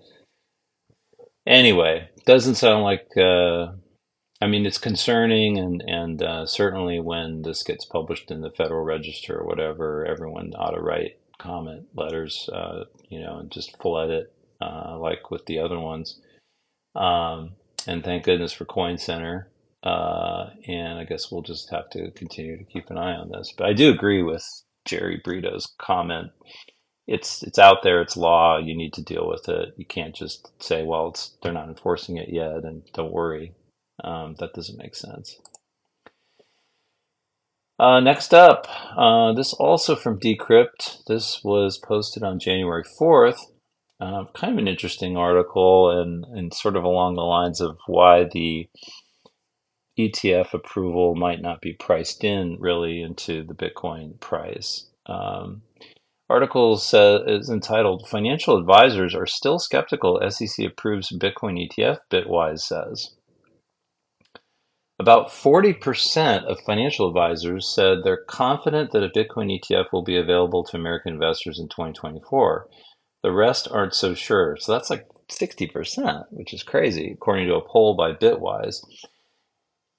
Anyway, 1.46 2.10
doesn't 2.26 2.56
sound 2.56 2.84
like 2.84 3.08
uh, 3.18 3.68
I 4.40 4.46
mean, 4.46 4.66
it's 4.66 4.78
concerning, 4.78 5.58
and 5.58 5.84
and 5.88 6.22
uh, 6.22 6.46
certainly 6.46 7.00
when 7.00 7.42
this 7.42 7.64
gets 7.64 7.86
published 7.86 8.30
in 8.30 8.42
the 8.42 8.52
Federal 8.52 8.84
Register 8.84 9.40
or 9.40 9.48
whatever, 9.48 10.06
everyone 10.06 10.54
ought 10.56 10.72
to 10.72 10.82
write 10.82 11.20
comment 11.40 11.88
letters, 11.96 12.50
uh, 12.54 12.86
you 13.10 13.20
know, 13.20 13.40
and 13.40 13.52
just 13.52 13.80
flood 13.82 14.10
it 14.10 14.34
uh, 14.62 14.98
like 15.00 15.32
with 15.32 15.46
the 15.46 15.60
other 15.60 15.80
ones. 15.80 16.20
Um, 16.96 17.54
and 17.88 18.04
thank 18.04 18.26
goodness 18.26 18.54
for 18.54 18.66
Coin 18.66 18.98
Center. 18.98 19.50
Uh, 19.88 20.50
and 20.68 21.00
I 21.00 21.06
guess 21.06 21.32
we'll 21.32 21.44
just 21.44 21.70
have 21.72 21.90
to 21.92 22.12
continue 22.12 22.58
to 22.58 22.66
keep 22.66 22.90
an 22.90 22.98
eye 22.98 23.14
on 23.14 23.30
this. 23.30 23.54
But 23.58 23.68
I 23.68 23.74
do 23.74 23.90
agree 23.90 24.22
with 24.22 24.44
Jerry 24.84 25.22
Brito's 25.24 25.74
comment. 25.80 26.32
It's 27.08 27.42
it's 27.44 27.58
out 27.58 27.84
there. 27.84 28.02
It's 28.02 28.18
law. 28.18 28.58
You 28.58 28.76
need 28.76 28.92
to 28.96 29.02
deal 29.02 29.30
with 29.30 29.48
it. 29.48 29.70
You 29.78 29.86
can't 29.86 30.14
just 30.14 30.52
say, 30.62 30.84
"Well, 30.84 31.08
it's 31.10 31.38
they're 31.42 31.54
not 31.54 31.70
enforcing 31.70 32.18
it 32.18 32.28
yet," 32.28 32.66
and 32.66 32.84
don't 32.94 33.14
worry. 33.14 33.54
Um, 34.04 34.36
that 34.40 34.54
doesn't 34.54 34.78
make 34.78 34.94
sense. 34.94 35.40
Uh, 37.80 38.02
next 38.02 38.34
up, 38.34 38.68
uh, 38.98 39.32
this 39.34 39.54
also 39.54 39.96
from 39.96 40.20
Decrypt. 40.20 41.06
This 41.08 41.46
was 41.46 41.78
posted 41.78 42.24
on 42.24 42.40
January 42.40 42.84
4th. 42.84 43.40
Uh, 44.00 44.26
kind 44.34 44.54
of 44.54 44.60
an 44.60 44.68
interesting 44.68 45.16
article 45.16 45.90
and, 45.92 46.26
and 46.26 46.54
sort 46.54 46.76
of 46.76 46.84
along 46.84 47.16
the 47.16 47.22
lines 47.22 47.62
of 47.62 47.78
why 47.88 48.26
the 48.32 48.68
ETF 49.98 50.54
approval 50.54 51.16
might 51.16 51.42
not 51.42 51.62
be 51.62 51.74
priced 51.74 52.24
in 52.24 52.58
really 52.60 53.02
into 53.02 53.44
the 53.44 53.56
Bitcoin 53.56 54.20
price. 54.20 54.88
Um, 55.06 55.64
article 56.30 56.78
says, 56.78 57.22
is 57.28 57.50
entitled 57.50 58.08
Financial 58.08 58.58
Advisors 58.58 59.16
Are 59.16 59.26
Still 59.26 59.60
Skeptical 59.60 60.20
SEC 60.30 60.66
Approves 60.66 61.12
Bitcoin 61.12 61.58
ETF, 61.68 62.00
Bitwise 62.12 62.60
says. 62.60 63.16
About 65.00 65.28
40% 65.28 66.46
of 66.46 66.60
financial 66.62 67.08
advisors 67.08 67.70
said 67.70 68.00
they're 68.04 68.26
confident 68.28 68.92
that 68.92 69.04
a 69.04 69.10
Bitcoin 69.10 69.60
ETF 69.60 69.92
will 69.94 70.04
be 70.04 70.18
available 70.18 70.64
to 70.64 70.78
American 70.78 71.14
investors 71.14 71.60
in 71.60 71.70
2024. 71.70 72.68
The 73.22 73.32
rest 73.32 73.68
aren't 73.70 73.94
so 73.94 74.16
sure. 74.16 74.58
So 74.60 74.72
that's 74.72 74.90
like 74.90 75.06
60%, 75.30 76.26
which 76.32 76.52
is 76.52 76.64
crazy, 76.64 77.12
according 77.12 77.48
to 77.48 77.56
a 77.56 77.62
poll 77.68 77.96
by 77.96 78.14
Bitwise. 78.14 78.78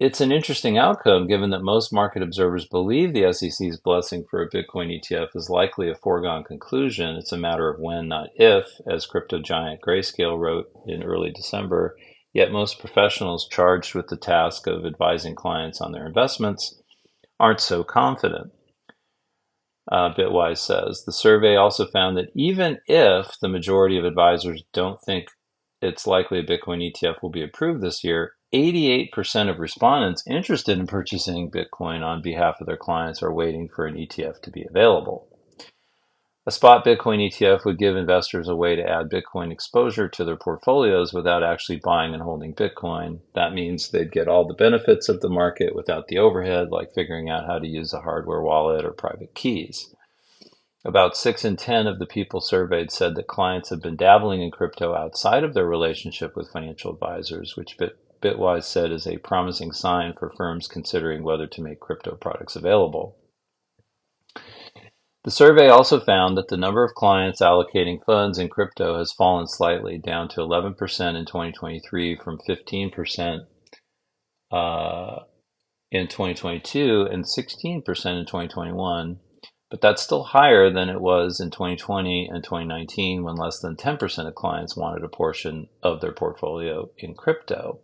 It's 0.00 0.20
an 0.20 0.30
interesting 0.30 0.78
outcome 0.78 1.26
given 1.26 1.50
that 1.50 1.62
most 1.64 1.92
market 1.92 2.22
observers 2.22 2.64
believe 2.66 3.12
the 3.12 3.32
SEC's 3.32 3.80
blessing 3.80 4.24
for 4.30 4.40
a 4.40 4.48
Bitcoin 4.48 4.96
ETF 4.96 5.34
is 5.34 5.50
likely 5.50 5.90
a 5.90 5.96
foregone 5.96 6.44
conclusion. 6.44 7.16
It's 7.16 7.32
a 7.32 7.36
matter 7.36 7.68
of 7.68 7.80
when, 7.80 8.06
not 8.06 8.28
if, 8.36 8.66
as 8.88 9.06
crypto 9.06 9.40
giant 9.40 9.80
Grayscale 9.80 10.38
wrote 10.38 10.66
in 10.86 11.02
early 11.02 11.32
December. 11.32 11.96
Yet 12.32 12.52
most 12.52 12.78
professionals 12.78 13.48
charged 13.50 13.96
with 13.96 14.06
the 14.06 14.16
task 14.16 14.68
of 14.68 14.86
advising 14.86 15.34
clients 15.34 15.80
on 15.80 15.90
their 15.90 16.06
investments 16.06 16.80
aren't 17.40 17.60
so 17.60 17.82
confident. 17.82 18.52
Uh, 19.90 20.14
Bitwise 20.14 20.58
says 20.58 21.02
the 21.06 21.12
survey 21.12 21.56
also 21.56 21.86
found 21.86 22.16
that 22.16 22.30
even 22.36 22.78
if 22.86 23.34
the 23.40 23.48
majority 23.48 23.98
of 23.98 24.04
advisors 24.04 24.62
don't 24.72 25.00
think 25.00 25.26
it's 25.82 26.06
likely 26.06 26.38
a 26.38 26.44
Bitcoin 26.44 26.88
ETF 26.88 27.16
will 27.20 27.30
be 27.30 27.42
approved 27.42 27.82
this 27.82 28.04
year, 28.04 28.34
88% 28.54 29.50
of 29.50 29.58
respondents 29.58 30.24
interested 30.26 30.78
in 30.78 30.86
purchasing 30.86 31.50
Bitcoin 31.50 32.02
on 32.02 32.22
behalf 32.22 32.56
of 32.60 32.66
their 32.66 32.78
clients 32.78 33.22
are 33.22 33.32
waiting 33.32 33.68
for 33.68 33.86
an 33.86 33.94
ETF 33.96 34.40
to 34.42 34.50
be 34.50 34.64
available. 34.68 35.28
A 36.46 36.50
spot 36.50 36.82
Bitcoin 36.82 37.18
ETF 37.28 37.66
would 37.66 37.76
give 37.76 37.94
investors 37.94 38.48
a 38.48 38.56
way 38.56 38.74
to 38.74 38.88
add 38.88 39.10
Bitcoin 39.10 39.52
exposure 39.52 40.08
to 40.08 40.24
their 40.24 40.38
portfolios 40.38 41.12
without 41.12 41.42
actually 41.42 41.78
buying 41.84 42.14
and 42.14 42.22
holding 42.22 42.54
Bitcoin. 42.54 43.20
That 43.34 43.52
means 43.52 43.90
they'd 43.90 44.10
get 44.10 44.28
all 44.28 44.48
the 44.48 44.54
benefits 44.54 45.10
of 45.10 45.20
the 45.20 45.28
market 45.28 45.74
without 45.74 46.08
the 46.08 46.16
overhead, 46.16 46.70
like 46.70 46.94
figuring 46.94 47.28
out 47.28 47.44
how 47.46 47.58
to 47.58 47.68
use 47.68 47.92
a 47.92 48.00
hardware 48.00 48.40
wallet 48.40 48.86
or 48.86 48.92
private 48.92 49.34
keys. 49.34 49.94
About 50.86 51.18
6 51.18 51.44
in 51.44 51.56
10 51.56 51.86
of 51.86 51.98
the 51.98 52.06
people 52.06 52.40
surveyed 52.40 52.90
said 52.90 53.14
that 53.16 53.26
clients 53.26 53.68
have 53.68 53.82
been 53.82 53.96
dabbling 53.96 54.40
in 54.40 54.50
crypto 54.50 54.94
outside 54.94 55.44
of 55.44 55.52
their 55.52 55.66
relationship 55.66 56.34
with 56.34 56.50
financial 56.50 56.94
advisors, 56.94 57.56
which 57.56 57.76
Bit- 57.76 57.98
Bitwise 58.20 58.64
said 58.64 58.90
is 58.90 59.06
a 59.06 59.18
promising 59.18 59.72
sign 59.72 60.12
for 60.18 60.30
firms 60.30 60.66
considering 60.66 61.22
whether 61.22 61.46
to 61.46 61.62
make 61.62 61.80
crypto 61.80 62.16
products 62.16 62.56
available. 62.56 63.16
The 65.24 65.30
survey 65.30 65.68
also 65.68 66.00
found 66.00 66.38
that 66.38 66.48
the 66.48 66.56
number 66.56 66.84
of 66.84 66.94
clients 66.94 67.42
allocating 67.42 68.02
funds 68.04 68.38
in 68.38 68.48
crypto 68.48 68.98
has 68.98 69.12
fallen 69.12 69.46
slightly, 69.46 69.98
down 69.98 70.28
to 70.30 70.40
11% 70.40 70.70
in 71.16 71.26
2023 71.26 72.16
from 72.16 72.38
15% 72.48 73.40
uh, 74.50 75.16
in 75.90 76.08
2022 76.08 77.08
and 77.10 77.24
16% 77.24 77.58
in 77.66 77.82
2021. 77.84 79.18
But 79.70 79.82
that's 79.82 80.02
still 80.02 80.22
higher 80.22 80.70
than 80.72 80.88
it 80.88 81.00
was 81.00 81.40
in 81.40 81.50
2020 81.50 82.28
and 82.32 82.42
2019 82.42 83.22
when 83.22 83.36
less 83.36 83.60
than 83.60 83.76
10% 83.76 84.26
of 84.26 84.34
clients 84.34 84.76
wanted 84.76 85.04
a 85.04 85.08
portion 85.08 85.68
of 85.82 86.00
their 86.00 86.12
portfolio 86.12 86.88
in 86.96 87.14
crypto. 87.14 87.80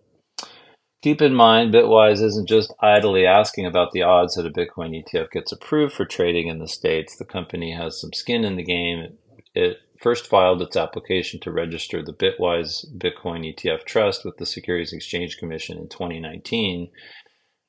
Keep 1.04 1.20
in 1.20 1.34
mind, 1.34 1.74
Bitwise 1.74 2.22
isn't 2.22 2.48
just 2.48 2.72
idly 2.80 3.26
asking 3.26 3.66
about 3.66 3.92
the 3.92 4.00
odds 4.00 4.36
that 4.36 4.46
a 4.46 4.50
Bitcoin 4.50 4.98
ETF 4.98 5.32
gets 5.32 5.52
approved 5.52 5.92
for 5.92 6.06
trading 6.06 6.48
in 6.48 6.60
the 6.60 6.66
States. 6.66 7.14
The 7.14 7.26
company 7.26 7.72
has 7.72 8.00
some 8.00 8.14
skin 8.14 8.42
in 8.42 8.56
the 8.56 8.62
game. 8.62 9.18
It 9.54 9.76
first 10.00 10.26
filed 10.26 10.62
its 10.62 10.78
application 10.78 11.40
to 11.40 11.52
register 11.52 12.02
the 12.02 12.14
Bitwise 12.14 12.86
Bitcoin 12.96 13.44
ETF 13.44 13.84
Trust 13.84 14.24
with 14.24 14.38
the 14.38 14.46
Securities 14.46 14.94
Exchange 14.94 15.36
Commission 15.36 15.76
in 15.76 15.90
2019, 15.90 16.90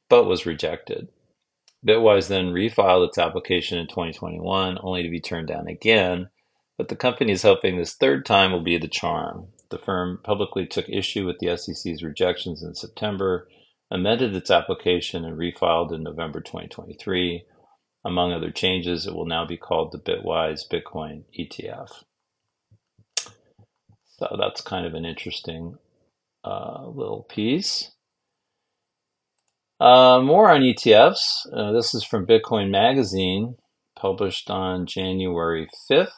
but 0.08 0.24
was 0.24 0.46
rejected. 0.46 1.10
Bitwise 1.86 2.30
then 2.30 2.54
refiled 2.54 3.06
its 3.06 3.18
application 3.18 3.78
in 3.78 3.88
2021, 3.88 4.78
only 4.82 5.04
to 5.04 5.10
be 5.10 5.20
turned 5.20 5.50
down 5.50 5.68
again. 5.68 6.30
But 6.78 6.88
the 6.88 6.96
company 6.96 7.34
is 7.34 7.44
hoping 7.44 7.76
this 7.76 7.96
third 7.96 8.26
time 8.26 8.54
will 8.54 8.64
be 8.64 8.78
the 8.78 8.88
charm. 8.88 9.48
The 9.70 9.80
firm 9.80 10.20
publicly 10.24 10.66
took 10.68 10.88
issue 10.90 11.26
with 11.26 11.40
the 11.40 11.58
SEC's 11.58 12.04
rejections 12.04 12.64
in 12.64 12.76
September, 12.76 13.48
amended 13.92 14.36
its 14.36 14.52
application, 14.52 15.26
and 15.26 15.38
refiled 15.38 15.94
in 15.94 16.04
November 16.04 16.40
2023. 16.40 17.46
Among 18.06 18.32
other 18.32 18.52
changes, 18.52 19.08
it 19.08 19.16
will 19.16 19.26
now 19.26 19.46
be 19.46 19.58
called 19.58 19.92
the 19.92 19.98
Bitwise 19.98 20.62
Bitcoin 20.72 21.24
ETF. 21.38 22.04
So 24.18 24.38
that's 24.40 24.62
kind 24.62 24.86
of 24.86 24.94
an 24.94 25.06
interesting 25.06 25.78
uh, 26.44 26.88
little 26.88 27.26
piece. 27.28 27.92
Uh, 29.80 30.22
more 30.22 30.52
on 30.52 30.62
ETFs. 30.62 31.48
Uh, 31.52 31.72
this 31.74 31.94
is 31.94 32.04
from 32.04 32.26
Bitcoin 32.26 32.70
Magazine, 32.70 33.56
published 34.00 34.50
on 34.50 34.86
January 34.86 35.68
5th. 35.92 36.14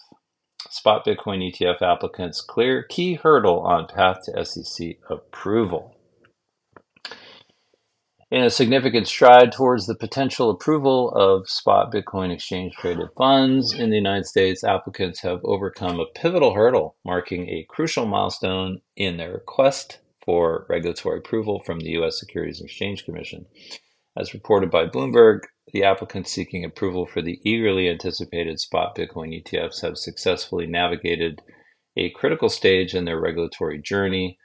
Spot 0.69 1.05
Bitcoin 1.05 1.51
ETF 1.51 1.81
applicants 1.81 2.41
clear 2.41 2.83
key 2.83 3.15
hurdle 3.15 3.61
on 3.61 3.87
path 3.87 4.17
to 4.25 4.45
SEC 4.45 4.97
approval. 5.09 5.95
In 8.29 8.43
a 8.43 8.49
significant 8.49 9.07
stride 9.07 9.53
towards 9.53 9.87
the 9.87 9.95
potential 9.95 10.49
approval 10.49 11.11
of 11.11 11.49
spot 11.49 11.93
Bitcoin 11.93 12.29
exchange 12.29 12.73
traded 12.73 13.07
funds 13.17 13.73
in 13.73 13.89
the 13.89 13.95
United 13.95 14.25
States, 14.25 14.65
applicants 14.65 15.21
have 15.21 15.39
overcome 15.45 16.01
a 16.01 16.05
pivotal 16.05 16.53
hurdle, 16.53 16.97
marking 17.05 17.47
a 17.47 17.65
crucial 17.69 18.05
milestone 18.05 18.81
in 18.97 19.15
their 19.15 19.39
quest 19.39 19.99
for 20.25 20.65
regulatory 20.67 21.19
approval 21.19 21.61
from 21.65 21.79
the 21.79 21.91
U.S. 21.91 22.19
Securities 22.19 22.59
and 22.59 22.67
Exchange 22.67 23.05
Commission. 23.05 23.45
As 24.19 24.33
reported 24.33 24.71
by 24.71 24.87
Bloomberg, 24.87 25.41
the 25.71 25.83
applicants 25.83 26.31
seeking 26.31 26.65
approval 26.65 27.05
for 27.05 27.21
the 27.21 27.39
eagerly 27.43 27.87
anticipated 27.87 28.59
spot 28.59 28.95
Bitcoin 28.95 29.43
ETFs 29.43 29.81
have 29.81 29.97
successfully 29.97 30.65
navigated 30.65 31.43
a 31.95 32.09
critical 32.09 32.49
stage 32.49 32.95
in 32.95 33.05
their 33.05 33.19
regulatory 33.19 33.77
journey. 33.77 34.39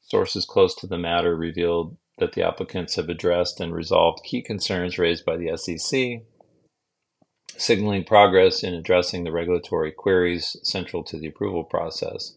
Sources 0.00 0.44
close 0.44 0.74
to 0.74 0.88
the 0.88 0.98
matter 0.98 1.36
revealed 1.36 1.96
that 2.18 2.32
the 2.32 2.42
applicants 2.42 2.96
have 2.96 3.08
addressed 3.08 3.60
and 3.60 3.72
resolved 3.72 4.24
key 4.24 4.42
concerns 4.42 4.98
raised 4.98 5.24
by 5.24 5.36
the 5.36 5.56
SEC, 5.56 6.22
signaling 7.56 8.02
progress 8.02 8.64
in 8.64 8.74
addressing 8.74 9.22
the 9.22 9.30
regulatory 9.30 9.92
queries 9.92 10.56
central 10.64 11.04
to 11.04 11.16
the 11.16 11.28
approval 11.28 11.62
process. 11.62 12.36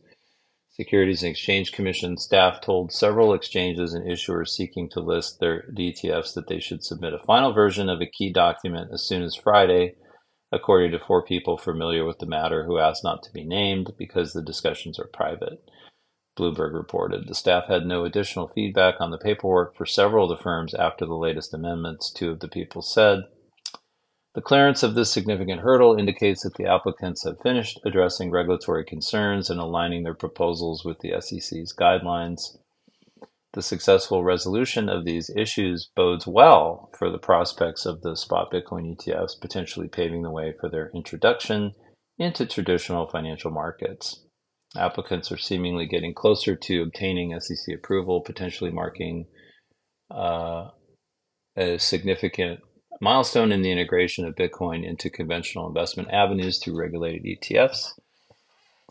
Securities 0.75 1.23
and 1.23 1.31
Exchange 1.31 1.71
Commission 1.71 2.17
staff 2.17 2.59
told 2.59 2.91
several 2.91 3.33
exchanges 3.33 3.93
and 3.93 4.05
issuers 4.05 4.49
seeking 4.49 4.89
to 4.89 4.99
list 4.99 5.39
their 5.39 5.63
ETFs 5.71 6.33
that 6.33 6.47
they 6.47 6.59
should 6.59 6.83
submit 6.83 7.13
a 7.13 7.25
final 7.25 7.53
version 7.53 7.87
of 7.87 8.01
a 8.01 8.05
key 8.05 8.29
document 8.29 8.89
as 8.91 9.07
soon 9.07 9.23
as 9.23 9.35
Friday, 9.35 9.95
according 10.51 10.91
to 10.91 10.99
four 10.99 11.23
people 11.23 11.57
familiar 11.57 12.03
with 12.03 12.19
the 12.19 12.25
matter 12.25 12.65
who 12.65 12.77
asked 12.77 13.05
not 13.05 13.23
to 13.23 13.31
be 13.31 13.45
named 13.45 13.93
because 13.97 14.33
the 14.33 14.41
discussions 14.41 14.99
are 14.99 15.07
private. 15.13 15.63
Bloomberg 16.37 16.73
reported. 16.73 17.29
The 17.29 17.35
staff 17.35 17.67
had 17.69 17.85
no 17.85 18.03
additional 18.03 18.49
feedback 18.49 18.95
on 18.99 19.11
the 19.11 19.17
paperwork 19.17 19.77
for 19.77 19.85
several 19.85 20.29
of 20.29 20.37
the 20.37 20.43
firms 20.43 20.73
after 20.73 21.05
the 21.05 21.15
latest 21.15 21.53
amendments, 21.53 22.11
two 22.11 22.31
of 22.31 22.41
the 22.41 22.49
people 22.49 22.81
said. 22.81 23.23
The 24.35 24.41
clearance 24.41 24.83
of 24.83 24.95
this 24.95 25.09
significant 25.13 25.61
hurdle 25.61 25.95
indicates 25.95 26.43
that 26.43 26.55
the 26.55 26.65
applicants 26.65 27.23
have 27.23 27.39
finished 27.39 27.79
addressing 27.85 28.31
regulatory 28.31 28.83
concerns 28.83 29.49
and 29.49 29.61
aligning 29.61 30.03
their 30.03 30.13
proposals 30.13 30.83
with 30.83 30.99
the 30.99 31.13
SEC's 31.21 31.73
guidelines. 31.73 32.57
the 33.53 33.61
successful 33.61 34.21
resolution 34.21 34.89
of 34.89 35.05
these 35.05 35.29
issues 35.29 35.89
bodes 35.95 36.27
well 36.27 36.89
for 36.99 37.09
the 37.09 37.17
prospects 37.17 37.85
of 37.85 38.01
the 38.01 38.17
spot 38.17 38.51
Bitcoin 38.51 38.93
ETFs, 38.93 39.39
potentially 39.39 39.87
paving 39.87 40.23
the 40.23 40.29
way 40.29 40.53
for 40.59 40.67
their 40.69 40.91
introduction 40.93 41.71
into 42.17 42.45
traditional 42.45 43.07
financial 43.07 43.51
markets. 43.51 44.25
Applicants 44.75 45.31
are 45.31 45.37
seemingly 45.37 45.85
getting 45.85 46.13
closer 46.13 46.57
to 46.57 46.81
obtaining 46.81 47.39
SEC 47.39 47.73
approval, 47.73 48.19
potentially 48.19 48.71
marking 48.71 49.27
uh, 50.11 50.71
a 51.55 51.77
significant 51.77 52.59
milestone 53.01 53.51
in 53.51 53.61
the 53.61 53.71
integration 53.71 54.25
of 54.25 54.35
Bitcoin 54.35 54.87
into 54.87 55.09
conventional 55.09 55.67
investment 55.67 56.09
avenues 56.11 56.59
through 56.59 56.79
regulated 56.79 57.23
ETFs. 57.23 57.91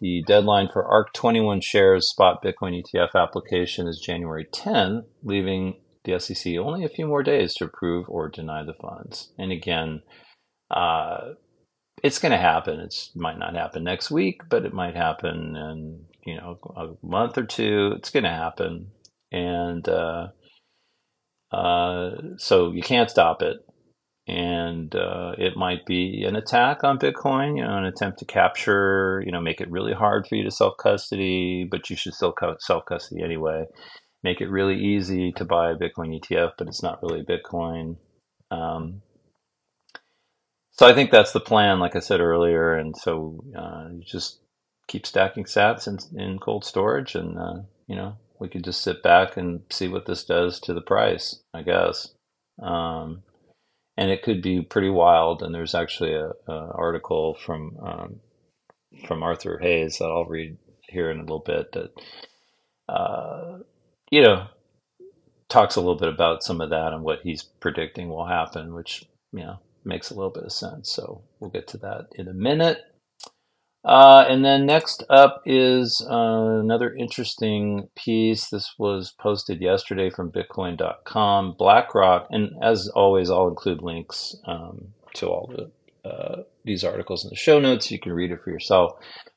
The 0.01 0.23
deadline 0.27 0.69
for 0.73 0.85
ARK21 0.85 1.63
shares 1.63 2.11
spot 2.11 2.43
Bitcoin 2.43 2.83
ETF 2.83 3.15
application 3.15 3.87
is 3.87 4.03
January 4.05 4.47
10, 4.53 5.05
leaving 5.23 5.81
the 6.05 6.19
SEC 6.19 6.57
only 6.57 6.85
a 6.85 6.89
few 6.89 7.07
more 7.07 7.23
days 7.23 7.55
to 7.55 7.65
approve 7.65 8.07
or 8.09 8.29
deny 8.29 8.65
the 8.65 8.75
funds. 8.75 9.33
And 9.39 9.53
again, 9.53 10.03
uh, 10.71 11.35
it's 12.03 12.19
going 12.19 12.33
to 12.33 12.39
happen. 12.39 12.81
It 12.81 12.95
might 13.15 13.39
not 13.39 13.55
happen 13.55 13.85
next 13.85 14.11
week, 14.11 14.43
but 14.49 14.67
it 14.67 14.75
might 14.75 14.97
happen 14.97 15.57
in 15.57 16.05
you 16.27 16.37
know 16.37 16.59
a 16.77 17.07
month 17.07 17.39
or 17.39 17.45
two. 17.45 17.93
It's 17.97 18.11
going 18.11 18.25
to 18.25 18.31
happen, 18.31 18.89
and 19.33 19.89
uh, 19.89 20.29
uh, 21.53 22.11
so 22.37 22.73
you 22.73 22.83
can't 22.83 23.09
stop 23.09 23.41
it 23.41 23.65
and 24.27 24.95
uh, 24.95 25.33
it 25.37 25.57
might 25.57 25.85
be 25.85 26.25
an 26.25 26.37
attack 26.37 26.83
on 26.83 26.99
Bitcoin, 26.99 27.59
you 27.59 27.63
know, 27.63 27.77
an 27.77 27.85
attempt 27.85 28.21
to 28.21 28.25
capture, 28.25 29.23
you 29.27 29.31
know, 29.31 29.41
make 29.41 29.61
it 29.61 29.71
really 29.71 29.93
hard 29.93 30.27
for 30.27 30.37
you 30.37 30.45
to 30.45 30.51
self 30.51 30.77
custody, 30.79 31.67
but 31.71 31.91
you 31.91 31.97
should 31.97 32.15
still 32.15 32.35
self 32.59 32.87
custody 32.87 33.23
anyway. 33.23 33.67
Make 34.23 34.41
it 34.41 34.49
really 34.49 34.79
easy 34.79 35.33
to 35.33 35.45
buy 35.45 35.71
a 35.71 35.77
Bitcoin 35.77 36.19
ETF, 36.19 36.53
but 36.57 36.69
it's 36.69 36.83
not 36.83 37.03
really 37.03 37.23
Bitcoin. 37.23 37.97
Um, 38.51 39.03
so 40.73 40.89
I 40.89 40.95
think 40.95 41.11
that's 41.11 41.33
the 41.33 41.41
plan, 41.41 41.79
like 41.79 41.95
I 41.95 42.01
said 42.01 42.21
earlier, 42.21 42.75
and 42.75 42.97
so 42.97 43.45
uh, 43.57 43.89
you 43.93 44.03
just 44.05 44.41
keep 44.89 45.07
stacking 45.07 45.45
Sats 45.45 45.87
in, 45.87 45.99
in 46.19 46.39
cold 46.39 46.65
storage, 46.65 47.15
and 47.15 47.39
uh, 47.39 47.63
you 47.87 47.95
know 47.95 48.17
we 48.41 48.49
could 48.49 48.65
just 48.65 48.83
sit 48.83 49.03
back 49.03 49.37
and 49.37 49.61
see 49.71 49.89
what 49.89 50.07
this 50.07 50.25
does 50.25 50.59
to 50.61 50.73
the 50.73 50.81
price, 50.81 51.41
I 51.53 51.63
guess. 51.63 52.09
Um, 52.63 53.23
and 53.97 54.11
it 54.11 54.23
could 54.23 54.43
be 54.43 54.63
pretty 54.63 54.91
wild. 54.91 55.43
And 55.43 55.55
there's 55.55 55.75
actually 55.75 56.15
a, 56.15 56.33
a 56.49 56.73
article 56.75 57.37
from 57.45 57.77
um, 57.83 58.21
from 59.07 59.23
Arthur 59.23 59.59
Hayes 59.59 59.99
that 59.99 60.07
I'll 60.07 60.25
read 60.25 60.57
here 60.89 61.11
in 61.11 61.19
a 61.19 61.23
little 61.23 61.43
bit 61.45 61.73
that 61.73 61.91
uh, 62.89 63.59
you 64.11 64.23
know 64.23 64.47
talks 65.49 65.77
a 65.77 65.81
little 65.81 65.99
bit 65.99 66.09
about 66.09 66.43
some 66.43 66.61
of 66.61 66.71
that 66.71 66.93
and 66.93 67.03
what 67.03 67.21
he's 67.23 67.43
predicting 67.43 68.09
will 68.09 68.27
happen, 68.27 68.75
which 68.75 69.05
you 69.33 69.41
know 69.41 69.59
makes 69.85 70.11
a 70.11 70.15
little 70.15 70.31
bit 70.31 70.45
of 70.45 70.53
sense. 70.53 70.91
So 70.91 71.23
we'll 71.39 71.51
get 71.51 71.69
to 71.69 71.79
that 71.79 72.09
in 72.15 72.29
a 72.29 72.35
minute. 72.35 72.79
Uh, 73.85 74.25
and 74.29 74.45
then 74.45 74.65
next 74.65 75.05
up 75.11 75.43
is 75.45 76.05
uh, 76.11 76.61
another 76.61 76.95
interesting 76.95 77.89
piece. 77.95 78.49
This 78.49 78.75
was 78.79 79.13
posted 79.19 79.61
yesterday 79.61 80.09
from 80.09 80.33
Bitcoin.com. 80.33 81.57
BlackRock, 81.59 82.29
and 82.31 82.53
as 82.63 82.89
always, 82.89 83.31
I'll 83.31 83.49
include 83.49 83.83
links 83.83 84.37
um, 84.47 84.95
to 85.17 85.27
all 85.27 85.53
the 85.55 85.71
uh, 86.09 86.43
these 86.65 86.85
articles 86.85 87.25
in 87.25 87.31
the 87.31 87.37
show 87.37 87.61
notes. 87.61 87.91
You 87.91 87.99
can 87.99 88.13
read 88.13 88.31
it 88.31 88.41
for 88.43 88.51
yourself. 88.51 88.93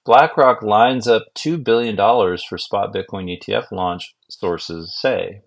BlackRock 0.05 0.61
lines 0.61 1.07
up 1.07 1.23
$2 1.35 1.63
billion 1.63 1.95
for 1.95 2.57
spot 2.57 2.93
Bitcoin 2.93 3.37
ETF 3.37 3.71
launch, 3.71 4.15
sources 4.29 4.97
say. 4.99 5.41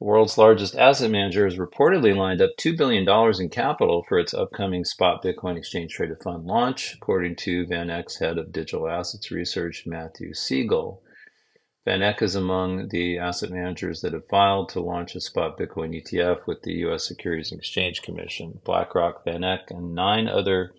The 0.00 0.06
world's 0.06 0.36
largest 0.36 0.74
asset 0.74 1.10
manager 1.10 1.44
has 1.44 1.56
reportedly 1.56 2.16
lined 2.16 2.42
up 2.42 2.50
$2 2.58 2.76
billion 2.76 3.08
in 3.40 3.48
capital 3.48 4.02
for 4.02 4.18
its 4.18 4.34
upcoming 4.34 4.84
spot 4.84 5.22
Bitcoin 5.22 5.56
exchange 5.56 5.92
traded 5.92 6.22
fund 6.22 6.46
launch, 6.46 6.94
according 6.94 7.36
to 7.36 7.64
VanEck's 7.66 8.18
head 8.18 8.36
of 8.36 8.52
digital 8.52 8.88
assets 8.88 9.30
research, 9.30 9.84
Matthew 9.86 10.34
Siegel. 10.34 11.00
VanEck 11.86 12.22
is 12.22 12.34
among 12.34 12.88
the 12.88 13.18
asset 13.18 13.50
managers 13.50 14.00
that 14.00 14.14
have 14.14 14.26
filed 14.26 14.68
to 14.70 14.80
launch 14.80 15.14
a 15.14 15.20
spot 15.20 15.58
Bitcoin 15.58 15.94
ETF 15.94 16.46
with 16.46 16.62
the 16.62 16.72
U.S. 16.80 17.06
Securities 17.06 17.52
and 17.52 17.60
Exchange 17.60 18.02
Commission. 18.02 18.60
BlackRock, 18.64 19.24
VanEck, 19.24 19.70
and 19.70 19.94
nine 19.94 20.26
other 20.26 20.74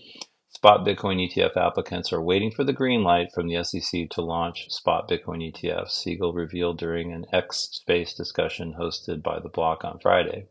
Spot 0.56 0.86
Bitcoin 0.86 1.20
ETF 1.20 1.58
applicants 1.58 2.14
are 2.14 2.22
waiting 2.22 2.50
for 2.50 2.64
the 2.64 2.72
green 2.72 3.04
light 3.04 3.34
from 3.34 3.50
the 3.50 3.62
SEC 3.62 4.10
to 4.12 4.22
launch 4.22 4.72
Spot 4.72 5.06
Bitcoin 5.06 5.52
ETFs, 5.52 5.92
Siegel 5.92 6.32
revealed 6.32 6.78
during 6.78 7.12
an 7.12 7.26
X 7.34 7.68
Space 7.74 8.14
discussion 8.14 8.76
hosted 8.80 9.22
by 9.22 9.38
the 9.38 9.50
block 9.50 9.84
on 9.84 10.00
Friday. 10.00 10.48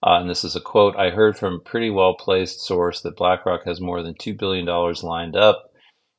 Uh, 0.00 0.20
and 0.20 0.30
this 0.30 0.44
is 0.44 0.54
a 0.54 0.60
quote 0.60 0.94
I 0.94 1.10
heard 1.10 1.36
from 1.36 1.54
a 1.54 1.58
pretty 1.58 1.90
well 1.90 2.14
placed 2.14 2.60
source 2.60 3.00
that 3.00 3.16
BlackRock 3.16 3.64
has 3.64 3.80
more 3.80 4.00
than 4.00 4.14
$2 4.14 4.38
billion 4.38 4.64
lined 5.02 5.34
up 5.34 5.72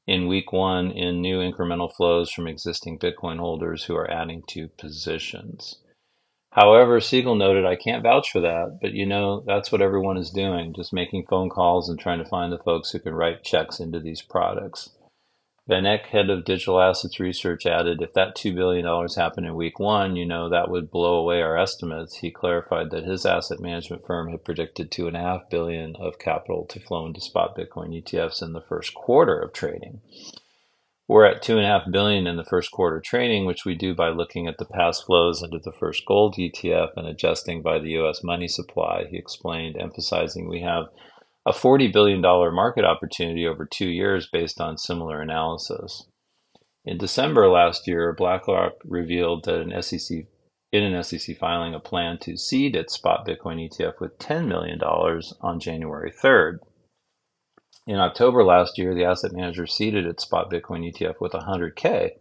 in 0.06 0.28
week 0.28 0.52
one 0.52 0.92
in 0.92 1.22
new 1.22 1.40
incremental 1.40 1.96
flows 1.96 2.30
from 2.30 2.46
existing 2.46 3.00
Bitcoin 3.00 3.40
holders 3.40 3.86
who 3.86 3.96
are 3.96 4.12
adding 4.12 4.44
to 4.50 4.68
positions. 4.68 5.78
However, 6.56 7.02
Siegel 7.02 7.36
noted, 7.36 7.66
I 7.66 7.76
can't 7.76 8.02
vouch 8.02 8.32
for 8.32 8.40
that, 8.40 8.80
but 8.82 8.94
you 8.94 9.06
know, 9.06 9.44
that's 9.46 9.74
what 9.74 9.82
everyone 9.82 10.16
is 10.16 10.30
doing, 10.30 10.74
just 10.74 10.94
making 10.94 11.26
phone 11.26 11.50
calls 11.50 11.90
and 11.90 12.00
trying 12.00 12.20
to 12.20 12.30
find 12.30 12.50
the 12.50 12.58
folks 12.58 12.92
who 12.92 13.00
can 13.00 13.14
write 13.14 13.44
checks 13.44 13.82
into 13.82 14.00
these 14.00 14.22
products. 14.22 14.92
VanEck, 15.70 16.06
head 16.06 16.30
of 16.30 16.46
digital 16.46 16.80
assets 16.80 17.20
research, 17.20 17.66
added, 17.66 18.02
if 18.02 18.14
that 18.14 18.38
$2 18.38 18.56
billion 18.56 18.86
happened 19.18 19.48
in 19.48 19.56
week 19.56 19.80
one, 19.80 20.16
you 20.16 20.26
know, 20.26 20.48
that 20.48 20.70
would 20.70 20.90
blow 20.90 21.16
away 21.16 21.42
our 21.42 21.58
estimates. 21.58 22.18
He 22.18 22.32
clarified 22.32 22.90
that 22.92 23.04
his 23.04 23.26
asset 23.26 23.60
management 23.60 24.06
firm 24.06 24.30
had 24.30 24.46
predicted 24.46 24.92
2.5 24.92 25.50
billion 25.50 25.98
of 25.98 26.20
capital 26.20 26.66
to 26.68 26.80
flow 26.80 27.06
into 27.06 27.20
spot 27.20 27.58
Bitcoin 27.58 28.02
ETFs 28.02 28.42
in 28.42 28.54
the 28.54 28.62
first 28.62 28.94
quarter 28.94 29.38
of 29.38 29.52
trading. 29.52 30.00
We're 31.08 31.26
at 31.26 31.44
two 31.44 31.58
and 31.58 31.66
a 31.66 31.70
half 31.70 31.84
billion 31.92 32.26
in 32.26 32.36
the 32.36 32.44
first 32.44 32.72
quarter 32.72 33.00
trading, 33.00 33.46
which 33.46 33.64
we 33.64 33.76
do 33.76 33.94
by 33.94 34.10
looking 34.10 34.48
at 34.48 34.58
the 34.58 34.66
past 34.66 35.06
flows 35.06 35.44
into 35.44 35.60
the 35.64 35.72
first 35.72 36.04
gold 36.08 36.36
ETF 36.36 36.90
and 36.96 37.08
adjusting 37.08 37.62
by 37.62 37.78
the 37.78 37.92
U.S. 37.92 38.24
money 38.24 38.48
supply. 38.48 39.06
He 39.10 39.18
explained, 39.18 39.78
emphasizing 39.80 40.50
we 40.50 40.62
have 40.62 40.86
a 41.46 41.52
$40 41.52 41.94
billion 41.94 42.22
market 42.22 42.86
opportunity 42.86 43.46
over 43.46 43.66
two 43.66 43.88
years 43.88 44.28
based 44.32 44.60
on 44.60 44.80
similar 44.80 45.22
analysis. 45.22 46.08
In 46.86 46.98
December 46.98 47.50
last 47.50 47.88
year, 47.88 48.14
BlackRock 48.18 48.74
revealed 48.84 49.46
that 49.46 49.62
an 49.62 49.80
SEC 49.84 50.26
in 50.72 50.84
an 50.84 51.04
SEC 51.04 51.38
filing 51.38 51.76
a 51.76 51.80
plan 51.80 52.18
to 52.20 52.36
seed 52.36 52.76
its 52.76 52.94
spot 52.96 53.28
Bitcoin 53.28 53.70
ETF 53.70 54.00
with 54.02 54.18
$10 54.18 54.48
million 54.48 54.82
on 54.82 55.60
January 55.60 56.12
3rd. 56.12 56.58
In 57.88 57.98
October 57.98 58.44
last 58.44 58.78
year, 58.80 58.96
the 58.96 59.06
asset 59.06 59.32
manager 59.32 59.68
seeded 59.68 60.08
its 60.08 60.24
spot 60.24 60.52
Bitcoin 60.52 60.92
ETF 60.92 61.22
with 61.22 61.34
100K. 61.34 62.12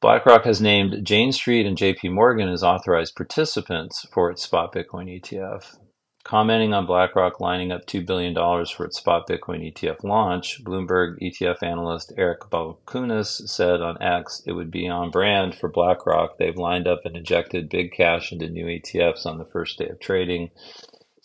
BlackRock 0.00 0.44
has 0.44 0.60
named 0.60 1.04
Jane 1.04 1.32
Street 1.32 1.66
and 1.66 1.76
JP 1.76 2.12
Morgan 2.12 2.48
as 2.48 2.62
authorized 2.62 3.16
participants 3.16 4.06
for 4.12 4.30
its 4.30 4.42
spot 4.42 4.74
Bitcoin 4.74 5.20
ETF. 5.20 5.76
Commenting 6.22 6.74
on 6.74 6.84
BlackRock 6.84 7.40
lining 7.40 7.72
up 7.72 7.86
$2 7.86 8.04
billion 8.04 8.34
for 8.66 8.84
its 8.84 8.98
spot 8.98 9.26
Bitcoin 9.26 9.72
ETF 9.72 10.04
launch, 10.04 10.62
Bloomberg 10.62 11.18
ETF 11.22 11.62
analyst 11.62 12.12
Eric 12.18 12.40
Balchunas 12.50 13.48
said 13.48 13.80
on 13.80 14.00
X 14.02 14.42
it 14.44 14.52
would 14.52 14.70
be 14.70 14.86
on 14.86 15.10
brand 15.10 15.54
for 15.54 15.70
BlackRock. 15.70 16.36
They've 16.36 16.54
lined 16.54 16.86
up 16.86 17.00
and 17.06 17.16
injected 17.16 17.70
big 17.70 17.92
cash 17.92 18.30
into 18.30 18.50
new 18.50 18.66
ETFs 18.66 19.24
on 19.24 19.38
the 19.38 19.46
first 19.46 19.78
day 19.78 19.88
of 19.88 19.98
trading 19.98 20.50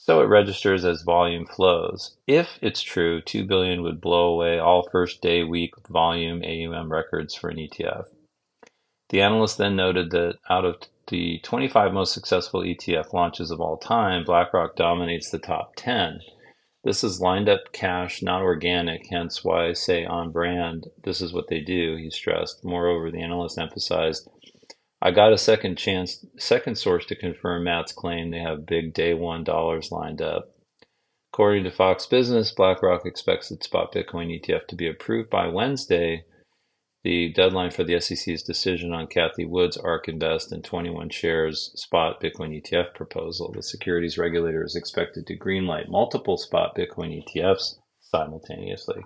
so 0.06 0.20
it 0.20 0.26
registers 0.26 0.84
as 0.84 1.02
volume 1.02 1.46
flows. 1.46 2.18
If 2.28 2.60
it's 2.62 2.82
true, 2.82 3.22
2 3.22 3.46
billion 3.46 3.84
would 3.84 4.02
blow 4.02 4.34
away 4.34 4.60
all 4.60 4.86
first 4.92 5.22
day 5.22 5.46
week 5.46 5.76
volume 5.90 6.44
AUM 6.44 6.92
records 6.92 7.34
for 7.34 7.50
an 7.50 7.56
ETF. 7.56 8.08
The 9.08 9.22
analyst 9.22 9.58
then 9.58 9.78
noted 9.78 10.12
that 10.12 10.40
out 10.50 10.66
of 10.66 10.76
the 11.08 11.40
25 11.44 11.94
most 11.94 12.14
successful 12.14 12.64
ETF 12.64 13.14
launches 13.14 13.50
of 13.50 13.62
all 13.62 13.78
time, 13.78 14.26
BlackRock 14.26 14.76
dominates 14.76 15.30
the 15.30 15.40
top 15.40 15.72
10. 15.78 16.20
This 16.84 17.02
is 17.02 17.22
lined 17.22 17.48
up 17.48 17.72
cash, 17.72 18.22
not 18.22 18.42
organic, 18.42 19.08
hence 19.10 19.42
why 19.42 19.68
I 19.68 19.74
say 19.74 20.04
on 20.04 20.34
brand. 20.34 20.88
This 21.02 21.22
is 21.22 21.32
what 21.32 21.48
they 21.48 21.62
do, 21.62 21.96
he 21.96 22.10
stressed. 22.10 22.66
Moreover, 22.66 23.10
the 23.10 23.22
analyst 23.22 23.58
emphasized 23.58 24.28
I 25.06 25.12
got 25.12 25.34
a 25.34 25.38
second 25.38 25.78
chance, 25.78 26.26
second 26.38 26.78
source 26.78 27.06
to 27.08 27.16
confirm 27.16 27.66
Matt's 27.66 27.92
claim 27.92 28.32
they 28.32 28.40
have 28.40 28.66
big 28.66 28.94
day 28.94 29.14
one 29.14 29.44
dollars 29.44 29.92
lined 29.92 30.22
up. 30.22 30.56
According 31.34 31.66
to 31.66 31.72
Fox 31.72 32.06
Business, 32.06 32.54
BlackRock 32.54 33.06
expects 33.06 33.52
its 33.52 33.66
spot 33.66 33.94
Bitcoin 33.94 34.32
ETF 34.32 34.66
to 34.68 34.78
be 34.78 34.88
approved 34.88 35.30
by 35.30 35.48
Wednesday, 35.48 36.24
the 37.04 37.34
deadline 37.34 37.72
for 37.72 37.84
the 37.84 38.00
SEC's 38.00 38.44
decision 38.44 38.94
on 38.94 39.08
Cathie 39.08 39.46
Wood's 39.46 39.76
ARK 39.76 40.08
Invest 40.08 40.54
and 40.54 40.64
21 40.64 41.10
shares 41.10 41.74
spot 41.76 42.22
Bitcoin 42.22 42.58
ETF 42.58 42.94
proposal. 42.94 43.52
The 43.52 43.62
securities 43.62 44.18
regulator 44.18 44.64
is 44.64 44.78
expected 44.78 45.28
to 45.28 45.38
greenlight 45.38 45.90
multiple 45.90 46.38
spot 46.38 46.78
Bitcoin 46.78 47.22
ETFs 47.22 47.76
simultaneously. 48.00 49.02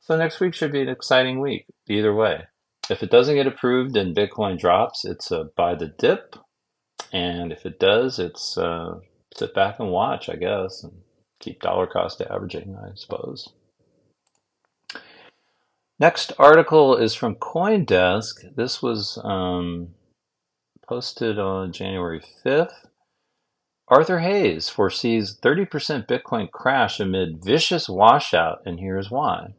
So 0.00 0.16
next 0.16 0.38
week 0.38 0.54
should 0.54 0.70
be 0.70 0.82
an 0.82 0.88
exciting 0.88 1.40
week, 1.40 1.66
either 1.88 2.14
way. 2.14 2.44
If 2.90 3.02
it 3.02 3.10
doesn't 3.10 3.34
get 3.34 3.46
approved 3.46 3.96
and 3.96 4.16
Bitcoin 4.16 4.58
drops, 4.58 5.04
it's 5.04 5.30
a 5.30 5.50
buy 5.56 5.74
the 5.74 5.88
dip. 5.98 6.36
And 7.12 7.52
if 7.52 7.64
it 7.64 7.78
does, 7.78 8.18
it's 8.18 8.58
uh, 8.58 9.00
sit 9.36 9.54
back 9.54 9.80
and 9.80 9.90
watch, 9.90 10.28
I 10.28 10.36
guess, 10.36 10.82
and 10.82 10.92
keep 11.40 11.60
dollar 11.60 11.86
cost 11.86 12.20
averaging, 12.20 12.76
I 12.76 12.94
suppose. 12.94 13.48
Next 16.00 16.32
article 16.38 16.96
is 16.96 17.14
from 17.14 17.34
CoinDesk. 17.36 18.54
This 18.54 18.80
was 18.80 19.18
um, 19.24 19.94
posted 20.88 21.38
on 21.38 21.72
January 21.72 22.22
5th. 22.44 22.86
Arthur 23.88 24.20
Hayes 24.20 24.68
foresees 24.68 25.36
30% 25.42 26.06
Bitcoin 26.06 26.50
crash 26.50 27.00
amid 27.00 27.42
vicious 27.44 27.88
washout, 27.88 28.60
and 28.64 28.78
here's 28.78 29.10
why. 29.10 29.54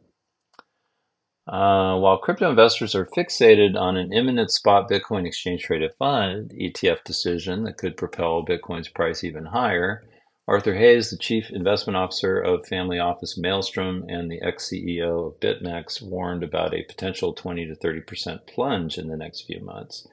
Uh, 1.46 1.98
while 1.98 2.18
crypto 2.18 2.50
investors 2.50 2.94
are 2.94 3.06
fixated 3.06 3.76
on 3.76 3.96
an 3.96 4.12
imminent 4.12 4.50
spot 4.50 4.88
Bitcoin 4.88 5.26
exchange 5.26 5.62
traded 5.62 5.92
fund 5.98 6.52
ETF 6.52 7.04
decision 7.04 7.64
that 7.64 7.78
could 7.78 7.96
propel 7.96 8.44
Bitcoin's 8.44 8.88
price 8.88 9.24
even 9.24 9.46
higher, 9.46 10.04
Arthur 10.50 10.74
Hayes, 10.74 11.10
the 11.10 11.16
chief 11.16 11.50
investment 11.50 11.96
officer 11.96 12.40
of 12.40 12.66
family 12.66 12.98
office 12.98 13.38
Maelstrom 13.38 14.04
and 14.08 14.30
the 14.30 14.42
ex 14.42 14.68
CEO 14.68 15.28
of 15.28 15.40
BitMEX, 15.40 16.02
warned 16.02 16.42
about 16.42 16.74
a 16.74 16.82
potential 16.82 17.32
20 17.32 17.66
to 17.66 17.74
30% 17.76 18.46
plunge 18.48 18.98
in 18.98 19.08
the 19.08 19.16
next 19.16 19.42
few 19.42 19.60
months. 19.60 20.08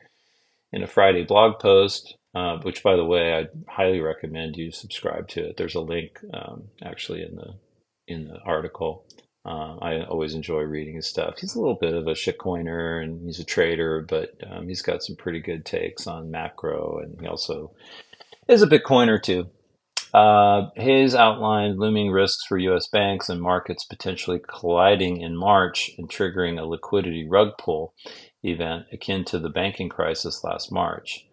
In 0.71 0.83
a 0.83 0.87
Friday 0.87 1.23
blog 1.23 1.59
post, 1.59 2.15
uh, 2.35 2.59
which 2.59 2.83
by 2.83 2.95
the 2.95 3.05
way, 3.05 3.33
I 3.33 3.47
highly 3.67 3.99
recommend 3.99 4.57
you 4.57 4.71
subscribe 4.71 5.27
to 5.29 5.49
it. 5.49 5.57
There's 5.57 5.75
a 5.75 5.81
link 5.81 6.19
um, 6.33 6.65
actually 6.83 7.23
in 7.23 7.35
the 7.35 7.55
in 8.07 8.27
the 8.27 8.39
article. 8.45 9.05
Uh, 9.47 9.77
I 9.81 10.03
always 10.03 10.35
enjoy 10.35 10.63
reading 10.63 10.95
his 10.95 11.07
stuff. 11.07 11.35
He's 11.39 11.55
a 11.55 11.59
little 11.59 11.77
bit 11.79 11.93
of 11.93 12.05
a 12.05 12.11
shitcoiner 12.11 13.01
and 13.01 13.25
he's 13.25 13.39
a 13.39 13.45
trader, 13.45 14.05
but 14.07 14.31
um, 14.45 14.67
he's 14.67 14.81
got 14.81 15.03
some 15.03 15.15
pretty 15.15 15.39
good 15.39 15.65
takes 15.65 16.05
on 16.05 16.29
macro, 16.29 16.99
and 17.01 17.17
he 17.21 17.27
also 17.27 17.71
is 18.49 18.61
a 18.61 18.67
Bitcoiner 18.67 19.21
too. 19.21 19.47
Uh, 20.13 20.69
Hayes 20.75 21.15
outlined 21.15 21.79
looming 21.79 22.11
risks 22.11 22.43
for 22.45 22.57
U.S. 22.57 22.87
banks 22.87 23.29
and 23.29 23.41
markets 23.41 23.85
potentially 23.85 24.41
colliding 24.49 25.21
in 25.21 25.37
March 25.37 25.91
and 25.97 26.09
triggering 26.09 26.59
a 26.59 26.65
liquidity 26.65 27.25
rug 27.29 27.51
pull 27.57 27.93
event 28.43 28.85
akin 28.91 29.23
to 29.25 29.39
the 29.39 29.49
banking 29.49 29.87
crisis 29.87 30.43
last 30.43 30.73
March. 30.73 31.25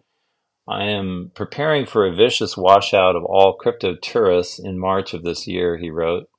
I 0.67 0.85
am 0.85 1.31
preparing 1.35 1.85
for 1.85 2.05
a 2.05 2.15
vicious 2.15 2.55
washout 2.55 3.15
of 3.15 3.25
all 3.25 3.53
crypto 3.53 3.95
tourists 3.95 4.57
in 4.57 4.79
March 4.79 5.13
of 5.13 5.23
this 5.23 5.47
year, 5.47 5.77
he 5.77 5.89
wrote. 5.89 6.29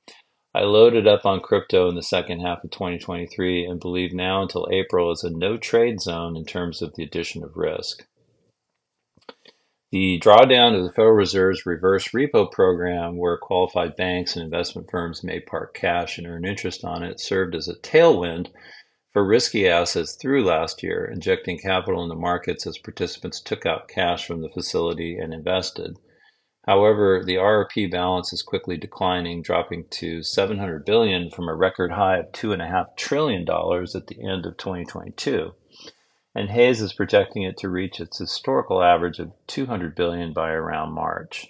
I 0.53 0.61
loaded 0.61 1.07
up 1.07 1.25
on 1.25 1.41
crypto 1.41 1.87
in 1.89 1.95
the 1.95 2.01
second 2.01 2.39
half 2.39 2.63
of 2.63 2.71
2023 2.71 3.65
and 3.65 3.79
believe 3.79 4.13
now 4.13 4.41
until 4.41 4.67
April 4.71 5.11
is 5.11 5.23
a 5.23 5.29
no 5.29 5.57
trade 5.57 6.01
zone 6.01 6.35
in 6.35 6.45
terms 6.45 6.81
of 6.81 6.95
the 6.95 7.03
addition 7.03 7.43
of 7.43 7.57
risk. 7.57 8.07
The 9.91 10.19
drawdown 10.19 10.77
of 10.77 10.83
the 10.83 10.91
Federal 10.91 11.13
Reserve's 11.13 11.65
reverse 11.65 12.09
repo 12.09 12.51
program, 12.51 13.15
where 13.17 13.37
qualified 13.37 13.95
banks 13.95 14.35
and 14.35 14.43
investment 14.43 14.89
firms 14.91 15.23
may 15.23 15.39
park 15.39 15.73
cash 15.73 16.17
and 16.17 16.27
earn 16.27 16.43
interest 16.43 16.83
on 16.83 17.03
it, 17.03 17.21
served 17.21 17.55
as 17.55 17.69
a 17.69 17.75
tailwind 17.75 18.49
for 19.13 19.25
risky 19.25 19.67
assets 19.67 20.15
through 20.15 20.43
last 20.43 20.83
year, 20.83 21.05
injecting 21.05 21.57
capital 21.57 22.03
into 22.03 22.15
markets 22.15 22.67
as 22.67 22.77
participants 22.77 23.39
took 23.39 23.65
out 23.65 23.87
cash 23.87 24.27
from 24.27 24.41
the 24.41 24.49
facility 24.49 25.17
and 25.17 25.33
invested. 25.33 25.97
However, 26.67 27.23
the 27.23 27.35
RRP 27.35 27.89
balance 27.89 28.33
is 28.33 28.41
quickly 28.41 28.75
declining, 28.75 29.41
dropping 29.41 29.85
to 29.91 30.21
700 30.21 30.83
billion 30.83 31.29
from 31.29 31.47
a 31.47 31.55
record 31.55 31.93
high 31.93 32.17
of 32.17 32.33
$2.5 32.33 32.97
trillion 32.97 33.43
at 33.43 34.07
the 34.07 34.21
end 34.21 34.45
of 34.45 34.57
2022. 34.57 35.53
And 36.35 36.49
Hayes 36.49 36.81
is 36.81 36.91
projecting 36.91 37.43
it 37.43 37.55
to 37.59 37.69
reach 37.69 38.01
its 38.01 38.19
historical 38.19 38.83
average 38.83 39.17
of 39.17 39.31
200 39.47 39.95
billion 39.95 40.33
by 40.33 40.49
around 40.51 40.91
March. 40.91 41.47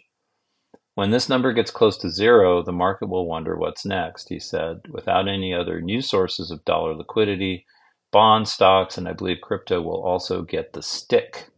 When 0.93 1.09
this 1.09 1.27
number 1.27 1.51
gets 1.51 1.71
close 1.71 1.97
to 1.97 2.11
zero, 2.11 2.61
the 2.61 2.71
market 2.71 3.09
will 3.09 3.27
wonder 3.27 3.57
what's 3.57 3.85
next, 3.85 4.29
he 4.29 4.39
said. 4.39 4.81
Without 4.89 5.27
any 5.27 5.51
other 5.53 5.81
new 5.81 6.01
sources 6.01 6.51
of 6.51 6.63
dollar 6.63 6.93
liquidity, 6.93 7.65
bond 8.11 8.47
stocks, 8.47 8.97
and 8.99 9.07
I 9.07 9.13
believe 9.13 9.37
crypto 9.41 9.81
will 9.81 10.01
also 10.03 10.43
get 10.43 10.73
the 10.73 10.83
stick. 10.83 11.49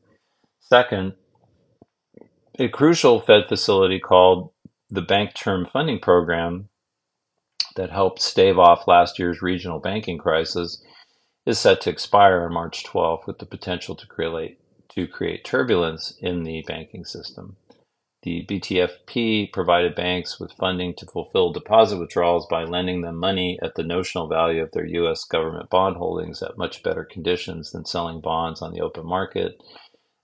Second, 0.62 1.14
a 2.60 2.68
crucial 2.68 3.22
Fed 3.22 3.48
facility 3.48 4.00
called 4.00 4.52
the 4.90 5.02
Bank 5.02 5.34
Term 5.34 5.66
Funding 5.66 6.00
Program 6.00 6.68
that 7.78 7.90
helped 7.90 8.22
stave 8.22 8.60
off 8.60 8.88
last 8.88 9.18
year's 9.18 9.42
regional 9.42 9.80
banking 9.80 10.18
crisis 10.18 10.84
is 11.46 11.58
set 11.58 11.80
to 11.82 11.90
expire 11.90 12.44
on 12.44 12.54
March 12.54 12.84
12th 12.84 13.26
with 13.26 13.40
the 13.40 13.46
potential 13.46 13.96
to 13.96 14.06
create, 14.06 14.60
to 14.90 15.08
create 15.08 15.46
turbulence 15.46 16.14
in 16.20 16.44
the 16.44 16.62
banking 16.68 17.06
system. 17.06 17.56
The 18.24 18.46
BTFP 18.46 19.54
provided 19.54 19.96
banks 19.96 20.38
with 20.38 20.52
funding 20.52 20.94
to 20.96 21.06
fulfill 21.06 21.54
deposit 21.54 21.98
withdrawals 21.98 22.46
by 22.48 22.66
lending 22.66 23.02
them 23.02 23.16
money 23.16 23.58
at 23.64 23.76
the 23.76 23.84
notional 23.84 24.28
value 24.28 24.62
of 24.62 24.72
their 24.72 24.86
U.S. 24.86 25.24
government 25.24 25.70
bond 25.70 25.96
holdings 25.96 26.44
at 26.44 26.58
much 26.58 26.84
better 26.84 27.06
conditions 27.06 27.72
than 27.72 27.86
selling 27.86 28.20
bonds 28.20 28.62
on 28.62 28.74
the 28.74 28.82
open 28.82 29.06
market 29.06 29.62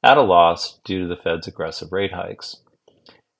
at 0.06 0.18
a 0.18 0.22
loss 0.22 0.80
due 0.86 1.02
to 1.02 1.08
the 1.08 1.18
Fed's 1.18 1.48
aggressive 1.48 1.92
rate 1.92 2.14
hikes. 2.14 2.58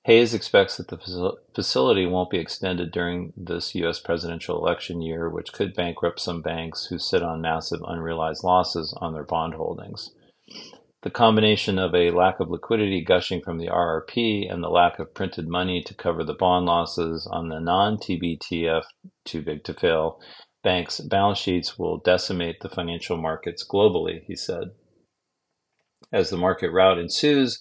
Hayes 0.04 0.34
expects 0.34 0.76
that 0.76 0.88
the 0.88 1.36
facility 1.54 2.06
won't 2.06 2.30
be 2.30 2.38
extended 2.38 2.90
during 2.90 3.32
this 3.36 3.74
U.S. 3.76 4.00
presidential 4.00 4.58
election 4.58 5.00
year, 5.00 5.30
which 5.30 5.52
could 5.52 5.74
bankrupt 5.74 6.20
some 6.20 6.42
banks 6.42 6.86
who 6.86 6.98
sit 6.98 7.22
on 7.22 7.40
massive 7.40 7.80
unrealized 7.86 8.44
losses 8.44 8.96
on 9.00 9.14
their 9.14 9.24
bond 9.24 9.54
holdings. 9.54 10.10
The 11.02 11.10
combination 11.10 11.78
of 11.78 11.94
a 11.94 12.10
lack 12.10 12.40
of 12.40 12.50
liquidity 12.50 13.00
gushing 13.00 13.42
from 13.42 13.58
the 13.58 13.68
RRP 13.68 14.52
and 14.52 14.62
the 14.62 14.68
lack 14.68 14.98
of 14.98 15.14
printed 15.14 15.46
money 15.46 15.82
to 15.84 15.94
cover 15.94 16.24
the 16.24 16.34
bond 16.34 16.66
losses 16.66 17.28
on 17.30 17.48
the 17.48 17.60
non 17.60 17.96
TBTF 17.96 18.84
too 19.24 19.42
big 19.42 19.62
to 19.64 19.74
fail 19.74 20.20
banks' 20.64 20.98
balance 20.98 21.38
sheets 21.38 21.78
will 21.78 21.98
decimate 21.98 22.58
the 22.58 22.68
financial 22.68 23.16
markets 23.16 23.64
globally, 23.64 24.24
he 24.24 24.34
said. 24.34 24.72
As 26.12 26.30
the 26.30 26.36
market 26.36 26.70
rout 26.70 26.98
ensues, 26.98 27.60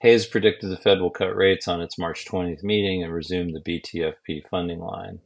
Hayes 0.00 0.26
predicted 0.26 0.70
the 0.70 0.76
Fed 0.76 1.00
will 1.00 1.10
cut 1.10 1.36
rates 1.36 1.68
on 1.68 1.80
its 1.80 1.98
March 1.98 2.24
20th 2.24 2.62
meeting 2.62 3.02
and 3.02 3.12
resume 3.12 3.52
the 3.52 3.60
BTFP 3.60 4.48
funding 4.48 4.80
line. 4.80 5.20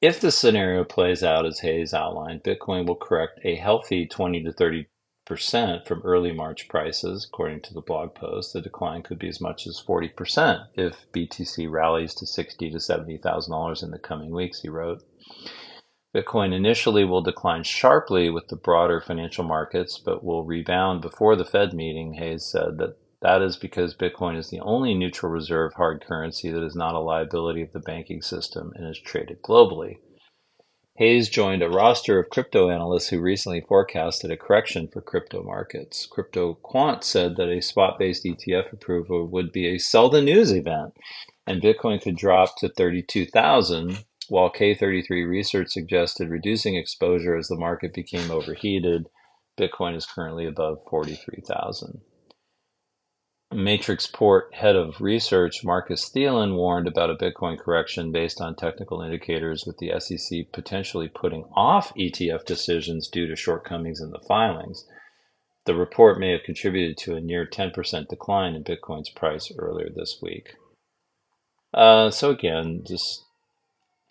If 0.00 0.20
the 0.20 0.30
scenario 0.30 0.84
plays 0.84 1.24
out 1.24 1.44
as 1.44 1.60
Hayes 1.60 1.92
outlined, 1.92 2.44
Bitcoin 2.44 2.86
will 2.86 2.96
correct 2.96 3.40
a 3.42 3.56
healthy 3.56 4.06
20 4.06 4.44
to 4.44 4.52
30 4.52 4.86
percent 5.28 5.86
from 5.86 6.00
early 6.04 6.32
March 6.32 6.68
prices, 6.68 7.26
according 7.26 7.60
to 7.60 7.74
the 7.74 7.82
blog 7.82 8.14
post. 8.14 8.54
The 8.54 8.62
decline 8.62 9.02
could 9.02 9.18
be 9.18 9.28
as 9.28 9.42
much 9.42 9.66
as 9.66 9.82
40% 9.86 10.68
if 10.74 11.06
BTC 11.12 11.70
rallies 11.70 12.14
to 12.14 12.26
sixty 12.26 12.70
to 12.70 12.78
$70,000 12.78 13.82
in 13.82 13.90
the 13.90 13.98
coming 13.98 14.30
weeks, 14.30 14.62
he 14.62 14.70
wrote. 14.70 15.02
Bitcoin 16.14 16.54
initially 16.54 17.04
will 17.04 17.20
decline 17.20 17.62
sharply 17.62 18.30
with 18.30 18.48
the 18.48 18.56
broader 18.56 19.00
financial 19.00 19.44
markets, 19.44 19.98
but 19.98 20.24
will 20.24 20.44
rebound 20.44 21.02
before 21.02 21.36
the 21.36 21.44
Fed 21.44 21.74
meeting, 21.74 22.14
Hayes 22.14 22.46
said 22.46 22.78
that 22.78 22.96
that 23.20 23.42
is 23.42 23.56
because 23.56 23.94
Bitcoin 23.94 24.36
is 24.36 24.48
the 24.48 24.60
only 24.60 24.94
neutral 24.94 25.30
reserve 25.30 25.74
hard 25.74 26.04
currency 26.06 26.50
that 26.50 26.64
is 26.64 26.76
not 26.76 26.94
a 26.94 27.00
liability 27.00 27.62
of 27.62 27.72
the 27.72 27.80
banking 27.80 28.22
system 28.22 28.72
and 28.74 28.88
is 28.88 28.98
traded 28.98 29.42
globally. 29.42 29.98
Hayes 30.98 31.28
joined 31.28 31.62
a 31.62 31.68
roster 31.68 32.18
of 32.18 32.30
crypto 32.30 32.70
analysts 32.70 33.08
who 33.08 33.20
recently 33.20 33.60
forecasted 33.60 34.30
a 34.30 34.36
correction 34.36 34.88
for 34.88 35.00
crypto 35.00 35.44
markets. 35.44 36.08
CryptoQuant 36.10 37.04
said 37.04 37.36
that 37.36 37.48
a 37.48 37.60
spot 37.60 37.98
based 37.98 38.24
ETF 38.24 38.72
approval 38.72 39.26
would 39.26 39.52
be 39.52 39.68
a 39.68 39.78
sell 39.78 40.08
the 40.08 40.22
news 40.22 40.52
event, 40.52 40.94
and 41.46 41.62
Bitcoin 41.62 42.00
could 42.02 42.16
drop 42.16 42.56
to 42.58 42.68
32,000, 42.68 44.04
while 44.28 44.50
K33 44.50 45.28
Research 45.28 45.68
suggested 45.70 46.28
reducing 46.30 46.76
exposure 46.76 47.36
as 47.36 47.48
the 47.48 47.56
market 47.56 47.92
became 47.92 48.30
overheated. 48.30 49.08
Bitcoin 49.58 49.96
is 49.96 50.06
currently 50.06 50.46
above 50.46 50.78
43,000. 50.88 52.00
Matrixport 53.52 54.52
head 54.52 54.76
of 54.76 55.00
research 55.00 55.64
Marcus 55.64 56.10
Thielen 56.10 56.54
warned 56.54 56.86
about 56.86 57.08
a 57.08 57.14
Bitcoin 57.14 57.58
correction 57.58 58.12
based 58.12 58.42
on 58.42 58.54
technical 58.54 59.00
indicators, 59.00 59.64
with 59.66 59.78
the 59.78 59.98
SEC 59.98 60.52
potentially 60.52 61.08
putting 61.08 61.44
off 61.54 61.94
ETF 61.94 62.44
decisions 62.44 63.08
due 63.08 63.26
to 63.26 63.34
shortcomings 63.34 64.00
in 64.00 64.10
the 64.10 64.20
filings. 64.28 64.86
The 65.64 65.74
report 65.74 66.20
may 66.20 66.32
have 66.32 66.42
contributed 66.42 66.98
to 66.98 67.16
a 67.16 67.20
near 67.22 67.46
10% 67.46 68.08
decline 68.08 68.54
in 68.54 68.64
Bitcoin's 68.64 69.10
price 69.10 69.50
earlier 69.58 69.88
this 69.94 70.18
week. 70.20 70.54
Uh, 71.72 72.10
so 72.10 72.30
again, 72.30 72.82
just 72.86 73.24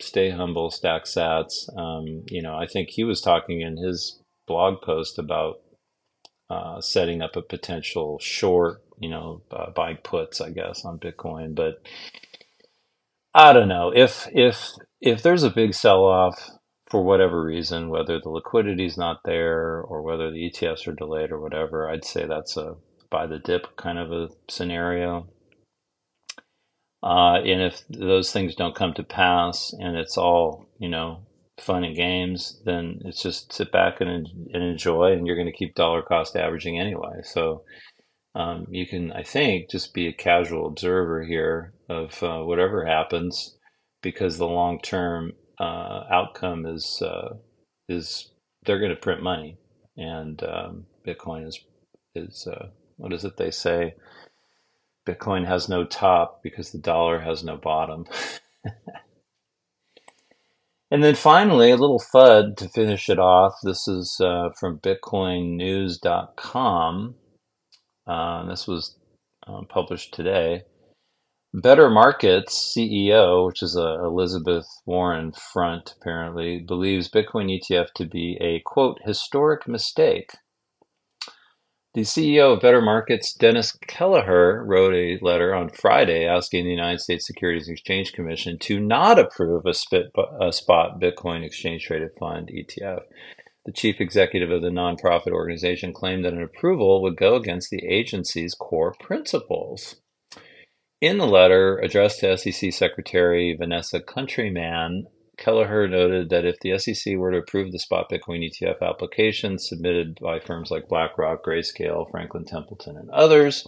stay 0.00 0.30
humble, 0.30 0.70
stack 0.70 1.04
sats. 1.04 1.68
Um, 1.76 2.24
you 2.30 2.42
know, 2.42 2.56
I 2.56 2.66
think 2.66 2.90
he 2.90 3.04
was 3.04 3.20
talking 3.20 3.60
in 3.60 3.76
his 3.76 4.20
blog 4.46 4.82
post 4.82 5.18
about 5.18 5.60
uh, 6.50 6.80
setting 6.80 7.22
up 7.22 7.36
a 7.36 7.42
potential 7.42 8.18
short 8.20 8.82
you 9.00 9.08
know, 9.08 9.42
uh, 9.50 9.70
buying 9.70 9.98
puts, 10.02 10.40
I 10.40 10.50
guess, 10.50 10.84
on 10.84 10.98
Bitcoin. 10.98 11.54
But 11.54 11.80
I 13.34 13.52
don't 13.52 13.68
know 13.68 13.92
if 13.94 14.28
if 14.32 14.72
if 15.00 15.22
there's 15.22 15.44
a 15.44 15.50
big 15.50 15.74
sell 15.74 16.04
off 16.04 16.50
for 16.90 17.02
whatever 17.02 17.42
reason, 17.44 17.90
whether 17.90 18.18
the 18.20 18.30
liquidity 18.30 18.86
is 18.86 18.96
not 18.96 19.20
there 19.24 19.80
or 19.80 20.02
whether 20.02 20.30
the 20.30 20.50
ETFs 20.50 20.86
are 20.88 20.94
delayed 20.94 21.30
or 21.30 21.40
whatever, 21.40 21.88
I'd 21.88 22.04
say 22.04 22.26
that's 22.26 22.56
a 22.56 22.76
buy 23.10 23.26
the 23.26 23.38
dip 23.38 23.76
kind 23.76 23.98
of 23.98 24.12
a 24.12 24.28
scenario. 24.50 25.28
Uh, 27.02 27.40
and 27.44 27.62
if 27.62 27.82
those 27.88 28.32
things 28.32 28.54
don't 28.56 28.74
come 28.74 28.94
to 28.94 29.04
pass 29.04 29.72
and 29.78 29.96
it's 29.96 30.18
all, 30.18 30.68
you 30.78 30.88
know, 30.88 31.26
fun 31.60 31.84
and 31.84 31.96
games, 31.96 32.60
then 32.64 33.00
it's 33.04 33.22
just 33.22 33.52
sit 33.52 33.72
back 33.72 34.00
and, 34.00 34.10
and 34.52 34.62
enjoy, 34.62 35.12
and 35.12 35.26
you're 35.26 35.36
going 35.36 35.50
to 35.50 35.56
keep 35.56 35.74
dollar 35.74 36.02
cost 36.02 36.36
averaging 36.36 36.78
anyway. 36.78 37.20
So 37.22 37.64
um, 38.34 38.66
you 38.70 38.86
can, 38.86 39.12
I 39.12 39.24
think, 39.24 39.70
just 39.70 39.94
be 39.94 40.08
a 40.08 40.12
casual 40.12 40.66
observer 40.66 41.24
here 41.24 41.74
of 41.88 42.22
uh, 42.22 42.40
whatever 42.40 42.86
happens, 42.86 43.56
because 44.02 44.38
the 44.38 44.46
long 44.48 44.80
term 44.80 45.32
uh, 45.60 46.04
outcome 46.10 46.66
is 46.66 47.02
uh, 47.04 47.34
is 47.88 48.30
they're 48.66 48.80
going 48.80 48.94
to 48.94 48.96
print 48.96 49.22
money, 49.22 49.58
and 49.96 50.42
um, 50.44 50.86
Bitcoin 51.06 51.46
is 51.48 51.60
is 52.14 52.46
uh, 52.46 52.68
what 52.96 53.12
is 53.12 53.24
it 53.24 53.36
they 53.36 53.50
say? 53.50 53.94
Bitcoin 55.08 55.46
has 55.46 55.70
no 55.70 55.84
top 55.84 56.42
because 56.42 56.70
the 56.70 56.78
dollar 56.78 57.20
has 57.20 57.42
no 57.42 57.56
bottom. 57.56 58.04
and 60.90 61.02
then 61.02 61.14
finally, 61.14 61.70
a 61.70 61.76
little 61.76 62.02
FUD 62.12 62.58
to 62.58 62.68
finish 62.68 63.08
it 63.08 63.18
off. 63.18 63.54
This 63.62 63.88
is 63.88 64.20
uh, 64.22 64.50
from 64.60 64.80
BitcoinNews.com. 64.80 67.14
Uh, 68.06 68.44
this 68.46 68.66
was 68.66 68.98
uh, 69.46 69.62
published 69.68 70.12
today. 70.12 70.64
Better 71.54 71.88
Markets 71.88 72.74
CEO, 72.76 73.46
which 73.46 73.62
is 73.62 73.74
a 73.74 74.04
Elizabeth 74.04 74.66
Warren 74.84 75.32
front 75.32 75.94
apparently, 75.98 76.58
believes 76.58 77.10
Bitcoin 77.10 77.50
ETF 77.50 77.94
to 77.94 78.04
be 78.04 78.36
a 78.42 78.60
quote 78.66 78.98
historic 79.06 79.66
mistake. 79.66 80.32
The 81.94 82.02
CEO 82.02 82.52
of 82.52 82.60
Better 82.60 82.82
Markets, 82.82 83.32
Dennis 83.32 83.72
Kelleher, 83.86 84.62
wrote 84.62 84.94
a 84.94 85.18
letter 85.24 85.54
on 85.54 85.70
Friday 85.70 86.26
asking 86.26 86.64
the 86.64 86.70
United 86.70 87.00
States 87.00 87.26
Securities 87.26 87.66
and 87.66 87.78
Exchange 87.78 88.12
Commission 88.12 88.58
to 88.60 88.78
not 88.78 89.18
approve 89.18 89.64
a, 89.64 89.72
spit, 89.72 90.12
a 90.38 90.52
spot 90.52 91.00
Bitcoin 91.00 91.42
exchange 91.44 91.84
traded 91.84 92.10
fund 92.20 92.50
ETF. 92.54 93.00
The 93.64 93.72
chief 93.72 94.02
executive 94.02 94.50
of 94.50 94.60
the 94.60 94.68
nonprofit 94.68 95.32
organization 95.32 95.94
claimed 95.94 96.26
that 96.26 96.34
an 96.34 96.42
approval 96.42 97.00
would 97.02 97.16
go 97.16 97.36
against 97.36 97.70
the 97.70 97.86
agency's 97.86 98.54
core 98.54 98.94
principles. 99.00 99.96
In 101.00 101.16
the 101.16 101.26
letter 101.26 101.78
addressed 101.78 102.20
to 102.20 102.36
SEC 102.36 102.70
Secretary 102.70 103.56
Vanessa 103.58 104.00
Countryman, 104.00 105.06
Kelleher 105.38 105.88
noted 105.88 106.30
that 106.30 106.44
if 106.44 106.58
the 106.60 106.78
SEC 106.78 107.16
were 107.16 107.30
to 107.30 107.38
approve 107.38 107.72
the 107.72 107.78
spot 107.78 108.10
Bitcoin 108.10 108.44
ETF 108.44 108.82
application 108.82 109.58
submitted 109.58 110.18
by 110.20 110.40
firms 110.40 110.70
like 110.70 110.88
BlackRock, 110.88 111.44
Grayscale, 111.44 112.10
Franklin 112.10 112.44
Templeton, 112.44 112.96
and 112.96 113.08
others, 113.10 113.66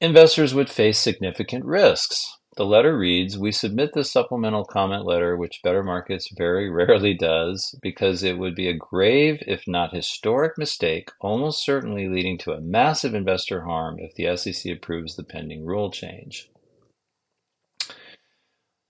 investors 0.00 0.54
would 0.54 0.70
face 0.70 0.98
significant 0.98 1.64
risks. 1.64 2.36
The 2.56 2.64
letter 2.64 2.96
reads 2.96 3.36
We 3.36 3.52
submit 3.52 3.92
this 3.92 4.10
supplemental 4.10 4.64
comment 4.64 5.04
letter, 5.04 5.36
which 5.36 5.60
Better 5.62 5.82
Markets 5.82 6.30
very 6.34 6.70
rarely 6.70 7.12
does, 7.12 7.78
because 7.82 8.22
it 8.22 8.38
would 8.38 8.54
be 8.54 8.68
a 8.68 8.72
grave, 8.72 9.42
if 9.46 9.64
not 9.66 9.94
historic, 9.94 10.56
mistake, 10.56 11.10
almost 11.20 11.64
certainly 11.64 12.08
leading 12.08 12.38
to 12.38 12.52
a 12.52 12.60
massive 12.60 13.14
investor 13.14 13.64
harm 13.64 13.98
if 13.98 14.14
the 14.14 14.34
SEC 14.36 14.72
approves 14.72 15.16
the 15.16 15.24
pending 15.24 15.66
rule 15.66 15.90
change. 15.90 16.48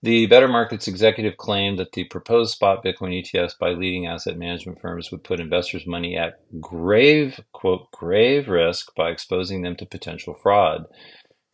The 0.03 0.27
Better 0.27 0.47
Markets 0.47 0.87
executive 0.87 1.37
claimed 1.37 1.79
that 1.79 1.93
the 1.93 2.03
proposed 2.03 2.53
spot 2.53 2.83
Bitcoin 2.85 3.19
ETFs 3.19 3.57
by 3.57 3.71
leading 3.71 4.05
asset 4.05 4.37
management 4.37 4.79
firms 4.79 5.11
would 5.11 5.23
put 5.23 5.39
investors' 5.39 5.87
money 5.87 6.15
at 6.15 6.39
grave, 6.61 7.39
quote, 7.51 7.89
grave 7.91 8.47
risk 8.47 8.93
by 8.95 9.09
exposing 9.09 9.63
them 9.63 9.75
to 9.77 9.87
potential 9.87 10.35
fraud. 10.35 10.85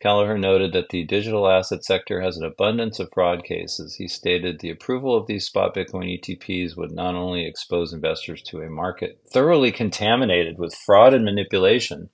Kelleher 0.02 0.36
noted 0.36 0.74
that 0.74 0.90
the 0.90 1.04
digital 1.04 1.48
asset 1.48 1.82
sector 1.82 2.20
has 2.20 2.36
an 2.36 2.44
abundance 2.44 3.00
of 3.00 3.08
fraud 3.14 3.44
cases. 3.44 3.94
He 3.94 4.06
stated 4.06 4.60
the 4.60 4.68
approval 4.68 5.16
of 5.16 5.26
these 5.26 5.46
spot 5.46 5.74
Bitcoin 5.74 6.20
ETPs 6.20 6.76
would 6.76 6.92
not 6.92 7.14
only 7.14 7.46
expose 7.46 7.94
investors 7.94 8.42
to 8.42 8.60
a 8.60 8.68
market 8.68 9.18
thoroughly 9.32 9.72
contaminated 9.72 10.58
with 10.58 10.74
fraud 10.74 11.14
and 11.14 11.24
manipulation, 11.24 12.10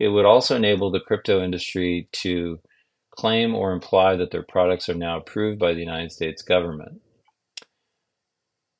it 0.00 0.08
would 0.08 0.24
also 0.24 0.56
enable 0.56 0.90
the 0.90 0.98
crypto 0.98 1.40
industry 1.40 2.08
to 2.10 2.58
claim 3.16 3.54
or 3.54 3.72
imply 3.72 4.16
that 4.16 4.30
their 4.30 4.42
products 4.42 4.88
are 4.88 4.94
now 4.94 5.18
approved 5.18 5.58
by 5.58 5.72
the 5.72 5.80
United 5.80 6.12
States 6.12 6.42
government. 6.42 7.00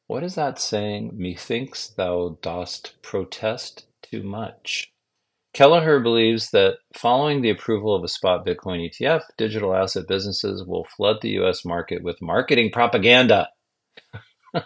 What 0.06 0.22
is 0.22 0.34
that 0.34 0.58
saying? 0.58 1.12
Methinks 1.14 1.88
thou 1.88 2.38
dost 2.42 3.00
protest 3.02 3.86
too 4.02 4.22
much. 4.22 4.92
Kelleher 5.54 6.00
believes 6.00 6.50
that 6.50 6.78
following 6.94 7.42
the 7.42 7.50
approval 7.50 7.94
of 7.94 8.02
a 8.04 8.08
spot 8.08 8.46
Bitcoin 8.46 8.88
ETF, 8.88 9.22
digital 9.36 9.74
asset 9.74 10.08
businesses 10.08 10.64
will 10.66 10.84
flood 10.84 11.18
the 11.20 11.38
US 11.40 11.64
market 11.64 12.02
with 12.02 12.22
marketing 12.22 12.70
propaganda. 12.72 13.48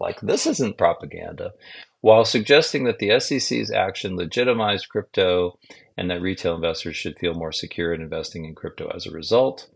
like, 0.00 0.20
this 0.20 0.46
isn't 0.46 0.78
propaganda, 0.78 1.52
while 2.00 2.24
suggesting 2.24 2.84
that 2.84 2.98
the 3.00 3.18
SEC's 3.18 3.72
action 3.72 4.16
legitimized 4.16 4.88
crypto 4.88 5.58
and 5.98 6.10
that 6.10 6.22
retail 6.22 6.54
investors 6.54 6.96
should 6.96 7.18
feel 7.18 7.34
more 7.34 7.52
secure 7.52 7.92
in 7.92 8.00
investing 8.00 8.46
in 8.46 8.54
crypto 8.54 8.90
as 8.94 9.04
a 9.04 9.10
result. 9.10 9.68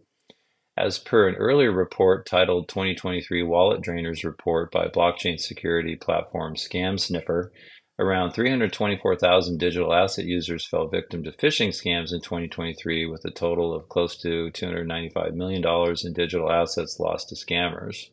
As 0.79 0.99
per 0.99 1.29
an 1.29 1.35
earlier 1.35 1.71
report 1.71 2.25
titled 2.25 2.69
2023 2.69 3.43
Wallet 3.43 3.83
Drainers 3.83 4.25
Report 4.25 4.71
by 4.71 4.87
blockchain 4.87 5.39
security 5.39 5.97
platform 5.97 6.55
ScamSniffer, 6.55 7.51
Around 7.99 8.33
324,000 8.33 9.59
digital 9.59 9.93
asset 9.93 10.25
users 10.25 10.67
fell 10.67 10.89
victim 10.89 11.23
to 11.25 11.31
phishing 11.31 11.69
scams 11.69 12.13
in 12.13 12.23
2023, 12.23 13.05
with 13.05 13.23
a 13.27 13.31
total 13.31 13.75
of 13.75 13.91
close 13.91 14.17
to 14.23 14.51
$295 14.51 15.35
million 15.35 15.63
in 16.03 16.13
digital 16.15 16.51
assets 16.51 16.99
lost 16.99 17.29
to 17.29 17.35
scammers. 17.35 18.09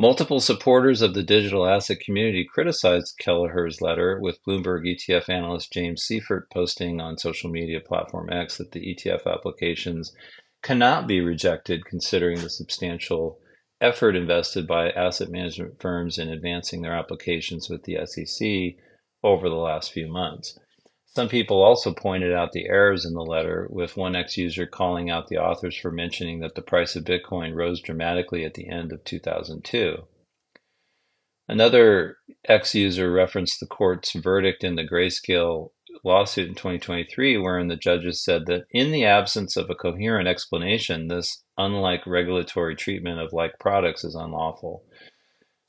Multiple 0.00 0.38
supporters 0.38 1.02
of 1.02 1.14
the 1.14 1.24
digital 1.24 1.66
asset 1.66 1.98
community 1.98 2.44
criticized 2.44 3.18
Kelleher's 3.18 3.80
letter, 3.80 4.20
with 4.20 4.40
Bloomberg 4.44 4.86
ETF 4.86 5.28
analyst 5.28 5.72
James 5.72 6.06
Seyffart 6.06 6.42
posting 6.52 7.00
on 7.00 7.18
social 7.18 7.50
media 7.50 7.80
platform 7.80 8.30
X 8.30 8.58
that 8.58 8.70
the 8.70 8.94
ETF 8.94 9.26
applications 9.26 10.14
cannot 10.62 11.08
be 11.08 11.20
rejected 11.20 11.84
considering 11.84 12.40
the 12.40 12.48
substantial 12.48 13.40
effort 13.80 14.14
invested 14.14 14.68
by 14.68 14.90
asset 14.90 15.30
management 15.30 15.80
firms 15.80 16.16
in 16.16 16.28
advancing 16.28 16.82
their 16.82 16.94
applications 16.94 17.68
with 17.68 17.82
the 17.82 17.98
SEC 18.06 18.80
over 19.24 19.48
the 19.48 19.56
last 19.56 19.90
few 19.90 20.06
months. 20.06 20.56
Some 21.14 21.28
people 21.28 21.62
also 21.62 21.92
pointed 21.92 22.32
out 22.32 22.52
the 22.52 22.68
errors 22.68 23.04
in 23.04 23.14
the 23.14 23.24
letter, 23.24 23.66
with 23.70 23.96
one 23.96 24.14
ex 24.14 24.36
user 24.36 24.66
calling 24.66 25.10
out 25.10 25.28
the 25.28 25.38
authors 25.38 25.76
for 25.76 25.90
mentioning 25.90 26.40
that 26.40 26.54
the 26.54 26.62
price 26.62 26.94
of 26.96 27.04
Bitcoin 27.04 27.54
rose 27.54 27.80
dramatically 27.80 28.44
at 28.44 28.54
the 28.54 28.68
end 28.68 28.92
of 28.92 29.02
2002. 29.04 30.06
Another 31.48 32.18
ex 32.46 32.74
user 32.74 33.10
referenced 33.10 33.58
the 33.58 33.66
court's 33.66 34.12
verdict 34.12 34.62
in 34.62 34.76
the 34.76 34.86
Grayscale 34.86 35.70
lawsuit 36.04 36.48
in 36.48 36.54
2023, 36.54 37.38
wherein 37.38 37.68
the 37.68 37.76
judges 37.76 38.22
said 38.22 38.46
that 38.46 38.66
in 38.70 38.92
the 38.92 39.04
absence 39.04 39.56
of 39.56 39.70
a 39.70 39.74
coherent 39.74 40.28
explanation, 40.28 41.08
this 41.08 41.42
unlike 41.56 42.06
regulatory 42.06 42.76
treatment 42.76 43.18
of 43.18 43.32
like 43.32 43.58
products 43.58 44.04
is 44.04 44.14
unlawful. 44.14 44.84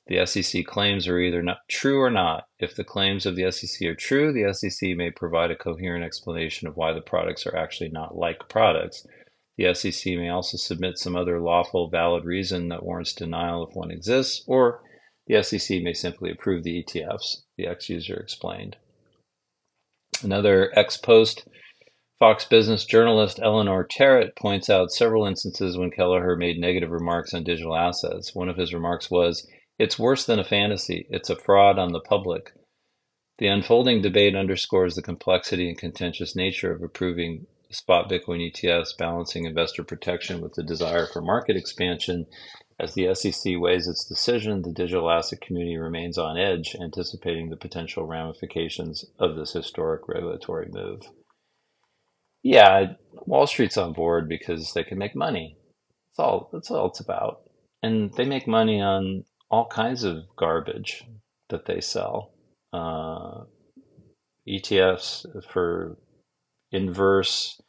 The 0.10 0.26
SEC 0.26 0.66
claims 0.66 1.08
are 1.08 1.20
either 1.20 1.44
not 1.44 1.60
true 1.70 2.02
or 2.02 2.10
not. 2.10 2.46
If 2.58 2.76
the 2.76 2.84
claims 2.84 3.28
of 3.28 3.36
the 3.36 3.52
SEC 3.52 3.88
are 3.88 3.94
true, 3.94 4.34
the 4.34 4.52
SEC 4.52 4.98
may 4.98 5.12
provide 5.12 5.52
a 5.52 5.56
coherent 5.56 6.04
explanation 6.04 6.68
of 6.68 6.76
why 6.76 6.94
the 6.94 7.02
products 7.02 7.46
are 7.46 7.56
actually 7.56 7.90
not 7.90 8.18
like 8.18 8.50
products. 8.50 9.06
The 9.56 9.72
SEC 9.76 10.14
may 10.14 10.30
also 10.30 10.58
submit 10.58 10.98
some 10.98 11.16
other 11.16 11.40
lawful, 11.40 11.90
valid 11.90 12.26
reason 12.26 12.70
that 12.70 12.82
warrants 12.82 13.14
denial 13.14 13.68
if 13.68 13.76
one 13.76 13.92
exists, 13.92 14.44
or 14.48 14.82
the 15.28 15.44
SEC 15.44 15.84
may 15.84 15.94
simply 15.94 16.32
approve 16.32 16.64
the 16.64 16.84
ETFs, 16.84 17.44
the 17.56 17.68
ex 17.68 17.88
user 17.88 18.16
explained. 18.16 18.78
Another 20.24 20.72
ex 20.76 20.98
post 20.98 21.48
Fox 22.18 22.46
Business 22.46 22.84
journalist 22.84 23.40
Eleanor 23.44 23.86
Terrett 23.88 24.36
points 24.36 24.72
out 24.72 24.92
several 24.92 25.28
instances 25.28 25.78
when 25.78 25.92
Kelleher 25.92 26.36
made 26.36 26.58
negative 26.58 26.90
remarks 26.90 27.36
on 27.36 27.44
digital 27.44 27.76
assets. 27.76 28.34
One 28.34 28.50
of 28.50 28.58
his 28.58 28.74
remarks 28.74 29.12
was, 29.12 29.48
It's 29.80 29.98
worse 29.98 30.26
than 30.26 30.40
a 30.40 30.44
fantasy, 30.44 31.08
it's 31.10 31.30
a 31.30 31.38
fraud 31.38 31.80
on 31.80 31.94
the 31.94 32.02
public. 32.02 32.52
The 33.38 33.48
unfolding 33.48 34.02
debate 34.02 34.36
underscores 34.36 34.96
the 34.96 35.02
complexity 35.02 35.70
and 35.70 35.78
contentious 35.78 36.36
nature 36.36 36.74
of 36.74 36.84
approving 36.84 37.48
spot 37.72 38.10
Bitcoin 38.10 38.52
ETFs, 38.52 38.98
balancing 38.98 39.46
investor 39.46 39.86
protection 39.86 40.42
with 40.42 40.54
the 40.56 40.64
desire 40.64 41.08
for 41.08 41.22
market 41.22 41.56
expansion. 41.56 42.26
As 42.78 42.94
the 42.94 43.14
SEC 43.16 43.54
weighs 43.56 43.88
its 43.88 44.04
decision, 44.04 44.64
the 44.64 44.74
digital 44.74 45.10
asset 45.10 45.40
community 45.40 45.78
remains 45.78 46.18
on 46.18 46.38
edge, 46.38 46.76
anticipating 46.82 47.50
the 47.50 47.56
potential 47.56 48.06
ramifications 48.06 49.06
of 49.18 49.38
this 49.38 49.54
historic 49.54 50.10
regulatory 50.10 50.68
move. 50.72 51.04
Yeah, 52.44 52.94
Wall 53.26 53.48
Street's 53.48 53.78
on 53.78 53.94
board 53.94 54.28
because 54.28 54.74
they 54.74 54.84
can 54.84 54.98
make 54.98 55.16
money. 55.16 55.58
That's 56.10 56.20
all. 56.20 56.50
That's 56.52 56.72
all 56.72 56.88
it's 56.88 57.00
about. 57.00 57.44
And 57.82 58.14
they 58.16 58.26
make 58.26 58.48
money 58.48 58.82
on 58.82 59.24
all 59.50 59.68
kinds 59.68 60.04
of 60.04 60.24
garbage 60.38 61.06
that 61.50 61.66
they 61.66 61.82
sell. 61.82 62.32
Uh, 62.72 63.44
ETFs 64.48 65.26
for 65.52 65.98
inverse, 66.72 67.60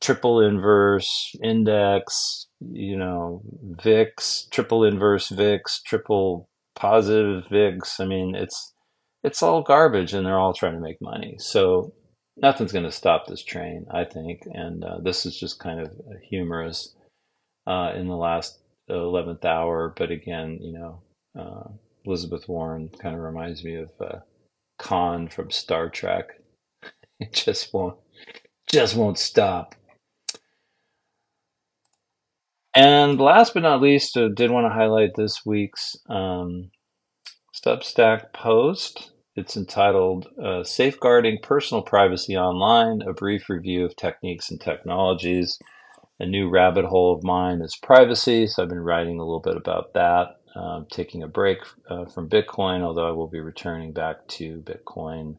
triple 0.00 0.40
inverse, 0.40 1.34
index, 1.42 2.46
you 2.60 2.96
know, 2.96 3.42
VIX, 3.82 4.48
triple 4.50 4.84
inverse 4.84 5.28
VIX, 5.28 5.82
triple 5.82 6.48
positive 6.74 7.44
VIX. 7.50 8.00
I 8.00 8.04
mean, 8.04 8.34
it's 8.34 8.74
it's 9.24 9.42
all 9.42 9.62
garbage, 9.62 10.14
and 10.14 10.24
they're 10.24 10.38
all 10.38 10.54
trying 10.54 10.74
to 10.74 10.80
make 10.80 11.00
money. 11.00 11.36
So 11.38 11.92
nothing's 12.36 12.72
going 12.72 12.84
to 12.84 12.92
stop 12.92 13.26
this 13.26 13.42
train, 13.42 13.86
I 13.92 14.04
think. 14.04 14.42
And 14.46 14.84
uh, 14.84 14.98
this 15.02 15.26
is 15.26 15.38
just 15.38 15.58
kind 15.58 15.80
of 15.80 15.90
humorous 16.22 16.94
uh, 17.66 17.92
in 17.96 18.06
the 18.06 18.16
last 18.16 18.60
eleventh 18.88 19.44
hour. 19.44 19.92
But 19.96 20.10
again, 20.10 20.58
you 20.60 20.72
know, 20.72 21.02
uh, 21.36 21.68
Elizabeth 22.04 22.48
Warren 22.48 22.90
kind 23.00 23.14
of 23.14 23.22
reminds 23.22 23.64
me 23.64 23.74
of 23.74 23.90
uh, 24.00 24.18
Khan 24.78 25.28
from 25.28 25.50
Star 25.50 25.88
Trek. 25.90 26.26
It 27.20 27.32
just 27.32 27.74
won't 27.74 27.96
just 28.70 28.94
won't 28.94 29.18
stop. 29.18 29.74
And 32.76 33.20
last 33.20 33.54
but 33.54 33.64
not 33.64 33.80
least, 33.80 34.16
I 34.16 34.28
did 34.34 34.52
want 34.52 34.66
to 34.66 34.72
highlight 34.72 35.16
this 35.16 35.44
week's 35.44 35.96
um, 36.08 36.70
Substack 37.52 38.32
post. 38.32 39.10
It's 39.34 39.56
entitled 39.56 40.28
uh, 40.40 40.62
Safeguarding 40.62 41.38
Personal 41.42 41.82
Privacy 41.82 42.36
Online 42.36 43.02
A 43.02 43.12
Brief 43.12 43.48
Review 43.48 43.84
of 43.84 43.96
Techniques 43.96 44.50
and 44.50 44.60
Technologies. 44.60 45.58
A 46.20 46.26
new 46.26 46.48
rabbit 46.48 46.84
hole 46.84 47.14
of 47.16 47.24
mine 47.24 47.62
is 47.62 47.76
privacy. 47.82 48.46
So 48.46 48.62
I've 48.62 48.68
been 48.68 48.80
writing 48.80 49.18
a 49.18 49.24
little 49.24 49.40
bit 49.40 49.56
about 49.56 49.94
that. 49.94 50.37
Um, 50.58 50.86
taking 50.90 51.22
a 51.22 51.28
break 51.28 51.58
uh, 51.88 52.06
from 52.06 52.28
Bitcoin, 52.28 52.82
although 52.82 53.06
I 53.06 53.12
will 53.12 53.28
be 53.28 53.38
returning 53.38 53.92
back 53.92 54.26
to 54.28 54.60
Bitcoin 54.62 55.36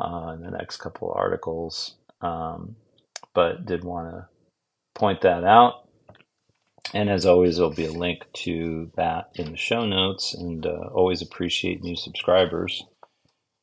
uh, 0.00 0.32
in 0.34 0.40
the 0.40 0.50
next 0.50 0.78
couple 0.78 1.10
of 1.10 1.18
articles. 1.18 1.96
Um, 2.22 2.76
but 3.34 3.66
did 3.66 3.84
want 3.84 4.10
to 4.10 4.28
point 4.94 5.20
that 5.20 5.44
out. 5.44 5.86
And 6.94 7.10
as 7.10 7.26
always, 7.26 7.56
there'll 7.56 7.74
be 7.74 7.84
a 7.84 7.92
link 7.92 8.24
to 8.44 8.90
that 8.96 9.32
in 9.34 9.50
the 9.50 9.58
show 9.58 9.84
notes. 9.84 10.34
And 10.34 10.64
uh, 10.64 10.88
always 10.94 11.20
appreciate 11.20 11.82
new 11.82 11.96
subscribers. 11.96 12.84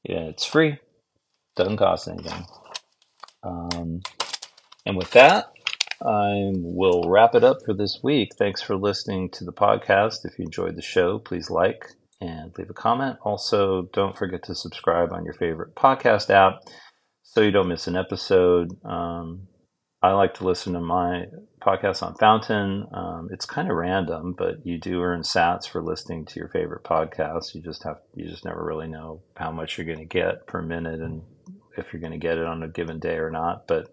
Yeah, 0.03 0.25
it's 0.25 0.45
free, 0.45 0.77
doesn't 1.55 1.77
cost 1.77 2.07
anything. 2.07 2.45
Um, 3.43 4.01
and 4.85 4.97
with 4.97 5.11
that, 5.11 5.51
I 6.01 6.51
will 6.55 7.09
wrap 7.09 7.35
it 7.35 7.43
up 7.43 7.57
for 7.65 7.73
this 7.73 7.99
week. 8.01 8.31
Thanks 8.37 8.61
for 8.61 8.77
listening 8.77 9.29
to 9.31 9.43
the 9.43 9.51
podcast. 9.53 10.25
If 10.25 10.39
you 10.39 10.45
enjoyed 10.45 10.75
the 10.75 10.81
show, 10.81 11.19
please 11.19 11.49
like 11.49 11.91
and 12.21 12.57
leave 12.57 12.69
a 12.69 12.73
comment. 12.73 13.17
Also, 13.23 13.89
don't 13.93 14.17
forget 14.17 14.43
to 14.43 14.55
subscribe 14.55 15.11
on 15.11 15.25
your 15.25 15.33
favorite 15.33 15.75
podcast 15.75 16.29
app 16.29 16.61
so 17.23 17.41
you 17.41 17.51
don't 17.51 17.67
miss 17.67 17.87
an 17.87 17.95
episode. 17.95 18.71
Um, 18.85 19.47
I 20.01 20.13
like 20.13 20.35
to 20.35 20.45
listen 20.45 20.73
to 20.73 20.79
my 20.79 21.25
podcast 21.61 22.01
on 22.01 22.15
Fountain. 22.15 22.87
Um, 22.93 23.27
it's 23.31 23.45
kind 23.45 23.69
of 23.69 23.75
random, 23.75 24.33
but 24.37 24.65
you 24.65 24.79
do 24.79 25.01
earn 25.01 25.21
sats 25.21 25.67
for 25.67 25.83
listening 25.83 26.25
to 26.27 26.39
your 26.39 26.47
favorite 26.47 26.85
podcast. 26.85 27.53
You 27.53 27.61
just 27.61 27.83
have 27.83 27.97
you 28.15 28.29
just 28.29 28.45
never 28.45 28.63
really 28.63 28.87
know 28.87 29.21
how 29.35 29.51
much 29.51 29.77
you're 29.77 29.87
going 29.87 29.99
to 29.99 30.05
get 30.05 30.47
per 30.47 30.61
minute 30.61 31.01
and 31.01 31.21
if 31.77 31.91
you're 31.91 31.99
going 31.99 32.13
to 32.13 32.17
get 32.17 32.37
it 32.37 32.45
on 32.45 32.63
a 32.63 32.69
given 32.69 32.99
day 32.99 33.15
or 33.15 33.29
not. 33.29 33.67
But 33.67 33.89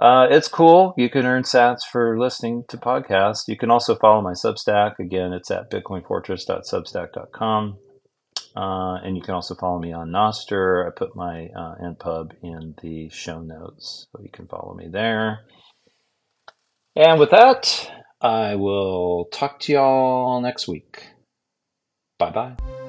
uh, 0.00 0.26
it's 0.30 0.48
cool. 0.48 0.94
You 0.96 1.08
can 1.08 1.24
earn 1.24 1.44
sats 1.44 1.82
for 1.90 2.18
listening 2.18 2.64
to 2.68 2.76
podcasts. 2.76 3.46
You 3.46 3.56
can 3.56 3.70
also 3.70 3.94
follow 3.94 4.20
my 4.20 4.32
Substack. 4.32 4.98
Again, 4.98 5.32
it's 5.32 5.50
at 5.50 5.70
bitcoinfortress.substack.com. 5.70 7.78
Uh, 8.56 8.94
and 9.02 9.16
you 9.16 9.22
can 9.22 9.34
also 9.34 9.54
follow 9.54 9.78
me 9.78 9.92
on 9.92 10.10
Nostr. 10.10 10.86
I 10.86 10.90
put 10.90 11.16
my 11.16 11.48
uh, 11.56 11.74
NPub 11.82 12.32
in 12.42 12.74
the 12.82 13.08
show 13.10 13.40
notes, 13.40 14.06
so 14.12 14.22
you 14.22 14.30
can 14.32 14.46
follow 14.46 14.74
me 14.74 14.88
there. 14.88 15.40
And 16.96 17.18
with 17.18 17.30
that, 17.30 17.90
I 18.20 18.54
will 18.54 19.26
talk 19.32 19.58
to 19.60 19.72
y'all 19.72 20.40
next 20.40 20.68
week. 20.68 21.08
Bye 22.18 22.30
bye. 22.30 22.83